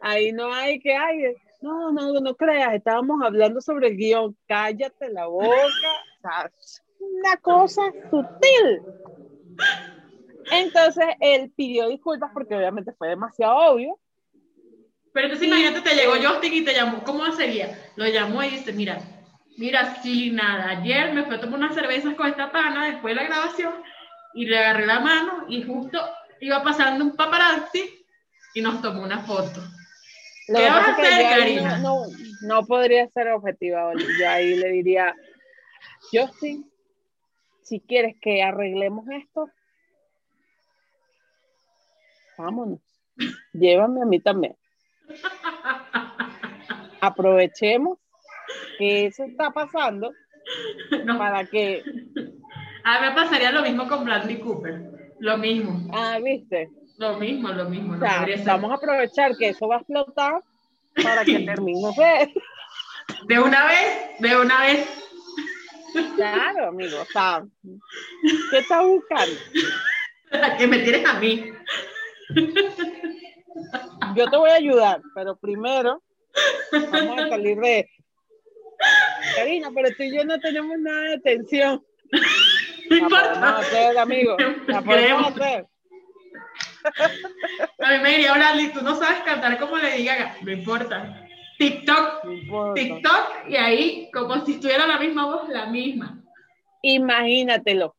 ahí 0.02 0.32
no 0.34 0.52
hay 0.52 0.80
que 0.80 0.96
hay. 0.96 1.36
No, 1.62 1.92
no, 1.92 2.20
no 2.20 2.36
creas, 2.36 2.74
estábamos 2.74 3.22
hablando 3.24 3.62
sobre 3.62 3.90
el 3.90 3.98
guion. 3.98 4.36
Cállate 4.48 5.10
la 5.10 5.28
boca. 5.28 6.52
una 7.00 7.38
cosa 7.38 7.84
sutil. 8.10 8.82
Entonces 10.52 11.06
él 11.20 11.52
pidió 11.56 11.88
disculpas 11.90 12.32
porque 12.34 12.56
obviamente 12.56 12.94
fue 12.94 13.10
demasiado 13.10 13.56
obvio. 13.74 14.00
Pero 15.14 15.28
entonces 15.28 15.48
imagínate, 15.48 15.82
te 15.82 15.96
llegó 15.96 16.14
Justin 16.16 16.54
y 16.54 16.66
te 16.66 16.74
llamó, 16.74 17.04
¿cómo 17.04 17.32
seguía? 17.32 17.92
Lo 17.96 18.06
llamó 18.08 18.44
y 18.44 18.50
dice, 18.50 18.74
mira, 18.74 19.00
mira, 19.58 20.02
sí, 20.02 20.32
nada, 20.32 20.70
ayer 20.70 21.14
me 21.14 21.24
fue 21.24 21.36
a 21.36 21.42
tomar 21.42 21.60
unas 21.60 21.76
cervezas 21.76 22.14
con 22.16 22.28
esta 22.28 22.52
pana 22.52 22.88
después 22.88 23.16
de 23.16 23.22
la 23.22 23.28
grabación 23.28 23.74
y 24.34 24.46
le 24.46 24.58
agarré 24.58 24.86
la 24.86 25.00
mano 25.00 25.46
y 25.48 25.64
justo 25.64 26.00
iba 26.42 26.64
pasando 26.64 27.06
un 27.06 27.16
paparazzi 27.16 28.06
y 28.54 28.62
nos 28.62 28.82
tomó 28.82 29.04
una 29.04 29.20
foto. 29.20 29.62
¿Qué 30.48 30.54
vas 30.54 30.88
a 30.88 30.92
hacer, 30.92 31.30
Karina? 31.30 31.78
No, 31.80 32.04
no, 32.42 32.66
podría 32.66 33.08
ser 33.10 33.30
objetiva, 33.30 33.92
yo 33.96 34.30
ahí 34.30 34.56
le 34.56 34.70
diría, 34.70 35.16
Justin, 36.12 36.70
si 37.64 37.80
quieres 37.80 38.16
que 38.22 38.44
arreglemos 38.44 39.06
esto, 39.10 39.50
vámonos. 42.38 42.80
Llévame 43.54 44.02
a 44.02 44.06
mí 44.06 44.20
también. 44.20 44.56
Aprovechemos 47.02 47.98
que 48.78 49.08
eso 49.08 49.24
está 49.24 49.52
pasando 49.52 50.12
para 51.18 51.46
que. 51.46 51.84
A 52.84 53.02
mí 53.02 53.08
me 53.08 53.16
pasaría 53.16 53.52
lo 53.52 53.62
mismo 53.62 53.88
con 53.88 54.06
Bradley 54.06 54.40
Cooper. 54.40 54.96
Lo 55.20 55.38
mismo. 55.38 55.90
Ah, 55.94 56.20
¿viste? 56.24 56.70
Lo 56.98 57.18
mismo, 57.18 57.50
lo 57.50 57.70
mismo. 57.70 57.98
vamos 58.46 58.72
a 58.72 58.76
aprovechar 58.76 59.36
que 59.38 59.50
eso 59.50 59.68
va 59.68 59.76
a 59.76 59.80
explotar 59.80 60.42
para 61.04 61.26
que 61.26 61.40
termine 61.46 61.90
de... 61.98 62.34
de 63.28 63.40
una 63.40 63.66
vez, 63.66 64.20
de 64.20 64.38
una 64.38 64.62
vez. 64.62 65.02
Claro, 66.16 66.70
amigo, 66.70 67.02
o 67.02 67.06
sea, 67.06 67.44
¿qué 68.52 68.58
estás 68.60 68.84
buscando? 68.84 69.36
Que 70.58 70.68
me 70.68 70.80
tienes 70.80 71.06
a 71.06 71.20
mí. 71.20 71.52
Yo 74.16 74.30
te 74.30 74.38
voy 74.38 74.50
a 74.50 74.56
ayudar, 74.56 75.02
pero 75.14 75.36
primero 75.38 76.02
vamos 76.92 77.22
a 77.22 77.30
salir 77.30 77.58
de 77.60 77.80
esto. 77.80 77.95
Karina, 79.36 79.70
pero 79.74 79.90
tú 79.96 80.04
y 80.04 80.16
yo 80.16 80.24
no 80.26 80.40
tenemos 80.40 80.78
nada 80.80 81.12
de 81.12 81.20
tensión. 81.20 81.84
No 82.88 82.98
importa. 82.98 83.58
Hacer, 83.58 83.98
amigo. 83.98 84.38
La 84.68 84.80
podemos 84.80 85.32
hacer. 85.32 85.66
A 87.80 87.92
mí 87.92 88.04
me 88.04 88.12
diría, 88.12 88.32
hablar 88.32 88.60
y 88.60 88.72
tú 88.72 88.82
no 88.82 88.96
sabes 88.96 89.22
cantar 89.22 89.58
como 89.60 89.78
le 89.78 89.98
diga, 89.98 90.38
no 90.44 90.52
importa. 90.52 91.28
TikTok, 91.58 92.76
TikTok, 92.76 93.50
y 93.50 93.56
ahí, 93.56 94.10
como 94.14 94.46
si 94.46 94.54
estuviera 94.54 94.86
la 94.86 95.00
misma 95.00 95.26
voz, 95.26 95.50
la 95.50 95.66
misma. 95.66 96.22
Imagínatelo. 96.84 97.96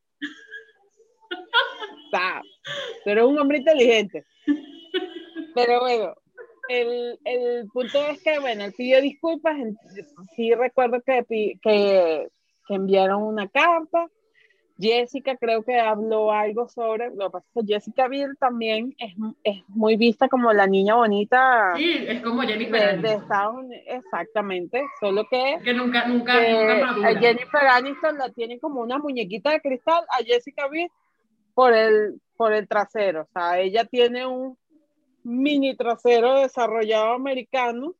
Pero 3.04 3.22
eres 3.22 3.24
un 3.24 3.38
hombre 3.40 3.58
inteligente. 3.58 4.24
Pero 5.54 5.80
bueno, 5.80 6.14
el, 6.68 7.18
el, 7.24 7.66
punto 7.68 7.98
es 8.06 8.22
que, 8.22 8.38
bueno, 8.38 8.64
él 8.64 8.74
pidió 8.76 9.00
disculpas. 9.00 9.56
Sí 10.34 10.54
recuerdo 10.54 11.00
que, 11.02 11.24
que, 11.28 11.58
que 12.66 12.74
enviaron 12.74 13.22
una 13.22 13.48
carta 13.48 14.08
Jessica 14.78 15.36
creo 15.36 15.62
que 15.62 15.78
habló 15.78 16.32
algo 16.32 16.68
sobre, 16.68 17.08
lo 17.10 17.26
que 17.26 17.30
pasa 17.30 17.46
es 17.54 17.66
que 17.66 17.74
Jessica 17.74 18.08
Biel 18.08 18.36
también 18.38 18.94
es, 18.98 19.14
es 19.42 19.62
muy 19.68 19.96
vista 19.96 20.28
como 20.28 20.52
la 20.52 20.66
niña 20.66 20.94
bonita. 20.94 21.72
Sí, 21.76 22.04
es 22.06 22.22
como 22.22 22.42
Jennifer 22.42 23.00
de, 23.00 23.08
de 23.08 23.14
Estados 23.14 23.56
Unidos, 23.56 23.84
exactamente, 23.86 24.84
solo 25.00 25.26
que... 25.30 25.58
Que 25.64 25.72
nunca, 25.72 26.06
nunca, 26.06 26.34
nunca 26.34 27.08
A 27.08 27.14
Jennifer 27.18 27.66
Aniston 27.68 28.18
la 28.18 28.30
tiene 28.30 28.58
como 28.58 28.82
una 28.82 28.98
muñequita 28.98 29.50
de 29.50 29.60
cristal, 29.60 30.04
a 30.10 30.22
Jessica 30.22 30.68
Biel 30.68 30.90
por 31.54 31.72
el, 31.72 32.20
por 32.36 32.52
el 32.52 32.68
trasero, 32.68 33.22
o 33.22 33.28
sea, 33.32 33.58
ella 33.58 33.86
tiene 33.86 34.26
un 34.26 34.58
mini 35.26 35.76
trasero 35.76 36.40
desarrollado 36.40 37.12
americano 37.12 37.94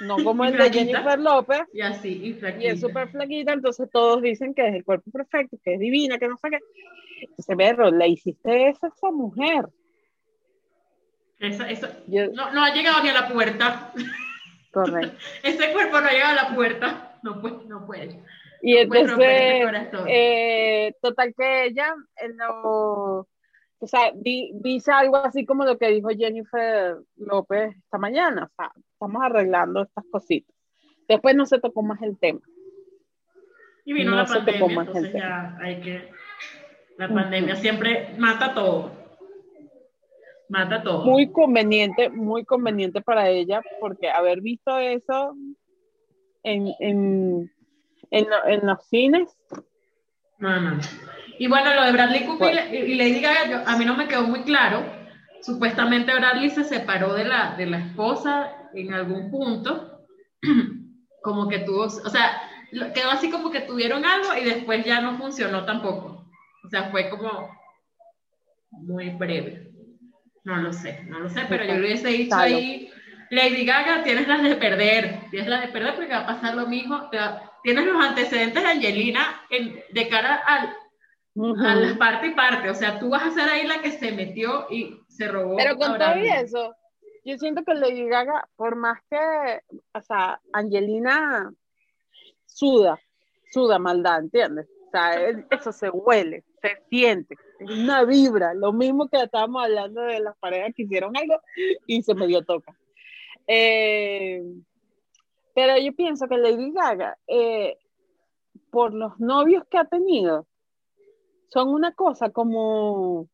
no 0.00 0.16
como 0.24 0.44
el 0.44 0.56
de 0.56 0.70
Jennifer 0.70 1.18
López. 1.18 1.60
Y 1.72 1.80
así, 1.80 2.38
y 2.60 2.66
es 2.66 2.80
súper 2.80 3.08
flaquita, 3.08 3.52
entonces 3.52 3.88
todos 3.90 4.22
dicen 4.22 4.54
que 4.54 4.66
es 4.66 4.74
el 4.74 4.84
cuerpo 4.84 5.10
perfecto, 5.10 5.58
que 5.62 5.74
es 5.74 5.80
divina, 5.80 6.18
que 6.18 6.28
no 6.28 6.36
sé 6.36 6.50
qué. 6.50 6.58
Entonces, 7.22 7.56
Berro, 7.56 7.90
le 7.90 8.08
hiciste 8.08 8.68
eso 8.68 8.86
a 8.86 8.88
esa 8.88 9.10
mujer. 9.10 9.66
no, 11.40 12.52
no, 12.52 12.64
ha 12.64 12.72
llegado 12.72 13.02
ni 13.02 13.08
a 13.08 13.14
la 13.14 13.28
puerta. 13.28 13.92
Correcto. 14.72 15.16
Ese 15.42 15.72
cuerpo 15.72 16.00
no 16.00 16.06
ha 16.06 16.12
llegado 16.12 16.38
a 16.38 16.42
la 16.44 16.54
puerta. 16.54 17.18
No 17.22 17.40
puede, 17.40 17.64
no 17.66 17.86
puede. 17.86 18.22
Y 18.62 18.76
entonces, 18.76 19.66
eh, 20.06 20.92
total 21.00 21.34
que 21.36 21.66
ella, 21.66 21.94
lo 22.34 23.26
o 23.80 23.86
sea, 23.86 24.12
dice 24.14 24.90
algo 24.90 25.16
así 25.16 25.46
como 25.46 25.64
lo 25.64 25.78
que 25.78 25.88
dijo 25.88 26.08
Jennifer 26.08 26.96
López 27.16 27.76
esta 27.76 27.98
mañana, 27.98 28.44
o 28.44 28.54
sea, 28.56 28.72
estamos 28.92 29.22
arreglando 29.22 29.82
estas 29.82 30.04
cositas. 30.10 30.54
Después 31.06 31.34
no 31.36 31.46
se 31.46 31.58
tocó 31.60 31.82
más 31.82 32.02
el 32.02 32.18
tema. 32.18 32.40
Y 33.84 33.92
vino 33.92 34.14
la 34.14 34.26
pandemia, 34.26 34.82
entonces 34.82 35.12
ya 35.12 35.56
hay 35.60 35.80
que... 35.80 36.10
La 36.98 37.08
pandemia 37.08 37.54
siempre 37.56 38.14
mata 38.18 38.52
todo. 38.52 38.90
Mata 40.48 40.82
todo. 40.82 41.04
Muy 41.04 41.30
conveniente, 41.30 42.10
muy 42.10 42.44
conveniente 42.44 43.00
para 43.00 43.28
ella, 43.28 43.62
porque 43.80 44.10
haber 44.10 44.40
visto 44.40 44.76
eso 44.78 45.36
en, 46.42 46.74
en, 46.80 47.52
en, 48.10 48.26
en 48.46 48.66
los 48.66 48.84
cines. 48.88 49.38
No, 50.38 50.60
no. 50.60 50.78
Y 51.38 51.46
bueno, 51.46 51.72
lo 51.74 51.84
de 51.84 51.92
Bradley 51.92 52.24
Cooper 52.24 52.74
y 52.74 52.94
Lady 52.94 53.20
Gaga, 53.20 53.62
a 53.64 53.76
mí 53.76 53.84
no 53.84 53.96
me 53.96 54.08
quedó 54.08 54.24
muy 54.24 54.40
claro. 54.42 54.84
Supuestamente 55.42 56.14
Bradley 56.14 56.50
se 56.50 56.64
separó 56.64 57.14
de 57.14 57.24
la, 57.24 57.54
de 57.56 57.66
la 57.66 57.78
esposa 57.78 58.52
en 58.74 58.92
algún 58.92 59.30
punto, 59.30 60.04
como 61.22 61.48
que 61.48 61.60
tuvo, 61.60 61.84
o 61.84 61.90
sea, 61.90 62.42
quedó 62.92 63.10
así 63.10 63.30
como 63.30 63.50
que 63.50 63.60
tuvieron 63.60 64.04
algo 64.04 64.34
y 64.34 64.44
después 64.44 64.84
ya 64.84 65.00
no 65.00 65.16
funcionó 65.16 65.64
tampoco. 65.64 66.28
O 66.64 66.68
sea, 66.68 66.90
fue 66.90 67.08
como 67.08 67.56
muy 68.70 69.10
breve. 69.10 69.70
No 70.44 70.56
lo 70.56 70.72
sé, 70.72 71.04
no 71.08 71.20
lo 71.20 71.28
sé, 71.28 71.42
pero 71.48 71.64
yo 71.64 71.74
le 71.74 71.80
hubiese 71.80 72.08
dicho 72.08 72.34
ahí, 72.34 72.90
Lady 73.30 73.64
Gaga, 73.64 74.02
tienes 74.02 74.26
las 74.26 74.42
de 74.42 74.56
perder, 74.56 75.20
tienes 75.30 75.48
las 75.48 75.60
de 75.60 75.68
perder 75.68 75.94
porque 75.94 76.12
va 76.12 76.20
a 76.20 76.26
pasar 76.26 76.54
lo 76.54 76.66
mismo, 76.66 77.10
tienes 77.62 77.84
los 77.84 78.04
antecedentes 78.04 78.62
de 78.62 78.68
Angelina 78.68 79.42
en, 79.50 79.78
de 79.90 80.08
cara 80.08 80.36
al 80.46 80.74
a 81.36 81.74
las 81.74 81.96
parte 81.98 82.28
y 82.28 82.34
parte. 82.34 82.70
O 82.70 82.74
sea, 82.74 82.98
tú 82.98 83.10
vas 83.10 83.22
a 83.22 83.30
ser 83.30 83.48
ahí 83.48 83.66
la 83.66 83.80
que 83.80 83.92
se 83.92 84.12
metió 84.12 84.66
y 84.70 85.00
se 85.08 85.28
robó. 85.28 85.56
Pero 85.56 85.76
con 85.76 85.98
todo 85.98 86.10
eso, 86.12 86.74
yo 87.24 87.36
siento 87.38 87.62
que 87.64 87.74
Lady 87.74 88.06
Gaga, 88.06 88.48
por 88.56 88.76
más 88.76 89.00
que, 89.10 89.60
o 89.94 90.00
sea, 90.00 90.40
Angelina 90.52 91.52
suda, 92.46 92.98
suda 93.52 93.78
maldad, 93.78 94.20
¿entiendes? 94.20 94.66
O 94.86 94.90
sea, 94.90 95.28
eso 95.50 95.72
se 95.72 95.90
huele, 95.90 96.44
se 96.62 96.82
siente, 96.88 97.36
es 97.60 97.70
una 97.70 98.04
vibra, 98.04 98.54
lo 98.54 98.72
mismo 98.72 99.08
que 99.08 99.22
estábamos 99.22 99.64
hablando 99.64 100.00
de 100.00 100.20
las 100.20 100.36
parejas 100.38 100.72
que 100.74 100.84
hicieron 100.84 101.16
algo 101.16 101.40
y 101.86 102.02
se 102.02 102.14
medio 102.14 102.42
toca. 102.42 102.74
Eh, 103.46 104.42
pero 105.54 105.76
yo 105.78 105.92
pienso 105.94 106.28
que 106.28 106.38
Lady 106.38 106.72
Gaga, 106.72 107.18
eh, 107.26 107.76
por 108.70 108.94
los 108.94 109.18
novios 109.20 109.64
que 109.70 109.78
ha 109.78 109.84
tenido, 109.84 110.46
son 111.48 111.68
una 111.68 111.92
cosa 111.92 112.30
como, 112.30 113.20
o 113.20 113.28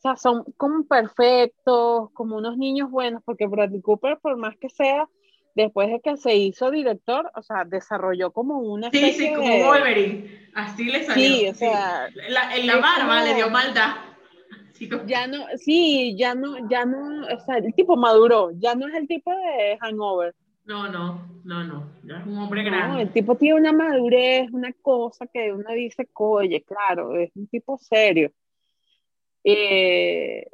sea, 0.00 0.16
son 0.16 0.44
como 0.56 0.86
perfectos, 0.86 2.10
como 2.12 2.36
unos 2.36 2.56
niños 2.56 2.90
buenos, 2.90 3.22
porque 3.24 3.46
Bradley 3.46 3.80
Cooper, 3.80 4.18
por 4.20 4.36
más 4.36 4.56
que 4.56 4.68
sea, 4.68 5.08
después 5.54 5.88
de 5.88 6.00
que 6.00 6.16
se 6.16 6.34
hizo 6.36 6.70
director, 6.70 7.30
o 7.34 7.42
sea, 7.42 7.64
desarrolló 7.64 8.32
como 8.32 8.58
una 8.58 8.90
Sí, 8.90 9.12
sí, 9.12 9.32
como 9.34 9.66
Wolverine. 9.66 10.50
Así 10.54 10.84
le 10.84 11.04
salió. 11.04 11.24
Sí, 11.24 11.48
o 11.48 11.54
sea. 11.54 12.08
en 12.08 12.66
la 12.66 12.78
barba 12.78 13.22
le 13.22 13.34
dio 13.34 13.50
maldad. 13.50 13.94
Ya 15.06 15.28
no, 15.28 15.46
sí, 15.56 16.16
ya 16.18 16.34
no, 16.34 16.68
ya 16.68 16.84
no, 16.84 17.26
o 17.26 17.40
sea, 17.40 17.58
el 17.58 17.72
tipo 17.74 17.96
maduró, 17.96 18.50
ya 18.58 18.74
no 18.74 18.88
es 18.88 18.94
el 18.94 19.06
tipo 19.06 19.30
de 19.30 19.78
hangover. 19.80 20.34
No, 20.66 20.88
no, 20.88 21.28
no, 21.44 21.64
no, 21.64 21.90
ya 22.04 22.20
es 22.20 22.26
un 22.26 22.38
hombre 22.38 22.64
grande. 22.64 23.02
el 23.02 23.12
tipo 23.12 23.36
tiene 23.36 23.60
una 23.60 23.72
madurez, 23.72 24.50
una 24.50 24.72
cosa 24.72 25.26
que 25.26 25.52
uno 25.52 25.70
dice, 25.74 26.08
oye, 26.14 26.62
claro, 26.62 27.16
es 27.16 27.30
un 27.34 27.46
tipo 27.48 27.76
serio. 27.78 28.32
Eh, 29.44 30.46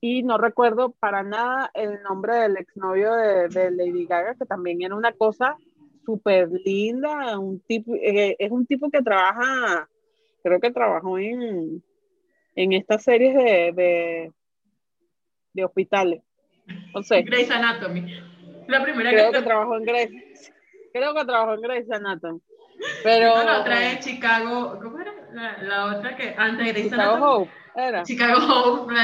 y 0.00 0.22
no 0.22 0.38
recuerdo 0.38 0.92
para 0.92 1.22
nada 1.22 1.70
el 1.74 2.02
nombre 2.02 2.34
del 2.36 2.56
exnovio 2.56 3.12
de, 3.12 3.48
de 3.48 3.70
Lady 3.70 4.06
Gaga, 4.06 4.34
que 4.34 4.46
también 4.46 4.82
era 4.82 4.94
una 4.94 5.12
cosa 5.12 5.56
súper 6.04 6.48
linda, 6.64 7.38
un 7.38 7.60
tipo, 7.60 7.94
eh, 7.94 8.36
es 8.38 8.50
un 8.50 8.66
tipo 8.66 8.90
que 8.90 9.02
trabaja, 9.02 9.88
creo 10.42 10.60
que 10.60 10.70
trabajó 10.70 11.18
en, 11.18 11.82
en 12.56 12.72
estas 12.72 13.04
series 13.04 13.34
de, 13.34 14.32
de, 15.52 15.64
hospitales. 15.64 16.22
No 16.94 17.02
sé. 17.02 17.22
Grey's 17.22 17.50
Anatomy. 17.50 18.31
La 18.66 18.82
primera 18.82 19.10
creo 19.10 19.32
que, 19.32 19.42
trabajó 19.42 19.76
en 19.76 19.84
Grey's. 19.84 20.52
Creo 20.92 21.14
que 21.14 21.24
trabajó 21.24 21.54
en 21.54 21.60
Grey's 21.60 21.90
Anatomy. 21.90 22.40
Pero. 23.02 23.44
la 23.44 23.60
otra 23.60 23.92
es 23.92 24.04
Chicago. 24.04 24.78
¿Cómo 24.82 24.98
era? 24.98 25.12
La, 25.62 25.86
otra 25.86 26.16
que 26.16 26.34
antes 26.36 26.66
de 26.66 26.72
Grey's 26.72 26.90
Chicago 26.90 27.14
Anatomy. 27.16 27.42
Hope. 27.42 27.50
Era. 27.74 28.02
Chicago 28.02 28.38
Hope. 28.38 28.94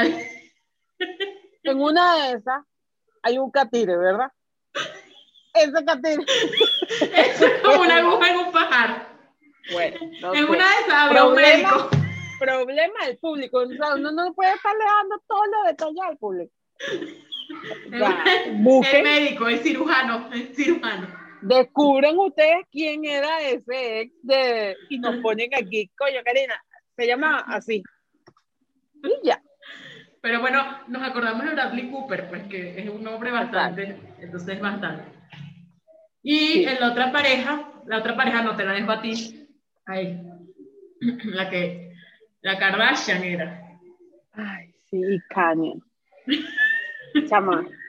En 1.63 1.81
una 1.81 2.15
de 2.15 2.33
esas 2.33 2.63
hay 3.21 3.37
un 3.37 3.51
catire, 3.51 3.97
¿verdad? 3.97 4.31
Ese 5.53 5.85
catire. 5.85 6.23
es 7.13 7.61
como 7.63 7.81
una 7.81 7.97
aguja 7.97 8.29
en 8.29 8.37
un 8.37 8.51
pajar. 8.51 9.07
Bueno, 9.71 9.97
en 10.33 10.45
una 10.45 10.69
de 10.69 10.81
esas 10.81 10.93
había 10.93 11.25
un 11.25 11.35
médico. 11.35 11.89
Problema 12.39 13.05
del 13.05 13.17
público. 13.17 13.59
O 13.59 13.67
sea, 13.67 13.95
uno 13.95 14.11
no 14.11 14.33
puede 14.33 14.53
estar 14.53 14.73
dando 14.77 15.21
todos 15.27 15.45
los 15.51 15.63
detalles 15.65 16.01
al 16.07 16.17
público. 16.17 16.53
el 18.93 19.03
médico, 19.03 19.47
el 19.47 19.59
cirujano, 19.59 20.29
el 20.31 20.55
cirujano. 20.55 21.07
Descubren 21.41 22.17
ustedes 22.17 22.65
quién 22.71 23.05
era 23.05 23.41
ese 23.41 24.01
ex 24.01 24.13
de. 24.23 24.75
Y 24.89 24.99
nos 24.99 25.17
ponen 25.17 25.49
aquí, 25.55 25.89
coño, 25.97 26.19
Karina, 26.23 26.61
se 26.95 27.07
llama 27.07 27.45
así. 27.47 27.81
Y 29.03 29.27
ya. 29.27 29.41
Pero 30.21 30.41
bueno, 30.41 30.61
nos 30.87 31.01
acordamos 31.01 31.45
de 31.45 31.53
Bradley 31.53 31.89
Cooper, 31.89 32.27
pues 32.27 32.43
que 32.47 32.77
es 32.77 32.89
un 32.89 33.07
hombre 33.07 33.31
bastante, 33.31 33.97
entonces 34.19 34.59
bastante. 34.59 35.05
Y 36.21 36.65
en 36.65 36.79
la 36.79 36.91
otra 36.91 37.11
pareja, 37.11 37.71
la 37.85 37.99
otra 37.99 38.17
pareja 38.17 38.41
no 38.43 38.57
te 38.57 38.65
la 38.65 38.73
dejo 38.73 38.91
a 38.91 39.01
ti, 39.01 39.47
ahí, 39.85 40.21
la 41.23 41.49
que, 41.49 41.93
la 42.41 42.59
Kardashian 42.59 43.23
era. 43.23 43.79
Ay, 44.33 44.73
sí, 44.89 45.01
Kanye. 45.29 45.75
Chama. 47.27 47.67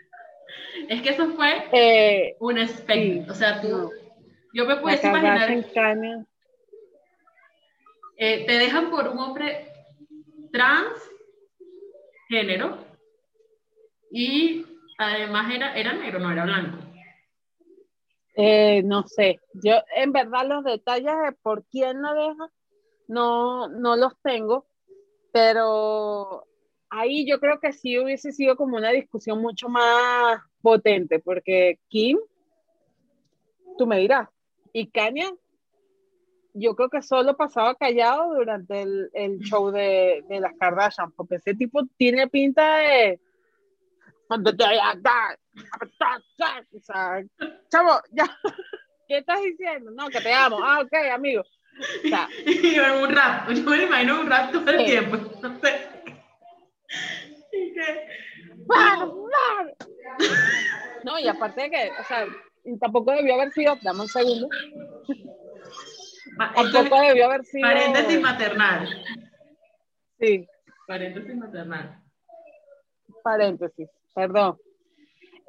Es 0.89 1.03
que 1.03 1.11
eso 1.11 1.29
fue 1.31 1.69
eh, 1.73 2.37
un 2.41 2.59
espectro, 2.59 3.33
o 3.33 3.37
sea, 3.37 3.61
tú, 3.61 3.93
yo 4.53 4.67
me 4.67 4.77
puedo 4.77 4.97
imaginar. 4.97 5.49
Eh, 8.17 8.45
te 8.47 8.53
dejan 8.53 8.91
por 8.91 9.09
un 9.09 9.19
hombre 9.19 9.69
trans 10.53 10.99
género 12.29 12.79
y 14.11 14.67
además 14.99 15.55
era, 15.55 15.75
era 15.77 15.93
negro, 15.93 16.19
no 16.19 16.33
era 16.33 16.45
blanco. 16.45 16.79
Eh, 18.35 18.83
no 18.85 19.07
sé, 19.07 19.41
yo 19.55 19.83
en 19.97 20.13
verdad 20.13 20.47
los 20.47 20.65
detalles 20.65 21.13
de 21.25 21.33
por 21.43 21.65
quién 21.67 22.03
lo 22.03 22.15
deja 22.15 22.51
no, 23.09 23.69
no 23.69 23.97
los 23.97 24.13
tengo, 24.23 24.67
pero 25.33 26.47
ahí 26.91 27.27
yo 27.27 27.41
creo 27.41 27.61
que 27.61 27.73
sí 27.73 27.99
hubiese 27.99 28.33
sido 28.33 28.57
como 28.57 28.77
una 28.77 28.91
discusión 28.91 29.41
mucho 29.41 29.69
más 29.69 30.43
potente, 30.61 31.21
porque 31.21 31.79
Kim, 31.89 32.19
tú 33.79 33.87
me 33.87 33.99
dirás, 33.99 34.29
y 34.73 34.89
Kanye 34.89 35.33
yo 36.53 36.75
creo 36.75 36.91
que 36.91 37.03
solo 37.03 37.37
pasaba 37.37 37.75
callado 37.77 38.35
durante 38.35 38.83
el, 38.83 39.11
el 39.15 39.39
show 39.39 39.71
de, 39.71 40.25
de, 40.29 40.41
las 40.41 40.53
Kardashian, 40.59 41.13
porque 41.13 41.37
ese 41.37 41.55
tipo 41.55 41.83
tiene 41.97 42.29
pinta 42.29 42.79
de... 42.79 43.21
O 46.73 46.81
sea, 46.81 47.23
chavo, 47.69 48.01
ya, 48.13 48.25
¿qué 49.09 49.19
estás 49.19 49.41
diciendo? 49.43 49.91
No, 49.91 50.09
que 50.09 50.21
te 50.21 50.33
amo. 50.33 50.59
Ah, 50.63 50.81
ok, 50.81 50.93
amigo. 51.13 51.43
O 51.43 52.09
sea, 52.09 52.29
un 53.03 53.15
rap, 53.15 53.51
yo 53.51 53.63
me 53.63 53.85
imagino 53.85 54.21
un 54.21 54.29
rap 54.29 54.53
todo 54.53 54.71
el 54.71 54.85
tiempo. 54.85 55.17
No 55.43 55.61
sé. 55.61 56.01
No, 61.05 61.19
y 61.19 61.29
aparte 61.29 61.63
de 61.63 61.71
que, 61.71 61.91
o 61.99 62.05
sea, 62.05 62.27
tampoco 62.81 63.13
debió 63.13 63.35
haber 63.35 63.53
sido, 63.53 63.77
dame 63.83 64.03
un 64.03 64.09
segundo. 64.09 64.49
Tampoco 66.37 67.01
debió 67.01 67.27
haber 67.27 67.45
sido. 67.45 67.69
Paréntesis 67.69 68.21
maternal. 68.21 68.89
Sí. 70.19 70.47
Paréntesis 70.87 71.37
maternal. 71.37 72.03
Paréntesis, 73.23 73.89
perdón. 74.15 74.59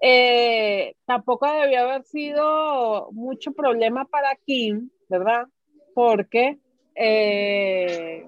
Eh, 0.02 0.96
tampoco 1.06 1.46
debió 1.52 1.82
haber 1.82 2.04
sido 2.04 3.12
mucho 3.12 3.52
problema 3.54 4.06
para 4.06 4.36
Kim, 4.36 4.90
¿verdad? 5.08 5.46
Porque 5.94 6.58
eh, 6.96 8.28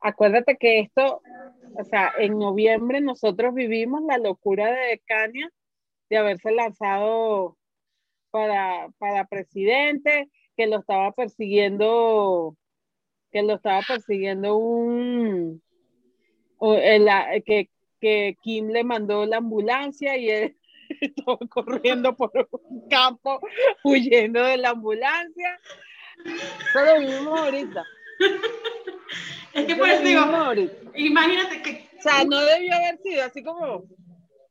acuérdate 0.00 0.56
que 0.56 0.80
esto, 0.80 1.20
o 1.76 1.84
sea, 1.84 2.12
en 2.18 2.38
noviembre 2.38 3.00
nosotros 3.00 3.54
vivimos 3.54 4.02
la 4.06 4.18
locura 4.18 4.70
de 4.70 5.02
Kanye 5.06 5.48
de 6.08 6.16
haberse 6.16 6.52
lanzado 6.52 7.56
para, 8.30 8.88
para 8.98 9.26
presidente 9.26 10.28
que 10.56 10.66
lo 10.66 10.78
estaba 10.78 11.12
persiguiendo, 11.12 12.56
que 13.32 13.42
lo 13.42 13.54
estaba 13.54 13.82
persiguiendo 13.82 14.56
un, 14.56 15.62
que, 17.44 17.68
que 18.00 18.36
Kim 18.42 18.68
le 18.68 18.84
mandó 18.84 19.26
la 19.26 19.38
ambulancia 19.38 20.16
y 20.16 20.30
él 20.30 20.56
estaba 21.00 21.38
corriendo 21.48 22.16
por 22.16 22.30
un 22.50 22.88
campo 22.88 23.40
huyendo 23.82 24.42
de 24.42 24.58
la 24.58 24.70
ambulancia. 24.70 25.58
Eso 26.24 26.84
lo 26.84 27.00
vimos 27.00 27.40
ahorita. 27.40 27.84
Es 29.54 29.66
que 29.66 29.76
por 29.76 29.88
eso 29.88 30.02
digo, 30.02 30.20
imagínate 30.96 31.62
que... 31.62 31.88
O 31.98 32.02
sea, 32.02 32.24
no 32.24 32.40
debió 32.40 32.74
haber 32.74 32.98
sido 32.98 33.24
así 33.24 33.42
como, 33.42 33.84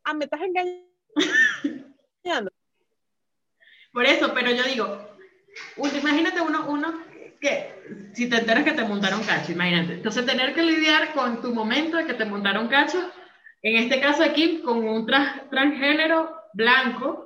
ah, 0.05 0.13
me 0.13 0.25
estás 0.25 0.41
engañando. 0.41 0.89
Por 3.91 4.05
eso, 4.05 4.33
pero 4.33 4.49
yo 4.49 4.63
digo, 4.63 4.97
imagínate 5.77 6.41
uno, 6.41 6.65
uno 6.67 7.03
que, 7.39 8.09
si 8.13 8.27
te 8.27 8.37
enteras 8.37 8.63
que 8.63 8.71
te 8.71 8.83
montaron 8.85 9.23
cacho, 9.23 9.51
imagínate. 9.51 9.93
Entonces, 9.93 10.25
tener 10.25 10.55
que 10.55 10.63
lidiar 10.63 11.13
con 11.13 11.41
tu 11.41 11.53
momento 11.53 11.97
de 11.97 12.05
que 12.05 12.15
te 12.15 12.25
montaron 12.25 12.69
cacho, 12.69 13.11
en 13.61 13.75
este 13.83 14.01
caso 14.01 14.23
aquí, 14.23 14.61
con 14.61 14.87
un 14.87 15.05
transgénero 15.05 16.35
blanco, 16.53 17.22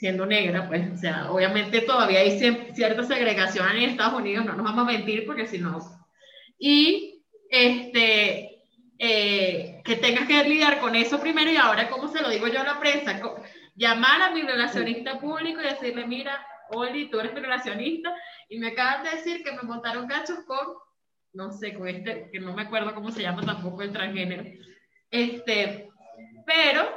siendo 0.00 0.24
negra, 0.24 0.66
pues, 0.66 0.92
o 0.94 0.96
sea, 0.96 1.30
obviamente 1.30 1.82
todavía 1.82 2.20
hay 2.20 2.40
cierta 2.72 3.02
segregación 3.02 3.68
en 3.76 3.90
Estados 3.90 4.18
Unidos, 4.18 4.46
no 4.46 4.54
nos 4.54 4.64
vamos 4.64 4.88
a 4.88 4.92
mentir 4.92 5.26
porque 5.26 5.46
si 5.46 5.58
no. 5.58 5.78
Y, 6.58 7.22
este, 7.50 8.62
eh, 8.98 9.82
que 9.84 9.96
tengas 9.96 10.26
que 10.26 10.42
lidiar 10.44 10.80
con 10.80 10.96
eso 10.96 11.20
primero 11.20 11.50
y 11.50 11.56
ahora, 11.56 11.90
¿cómo 11.90 12.08
se 12.08 12.22
lo 12.22 12.30
digo 12.30 12.48
yo 12.48 12.60
a 12.60 12.64
la 12.64 12.80
prensa? 12.80 13.20
Llamar 13.74 14.22
a 14.22 14.30
mi 14.30 14.40
relacionista 14.40 15.20
público 15.20 15.60
y 15.60 15.64
decirle, 15.64 16.06
mira, 16.06 16.46
Oli, 16.70 17.10
tú 17.10 17.20
eres 17.20 17.34
mi 17.34 17.40
relacionista, 17.40 18.14
y 18.48 18.58
me 18.58 18.68
acaban 18.68 19.04
de 19.04 19.10
decir 19.10 19.44
que 19.44 19.52
me 19.52 19.62
montaron 19.64 20.08
cachos 20.08 20.38
con, 20.46 20.66
no 21.34 21.52
sé, 21.52 21.74
con 21.74 21.88
este, 21.88 22.30
que 22.32 22.40
no 22.40 22.54
me 22.54 22.62
acuerdo 22.62 22.94
cómo 22.94 23.10
se 23.10 23.20
llama 23.20 23.44
tampoco 23.44 23.82
el 23.82 23.92
transgénero. 23.92 24.44
Este, 25.10 25.90
pero 26.46 26.88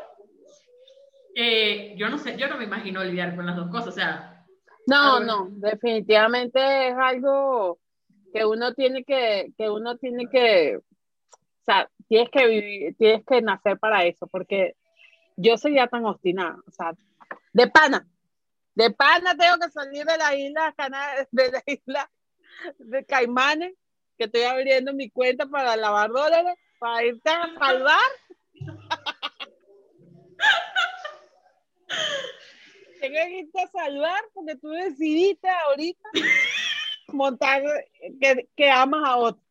eh, 1.36 1.95
yo 1.97 2.09
no 2.09 2.17
sé, 2.17 2.38
yo 2.38 2.47
no 2.47 2.57
me 2.57 2.65
imagino 2.65 3.03
lidiar 3.03 3.36
con 3.36 3.45
las 3.45 3.55
dos 3.55 3.69
cosas, 3.69 3.88
o 3.88 3.91
sea. 3.91 4.45
No, 4.86 5.19
no, 5.19 5.47
definitivamente 5.49 6.89
es 6.89 6.95
algo 6.97 7.79
que 8.34 8.45
uno 8.45 8.73
tiene 8.73 9.03
que, 9.03 9.51
que 9.57 9.69
uno 9.69 9.97
tiene 9.97 10.27
que, 10.27 10.77
o 10.77 11.63
sea, 11.65 11.89
tienes 12.07 12.29
que 12.29 12.47
vivir, 12.47 12.95
tienes 12.97 13.25
que 13.25 13.41
nacer 13.41 13.79
para 13.79 14.05
eso, 14.05 14.27
porque 14.27 14.75
yo 15.38 15.57
soy 15.57 15.75
ya 15.75 15.88
tan 15.88 16.05
obstinada, 16.05 16.57
o 16.67 16.71
sea, 16.71 16.93
de 17.53 17.67
pana, 17.67 18.07
de 18.75 18.91
pana 18.91 19.36
tengo 19.36 19.57
que 19.59 19.71
salir 19.71 20.05
de 20.05 20.17
la 20.17 20.36
isla 20.36 20.75
de 21.31 21.51
la 21.51 21.63
isla 21.65 22.11
de 22.77 23.05
Caimanes, 23.05 23.73
que 24.17 24.25
estoy 24.25 24.43
abriendo 24.43 24.93
mi 24.93 25.09
cuenta 25.09 25.45
para 25.45 25.75
lavar 25.75 26.11
dólares, 26.11 26.55
para 26.79 27.05
irte 27.05 27.29
a 27.29 27.49
salvar. 27.57 27.99
Tengo 33.01 33.15
que 33.15 33.39
irte 33.39 33.61
a 33.61 33.67
salvar 33.67 34.21
porque 34.33 34.55
tú 34.55 34.69
decidiste 34.69 35.49
ahorita 35.49 36.09
montar 37.09 37.61
que, 38.21 38.47
que 38.55 38.69
amas 38.69 39.01
a 39.05 39.17
otro. 39.17 39.43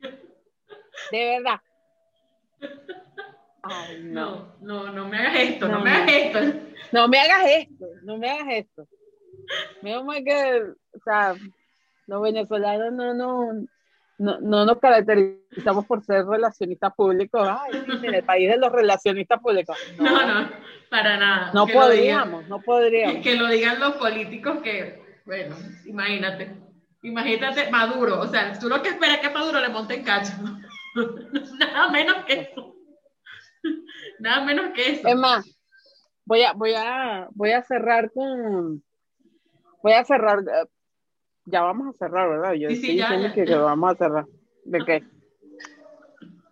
De 0.00 1.40
verdad. 1.40 1.60
Ay, 3.62 4.00
no. 4.02 4.56
no, 4.60 4.92
no, 4.92 5.06
me 5.06 5.18
hagas 5.18 5.40
esto, 5.40 5.68
no, 5.68 5.80
me 5.80 5.90
hagas 5.90 6.12
esto. 6.12 6.40
No 6.92 7.08
me 7.08 7.18
hagas 7.18 7.44
esto, 7.46 7.86
no 8.02 8.18
me 8.18 8.30
hagas 8.30 8.48
esto. 8.50 8.88
Menos 9.82 10.04
mal 10.04 10.24
que, 10.24 10.62
o 10.92 11.00
sea, 11.04 11.34
los 12.06 12.22
venezolanos 12.22 12.92
no, 12.92 13.14
no, 13.14 13.66
no, 14.18 14.40
no 14.40 14.64
nos 14.66 14.78
caracterizamos 14.78 15.86
por 15.86 16.02
ser 16.04 16.26
relacionistas 16.26 16.92
públicos. 16.94 17.48
Ay, 17.48 17.84
en 18.02 18.14
el 18.14 18.24
país 18.24 18.50
de 18.50 18.58
los 18.58 18.72
relacionistas 18.72 19.40
públicos. 19.40 19.76
No, 19.98 20.26
no, 20.26 20.50
para 20.90 21.16
nada. 21.16 21.50
No 21.54 21.66
podríamos, 21.66 22.48
no 22.48 22.60
podríamos. 22.60 23.22
Que 23.22 23.36
lo 23.36 23.46
digan 23.48 23.78
los 23.78 23.94
políticos 23.94 24.58
que, 24.62 25.20
bueno, 25.24 25.56
imagínate. 25.86 26.56
Imagínate 27.02 27.70
Maduro, 27.70 28.20
o 28.20 28.26
sea, 28.26 28.58
tú 28.58 28.68
lo 28.68 28.82
que 28.82 28.88
esperas 28.88 29.16
es 29.16 29.28
que 29.28 29.34
Maduro 29.34 29.60
le 29.60 29.68
monte 29.68 29.94
en 29.94 30.02
cacho. 30.02 30.32
Nada 31.58 31.88
menos 31.90 32.24
que 32.24 32.40
eso. 32.40 32.74
Nada 34.18 34.44
menos 34.44 34.72
que 34.74 34.92
eso. 34.92 35.06
Es 35.06 35.16
más, 35.16 35.46
voy 36.24 36.42
a, 36.42 36.52
voy 36.52 36.74
a, 36.74 37.28
voy 37.30 37.52
a 37.52 37.62
cerrar 37.62 38.10
con, 38.10 38.82
voy 39.82 39.92
a 39.92 40.04
cerrar, 40.04 40.40
ya 41.48 41.62
vamos 41.62 41.94
a 41.94 41.98
cerrar, 41.98 42.28
¿verdad? 42.28 42.52
Yo 42.54 42.68
sí, 42.68 42.74
estoy 42.74 42.96
diciendo 42.96 43.28
Que, 43.34 43.54
vamos 43.54 43.92
a 43.92 43.96
cerrar. 43.96 44.26
¿De 44.64 44.84
qué? 44.84 45.04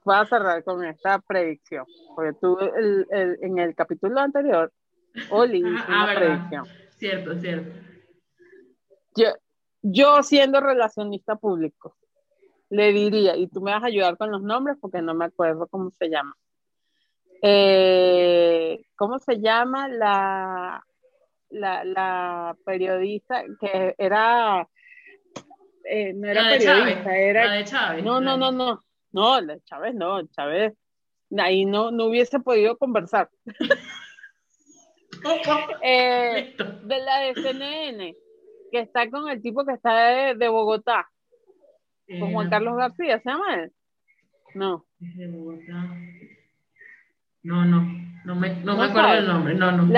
Voy 0.05 0.17
a 0.17 0.25
cerrar 0.27 0.63
con 0.65 0.85
esta 0.85 1.19
predicción, 1.19 1.85
porque 2.15 2.33
tú 2.41 2.59
el, 2.59 3.07
el, 3.11 3.39
en 3.43 3.59
el 3.59 3.75
capítulo 3.75 4.21
anterior, 4.21 4.73
Oli 5.31 5.59
hizo 5.59 5.85
ah, 5.89 6.05
una 6.05 6.15
predicción. 6.15 6.67
Cierto, 6.97 7.35
cierto. 7.39 7.77
Yo, 9.17 9.29
yo 9.83 10.23
siendo 10.23 10.61
relacionista 10.61 11.37
público, 11.37 11.97
le 12.71 12.93
diría, 12.93 13.37
y 13.37 13.49
tú 13.49 13.61
me 13.61 13.73
vas 13.73 13.83
a 13.83 13.87
ayudar 13.87 14.17
con 14.17 14.31
los 14.31 14.43
nombres 14.43 14.77
porque 14.81 15.03
no 15.03 15.15
me 15.15 15.25
acuerdo 15.27 15.67
cómo 15.67 15.91
se 15.91 16.09
llama. 16.09 16.35
Eh, 17.43 18.85
¿Cómo 18.97 19.19
se 19.19 19.41
llama 19.41 19.89
la, 19.89 20.85
la, 21.51 21.85
la 21.85 22.57
periodista 22.65 23.45
que 23.61 23.95
era... 23.99 24.69
Eh, 25.89 26.13
no 26.15 26.29
era 26.29 26.43
periodista, 26.49 27.17
era... 27.17 27.47
La 27.47 27.53
de 27.53 27.65
Chávez. 27.65 28.05
No, 28.05 28.21
no, 28.21 28.37
no, 28.37 28.51
no. 28.51 28.83
No, 29.13 29.41
la 29.41 29.55
de 29.55 29.63
Chávez 29.63 29.95
no, 29.95 30.27
Chávez. 30.29 30.75
Ahí 31.39 31.65
no, 31.65 31.91
no 31.91 32.07
hubiese 32.07 32.41
podido 32.41 32.77
conversar. 32.77 33.31
eh, 35.83 36.55
de 36.85 36.99
la 36.99 37.19
de 37.21 37.35
CNN, 37.35 38.15
que 38.71 38.81
está 38.81 39.11
con 39.11 39.29
el 39.29 39.43
tipo 39.43 39.65
que 39.65 39.73
está 39.73 40.35
de, 40.35 40.49
Bogotá, 40.49 41.09
con 42.21 42.33
Juan 42.33 42.47
eh, 42.47 42.51
Carlos 42.51 42.77
García, 42.77 43.19
¿se 43.21 43.31
llama 43.31 43.55
él? 43.55 43.73
No. 44.55 44.87
De 44.99 45.27
Bogotá. 45.29 45.91
No, 47.43 47.65
no, 47.65 47.87
no 48.25 48.35
me, 48.35 48.57
no 48.57 48.77
me 48.77 48.85
acuerdo 48.85 49.15
el 49.15 49.27
nombre, 49.27 49.55
no, 49.55 49.73
no. 49.73 49.93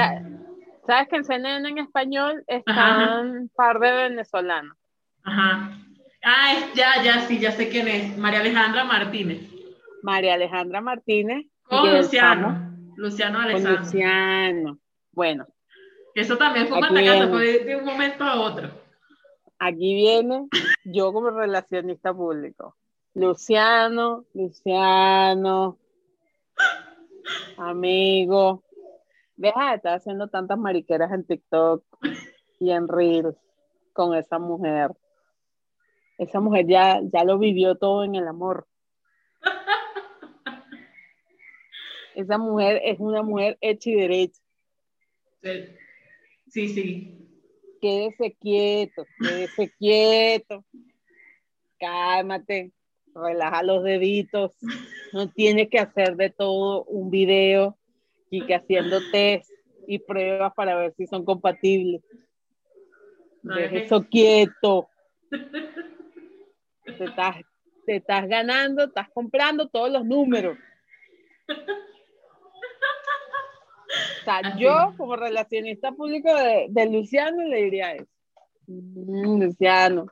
Sabes 0.86 1.08
que 1.08 1.16
en 1.16 1.24
CNN 1.24 1.68
en 1.68 1.78
español 1.78 2.44
están 2.46 3.30
un 3.30 3.48
par 3.50 3.78
de 3.78 3.92
venezolanos. 3.92 4.77
Ajá. 5.28 5.78
Ah, 6.24 6.54
ya, 6.74 7.02
ya, 7.02 7.20
sí, 7.26 7.38
ya 7.38 7.52
sé 7.52 7.68
quién 7.68 7.86
es. 7.88 8.16
María 8.16 8.40
Alejandra 8.40 8.84
Martínez. 8.84 9.40
María 10.02 10.34
Alejandra 10.34 10.80
Martínez. 10.80 11.46
Con 11.64 11.96
Luciano. 11.96 12.92
Luciano 12.96 13.40
Alessandro. 13.40 13.76
Con 13.76 13.84
Luciano. 13.84 14.78
Bueno. 15.12 15.46
Eso 16.14 16.36
también 16.36 16.66
fue 16.66 16.78
un 16.78 17.30
fue 17.30 17.64
de 17.64 17.76
un 17.76 17.84
momento 17.84 18.24
a 18.24 18.40
otro. 18.40 18.70
Aquí 19.58 19.94
viene 19.94 20.48
yo 20.84 21.12
como 21.12 21.30
relacionista 21.30 22.12
público. 22.14 22.76
Luciano, 23.14 24.24
Luciano, 24.34 25.78
Amigo, 27.56 28.62
deja 29.36 29.70
de 29.70 29.76
estar 29.76 29.94
haciendo 29.96 30.28
tantas 30.28 30.58
mariqueras 30.58 31.12
en 31.12 31.24
TikTok 31.24 31.84
y 32.60 32.70
en 32.70 32.88
Reels 32.88 33.36
con 33.92 34.14
esa 34.14 34.38
mujer. 34.38 34.92
Esa 36.18 36.40
mujer 36.40 36.66
ya, 36.66 37.00
ya 37.12 37.24
lo 37.24 37.38
vivió 37.38 37.76
todo 37.76 38.04
en 38.04 38.16
el 38.16 38.26
amor. 38.26 38.66
Esa 42.14 42.38
mujer 42.38 42.80
es 42.84 42.98
una 42.98 43.22
mujer 43.22 43.56
hecha 43.60 43.90
y 43.90 43.94
derecha. 43.94 44.40
Sí, 46.48 46.68
sí. 46.68 47.14
Quédese 47.80 48.36
quieto, 48.40 49.06
quédese 49.20 49.72
quieto. 49.78 50.64
Cálmate 51.78 52.72
relaja 53.14 53.62
los 53.62 53.84
deditos, 53.84 54.56
no 55.12 55.30
tienes 55.30 55.68
que 55.68 55.78
hacer 55.78 56.16
de 56.16 56.30
todo 56.30 56.84
un 56.84 57.10
video 57.10 57.76
y 58.30 58.46
que 58.46 58.54
haciendo 58.54 59.00
test 59.10 59.50
y 59.86 59.98
pruebas 59.98 60.52
para 60.54 60.76
ver 60.76 60.94
si 60.96 61.06
son 61.06 61.24
compatibles. 61.24 62.02
Deja 63.42 63.76
eso 63.76 64.06
quieto. 64.08 64.88
Te 66.96 67.04
estás, 67.04 67.36
te 67.86 67.96
estás 67.96 68.28
ganando, 68.28 68.84
estás 68.84 69.08
comprando 69.12 69.68
todos 69.68 69.90
los 69.90 70.04
números. 70.04 70.56
O 74.20 74.24
sea, 74.24 74.56
yo 74.56 74.94
como 74.96 75.16
relacionista 75.16 75.92
público 75.92 76.34
de, 76.34 76.66
de 76.68 76.86
Luciano 76.90 77.42
le 77.44 77.62
diría 77.64 77.94
eso. 77.94 78.06
Mm, 78.66 79.42
Luciano, 79.42 80.06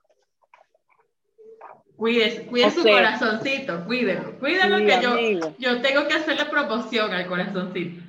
Cuide, 1.96 2.46
cuide 2.46 2.70
su 2.70 2.82
corazoncito, 2.82 3.84
cuídelo, 3.86 4.38
cuídelo 4.38 4.76
que 4.78 5.00
yo, 5.02 5.54
yo 5.58 5.80
tengo 5.80 6.06
que 6.06 6.12
hacerle 6.12 6.44
promoción 6.44 7.10
al 7.10 7.26
corazoncito. 7.26 8.02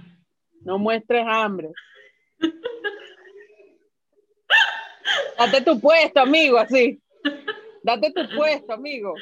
No 0.61 0.78
muestres 0.78 1.26
hambre. 1.26 1.70
Date 5.38 5.61
tu 5.61 5.80
puesto, 5.80 6.20
amigo, 6.20 6.57
así. 6.57 7.01
Date 7.88 8.11
tu 8.11 8.35
puesto, 8.35 8.73
amigo. 8.73 9.13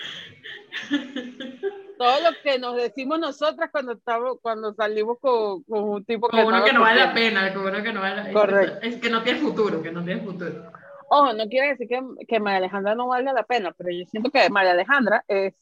Todo 1.99 2.19
lo 2.19 2.35
que 2.41 2.57
nos 2.57 2.75
decimos 2.75 3.19
nosotras 3.19 3.69
cuando 3.71 3.91
estamos, 3.91 4.39
cuando 4.41 4.73
salimos 4.73 5.19
con, 5.19 5.63
un 5.67 6.03
tipo 6.03 6.27
que, 6.29 6.43
uno 6.43 6.63
que 6.63 6.73
no 6.73 6.81
vale 6.81 6.99
la 6.99 7.13
pena, 7.13 7.53
con 7.53 7.67
uno 7.67 7.83
que 7.83 7.93
no 7.93 8.01
vale 8.01 8.33
Correcto. 8.33 8.79
Es, 8.81 8.95
es 8.95 9.01
que 9.01 9.11
no 9.11 9.21
tiene 9.21 9.39
futuro, 9.39 9.83
que 9.83 9.91
no 9.91 10.03
tiene 10.03 10.21
futuro. 10.21 10.71
Ojo, 11.09 11.33
no 11.33 11.47
quiere 11.47 11.69
decir 11.69 11.87
que, 11.87 12.01
que 12.27 12.39
María 12.39 12.57
Alejandra 12.57 12.95
no 12.95 13.07
valga 13.07 13.33
la 13.33 13.43
pena, 13.43 13.71
pero 13.71 13.91
yo 13.91 14.03
siento 14.07 14.31
que 14.31 14.49
María 14.49 14.71
Alejandra 14.71 15.23
es 15.27 15.53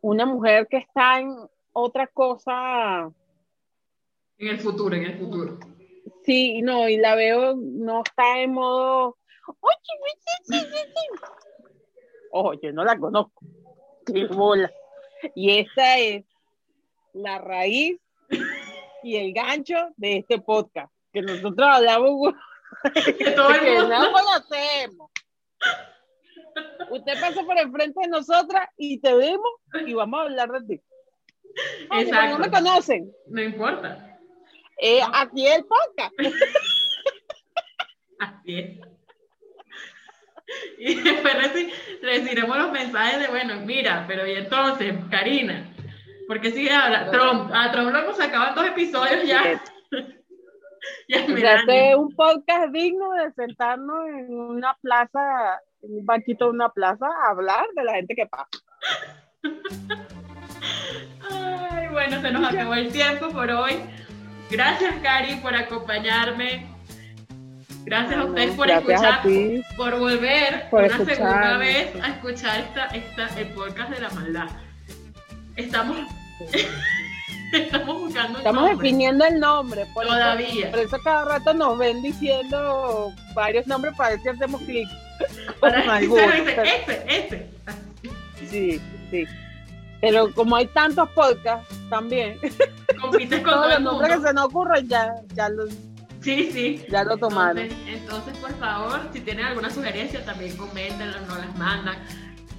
una 0.00 0.26
mujer 0.26 0.68
que 0.70 0.76
está 0.76 1.18
en 1.18 1.34
otra 1.72 2.06
cosa. 2.06 3.10
En 4.38 4.48
el 4.48 4.60
futuro, 4.60 4.94
en 4.94 5.06
el 5.06 5.18
futuro. 5.18 5.58
Sí, 6.22 6.62
no, 6.62 6.88
y 6.88 6.98
la 6.98 7.16
veo, 7.16 7.56
no 7.56 8.02
está 8.04 8.38
en 8.38 8.52
modo. 8.52 9.18
Ojo, 12.36 12.54
yo 12.54 12.72
no 12.72 12.84
la 12.84 12.98
conozco. 12.98 13.46
Qué 14.04 14.26
bola. 14.26 14.68
Y 15.36 15.56
esta 15.60 15.98
es 15.98 16.24
la 17.12 17.38
raíz 17.38 18.00
y 19.04 19.16
el 19.16 19.32
gancho 19.32 19.76
de 19.96 20.16
este 20.16 20.40
podcast. 20.40 20.92
Que 21.12 21.22
nosotros 21.22 21.68
hablamos 21.70 22.34
que 23.16 23.30
todo 23.30 23.50
el 23.54 23.78
mundo. 23.78 23.98
no 24.00 24.12
conocemos. 24.12 25.10
Usted 26.90 27.20
pasa 27.20 27.44
por 27.44 27.56
enfrente 27.56 28.00
de 28.00 28.08
nosotras 28.08 28.68
y 28.76 28.98
te 28.98 29.14
vemos 29.14 29.52
y 29.86 29.94
vamos 29.94 30.18
a 30.18 30.22
hablar 30.24 30.50
de 30.50 30.76
ti. 30.76 30.82
Exacto. 31.92 32.38
No 32.38 32.44
me 32.44 32.50
conocen. 32.50 33.12
No 33.28 33.42
importa. 33.42 34.18
Eh, 34.78 35.00
Aquí 35.12 35.46
es 35.46 35.58
el 35.58 35.66
podcast. 35.66 36.14
Así 38.18 38.58
es. 38.58 38.93
Y 40.78 40.94
después 40.96 41.34
recibiremos 42.02 42.58
los 42.58 42.72
mensajes 42.72 43.20
de, 43.20 43.28
bueno, 43.28 43.60
mira, 43.64 44.04
pero 44.06 44.26
y 44.26 44.32
entonces, 44.32 44.94
Karina, 45.10 45.72
porque 46.26 46.50
sigue 46.50 46.72
habla 46.72 47.10
Trump, 47.10 47.50
a 47.52 47.70
Trump 47.70 47.90
lo 47.90 47.98
hemos 47.98 48.16
sacado 48.16 48.54
dos 48.54 48.66
episodios 48.66 49.24
ya. 49.24 49.62
ya 51.08 51.96
un 51.96 52.14
podcast 52.14 52.72
digno 52.72 53.12
de 53.12 53.32
sentarnos 53.32 54.08
en 54.08 54.34
una 54.34 54.74
plaza, 54.80 55.60
en 55.82 55.98
un 55.98 56.06
banquito 56.06 56.46
de 56.46 56.50
una 56.50 56.68
plaza, 56.70 57.06
a 57.06 57.30
hablar 57.30 57.64
de 57.74 57.84
la 57.84 57.94
gente 57.94 58.14
que 58.14 58.26
pasa. 58.26 58.48
Ay, 61.30 61.88
bueno, 61.88 62.20
se 62.20 62.30
nos 62.30 62.52
acabó 62.52 62.74
el 62.74 62.92
tiempo 62.92 63.28
por 63.30 63.50
hoy. 63.50 63.80
Gracias, 64.50 64.94
Cari, 65.02 65.36
por 65.36 65.54
acompañarme. 65.54 66.73
Gracias 67.86 68.18
a 68.18 68.24
ustedes 68.24 68.54
por 68.56 68.66
gracias 68.66 68.90
escuchar, 69.02 69.22
ti. 69.22 69.62
por 69.76 69.98
volver 69.98 70.70
Por 70.70 70.84
una 70.84 71.04
segunda 71.04 71.56
vez 71.58 71.94
a 72.02 72.08
escuchar 72.08 72.60
esta, 72.60 72.84
esta, 72.86 73.26
el 73.40 73.48
podcast 73.48 73.90
de 73.90 74.00
la 74.00 74.10
maldad. 74.10 74.46
Estamos, 75.56 75.96
estamos 77.52 78.00
buscando 78.00 78.38
Estamos 78.38 78.62
nombre. 78.62 78.76
definiendo 78.76 79.24
el 79.26 79.38
nombre. 79.40 79.86
Por 79.92 80.04
eso- 80.04 80.14
Todavía. 80.14 80.70
por 80.70 80.80
eso 80.80 80.96
cada 81.04 81.24
rato 81.26 81.52
nos 81.54 81.78
ven 81.78 82.02
diciendo 82.02 83.12
varios 83.34 83.66
nombres 83.66 83.94
para 83.96 84.10
ver 84.10 84.20
si 84.22 84.28
hacemos 84.30 84.60
clic. 84.62 84.88
Para 85.60 85.80
con 85.82 85.90
alguno, 85.90 86.22
dice, 86.22 86.42
pero- 86.44 86.62
este, 86.64 87.04
este. 87.16 87.50
Sí, 88.50 88.80
sí. 89.10 89.24
Pero 90.00 90.32
como 90.34 90.56
hay 90.56 90.66
tantos 90.66 91.08
podcasts 91.10 91.72
también, 91.88 92.38
Compites 93.00 93.40
con 93.42 93.52
todo 93.52 93.68
los 93.68 93.76
el 93.78 93.84
nombres 93.84 94.08
que 94.10 94.14
mundo. 94.16 94.28
se 94.28 94.34
nos 94.34 94.44
ocurren 94.46 94.88
ya, 94.88 95.14
ya, 95.34 95.48
lo, 95.48 95.64
Sí, 96.24 96.50
sí. 96.52 96.84
ya 96.90 97.04
lo 97.04 97.18
tomaron. 97.18 97.58
Entonces, 97.58 97.86
entonces, 97.86 98.36
por 98.38 98.58
favor, 98.58 99.00
si 99.12 99.20
tienen 99.20 99.44
alguna 99.44 99.70
sugerencia, 99.70 100.24
también 100.24 100.56
coméntenlo, 100.56 101.20
nos 101.20 101.38
las 101.38 101.56
mandan. 101.56 101.96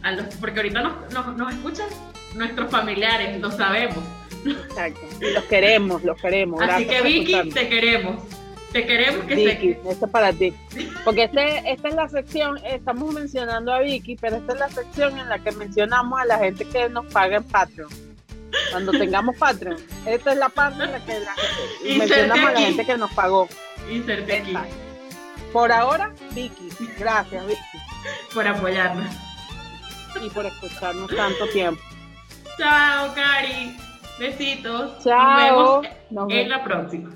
A 0.03 0.11
los, 0.11 0.27
porque 0.35 0.59
ahorita 0.59 0.81
nos, 0.83 1.11
nos, 1.11 1.35
nos 1.35 1.51
escuchan 1.51 1.87
nuestros 2.35 2.69
familiares, 2.69 3.41
lo 3.41 3.49
sabemos. 3.49 4.03
Exacto. 4.45 5.01
Y 5.19 5.33
los 5.33 5.43
queremos, 5.45 6.03
los 6.03 6.21
queremos. 6.21 6.61
Así 6.61 6.85
que 6.85 7.01
Vicky, 7.01 7.33
escucharnos. 7.33 7.53
te 7.55 7.69
queremos. 7.69 8.23
Te 8.71 8.85
queremos 8.85 9.25
que 9.25 9.35
Vicky, 9.35 9.73
se... 9.73 9.89
esto 9.89 10.05
es 10.05 10.11
para 10.11 10.31
ti. 10.33 10.53
Porque 11.03 11.23
este, 11.23 11.71
esta 11.71 11.87
es 11.87 11.95
la 11.95 12.09
sección, 12.09 12.59
estamos 12.65 13.13
mencionando 13.13 13.73
a 13.73 13.79
Vicky, 13.79 14.15
pero 14.17 14.35
esta 14.35 14.53
es 14.53 14.59
la 14.59 14.69
sección 14.69 15.17
en 15.17 15.29
la 15.29 15.39
que 15.39 15.51
mencionamos 15.53 16.19
a 16.19 16.25
la 16.25 16.37
gente 16.37 16.65
que 16.65 16.87
nos 16.89 17.05
paga 17.07 17.37
en 17.37 17.43
Patreon. 17.45 17.89
Cuando 18.71 18.91
tengamos 18.91 19.35
Patreon, 19.37 19.77
esta 20.05 20.31
es 20.31 20.37
la 20.37 20.49
parte 20.49 20.83
en 20.83 20.91
la 20.91 21.05
que 21.05 21.19
la- 21.19 21.35
mencionamos 21.97 22.45
a 22.49 22.51
la 22.51 22.59
aquí. 22.59 22.63
gente 22.65 22.85
que 22.85 22.97
nos 22.97 23.11
pagó. 23.13 23.47
Inserte 23.89 24.37
aquí. 24.37 24.53
Por 25.53 25.71
ahora, 25.71 26.11
Vicky. 26.31 26.69
Gracias, 26.97 27.45
Vicky. 27.47 27.59
por 28.33 28.47
apoyarnos. 28.47 29.05
Y 30.21 30.29
por 30.29 30.45
escucharnos 30.45 31.13
tanto 31.15 31.47
tiempo. 31.49 31.81
Chao, 32.57 33.13
Cari. 33.13 33.75
Besitos. 34.19 35.03
Chao. 35.03 35.21
Nos 35.21 35.41
vemos 35.81 35.87
Nos 36.11 36.23
en 36.23 36.35
vemos. 36.37 36.49
la 36.49 36.63
próxima. 36.63 37.09